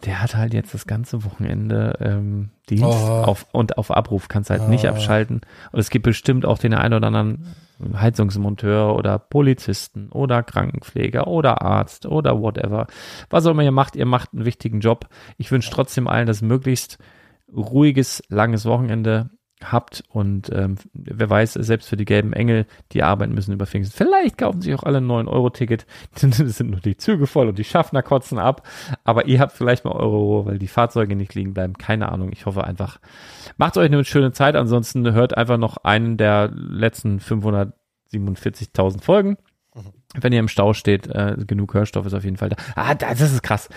[0.05, 3.23] Der hat halt jetzt das ganze Wochenende ähm, Dienst Oh.
[3.25, 4.91] auf, und auf Abruf, kannst halt nicht Ah.
[4.91, 5.41] abschalten.
[5.73, 7.55] Und es gibt bestimmt auch den einen oder anderen
[7.97, 12.87] Heizungsmonteur oder Polizisten oder Krankenpfleger oder Arzt oder whatever.
[13.31, 15.09] Was auch immer ihr macht, ihr macht einen wichtigen Job.
[15.39, 16.99] Ich wünsche trotzdem allen, dass möglichst
[17.55, 19.31] ruhiges, langes Wochenende
[19.63, 23.97] habt und ähm, wer weiß, selbst für die gelben Engel, die arbeiten müssen über Pfingsten.
[23.97, 25.87] Vielleicht kaufen sich auch alle ein 9-Euro-Ticket.
[26.21, 28.67] Dann sind nur die Züge voll und die Schaffner kotzen ab.
[29.05, 31.75] Aber ihr habt vielleicht mal eure Ruhe, weil die Fahrzeuge nicht liegen bleiben.
[31.75, 32.31] Keine Ahnung.
[32.33, 32.99] Ich hoffe einfach,
[33.57, 34.57] macht euch eine schöne Zeit.
[34.57, 39.37] Ansonsten hört einfach noch einen der letzten 547.000 Folgen.
[40.17, 42.57] Wenn ihr im Stau steht, äh, genug Hörstoff ist auf jeden Fall da.
[42.77, 43.69] Ah, das ist krass.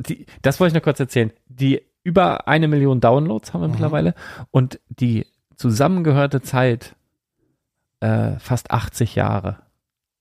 [0.00, 1.32] Die, das wollte ich noch kurz erzählen.
[1.46, 4.14] Die über eine Million Downloads haben wir mittlerweile
[4.50, 5.26] und die
[5.56, 6.94] zusammengehörte Zeit
[8.00, 9.58] äh, fast 80 Jahre.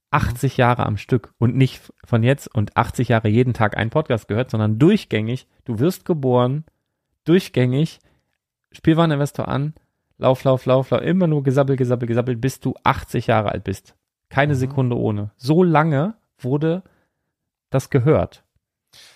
[0.10, 4.28] 80 Jahre am Stück und nicht von jetzt und 80 Jahre jeden Tag ein Podcast
[4.28, 5.48] gehört, sondern durchgängig.
[5.66, 6.66] Du wirst geboren,
[7.26, 8.00] durchgängig,
[8.72, 9.74] Spielwareninvestor an,
[10.18, 13.96] lauf, lauf, lauf, lauf, immer nur gesabbelt, gesabbelt, gesabbelt, bis du 80 Jahre alt bist.
[14.30, 15.32] Keine Sekunde ohne.
[15.36, 16.84] So lange wurde
[17.72, 18.44] das gehört.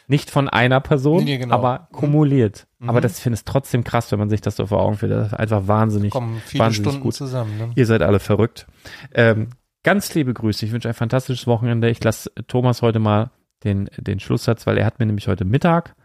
[0.10, 1.54] Nicht von einer Person, Nee, genau.
[1.56, 2.66] aber kumuliert.
[2.80, 2.90] Mhm.
[2.90, 5.12] Aber das finde ich trotzdem krass, wenn man sich das so vor Augen führt.
[5.12, 6.12] Das ist einfach wahnsinnig.
[6.12, 7.14] kommen viele wahnsinnig Stunden gut.
[7.14, 7.58] zusammen.
[7.58, 7.72] Ne?
[7.76, 8.68] Ihr seid alle verrückt.
[9.14, 9.50] Ähm,
[9.84, 10.66] ganz liebe Grüße.
[10.66, 11.90] Ich wünsche ein fantastisches Wochenende.
[11.90, 13.32] Ich lasse Thomas heute mal
[13.66, 15.96] den, den Schlusssatz, weil er hat mir nämlich heute Mittag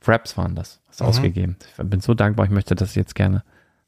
[0.00, 1.06] Fraps waren das, was Mhm.
[1.06, 1.56] ausgegeben.
[1.76, 2.46] Ich bin so dankbar.
[2.46, 3.42] Ich möchte das jetzt gerne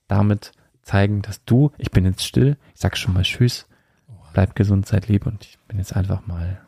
[0.08, 0.52] damit
[0.82, 3.66] zeigen, dass du, ich bin jetzt still, ich sag schon mal Tschüss,
[4.32, 6.60] bleib gesund, seid lieb und ich bin jetzt einfach mal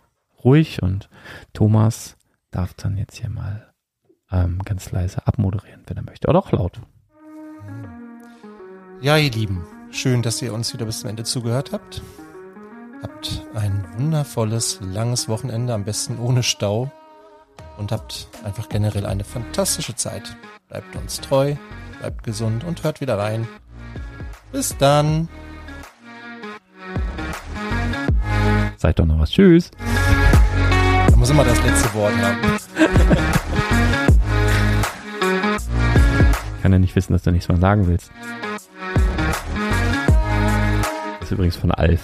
[0.44, 1.08] ruhig und
[1.52, 2.16] Thomas
[2.52, 3.72] darf dann jetzt hier mal
[4.30, 6.28] ähm, ganz leise abmoderieren, wenn er möchte.
[6.28, 6.80] Oder auch laut.
[9.00, 12.02] Ja, ihr Lieben, schön, dass ihr uns wieder bis zum Ende zugehört habt.
[13.02, 16.92] Habt ein wundervolles, langes Wochenende, am besten ohne Stau.
[17.78, 20.36] Und habt einfach generell eine fantastische Zeit.
[20.68, 21.56] Bleibt uns treu,
[21.98, 23.48] bleibt gesund und hört wieder rein.
[24.52, 25.28] Bis dann.
[28.76, 29.30] Seid doch noch was.
[29.30, 29.70] Tschüss.
[31.22, 32.36] Muss immer das letzte Wort haben.
[36.60, 38.10] Kann ja nicht wissen, dass du nichts mehr sagen willst.
[41.20, 42.00] Das ist übrigens von Alf.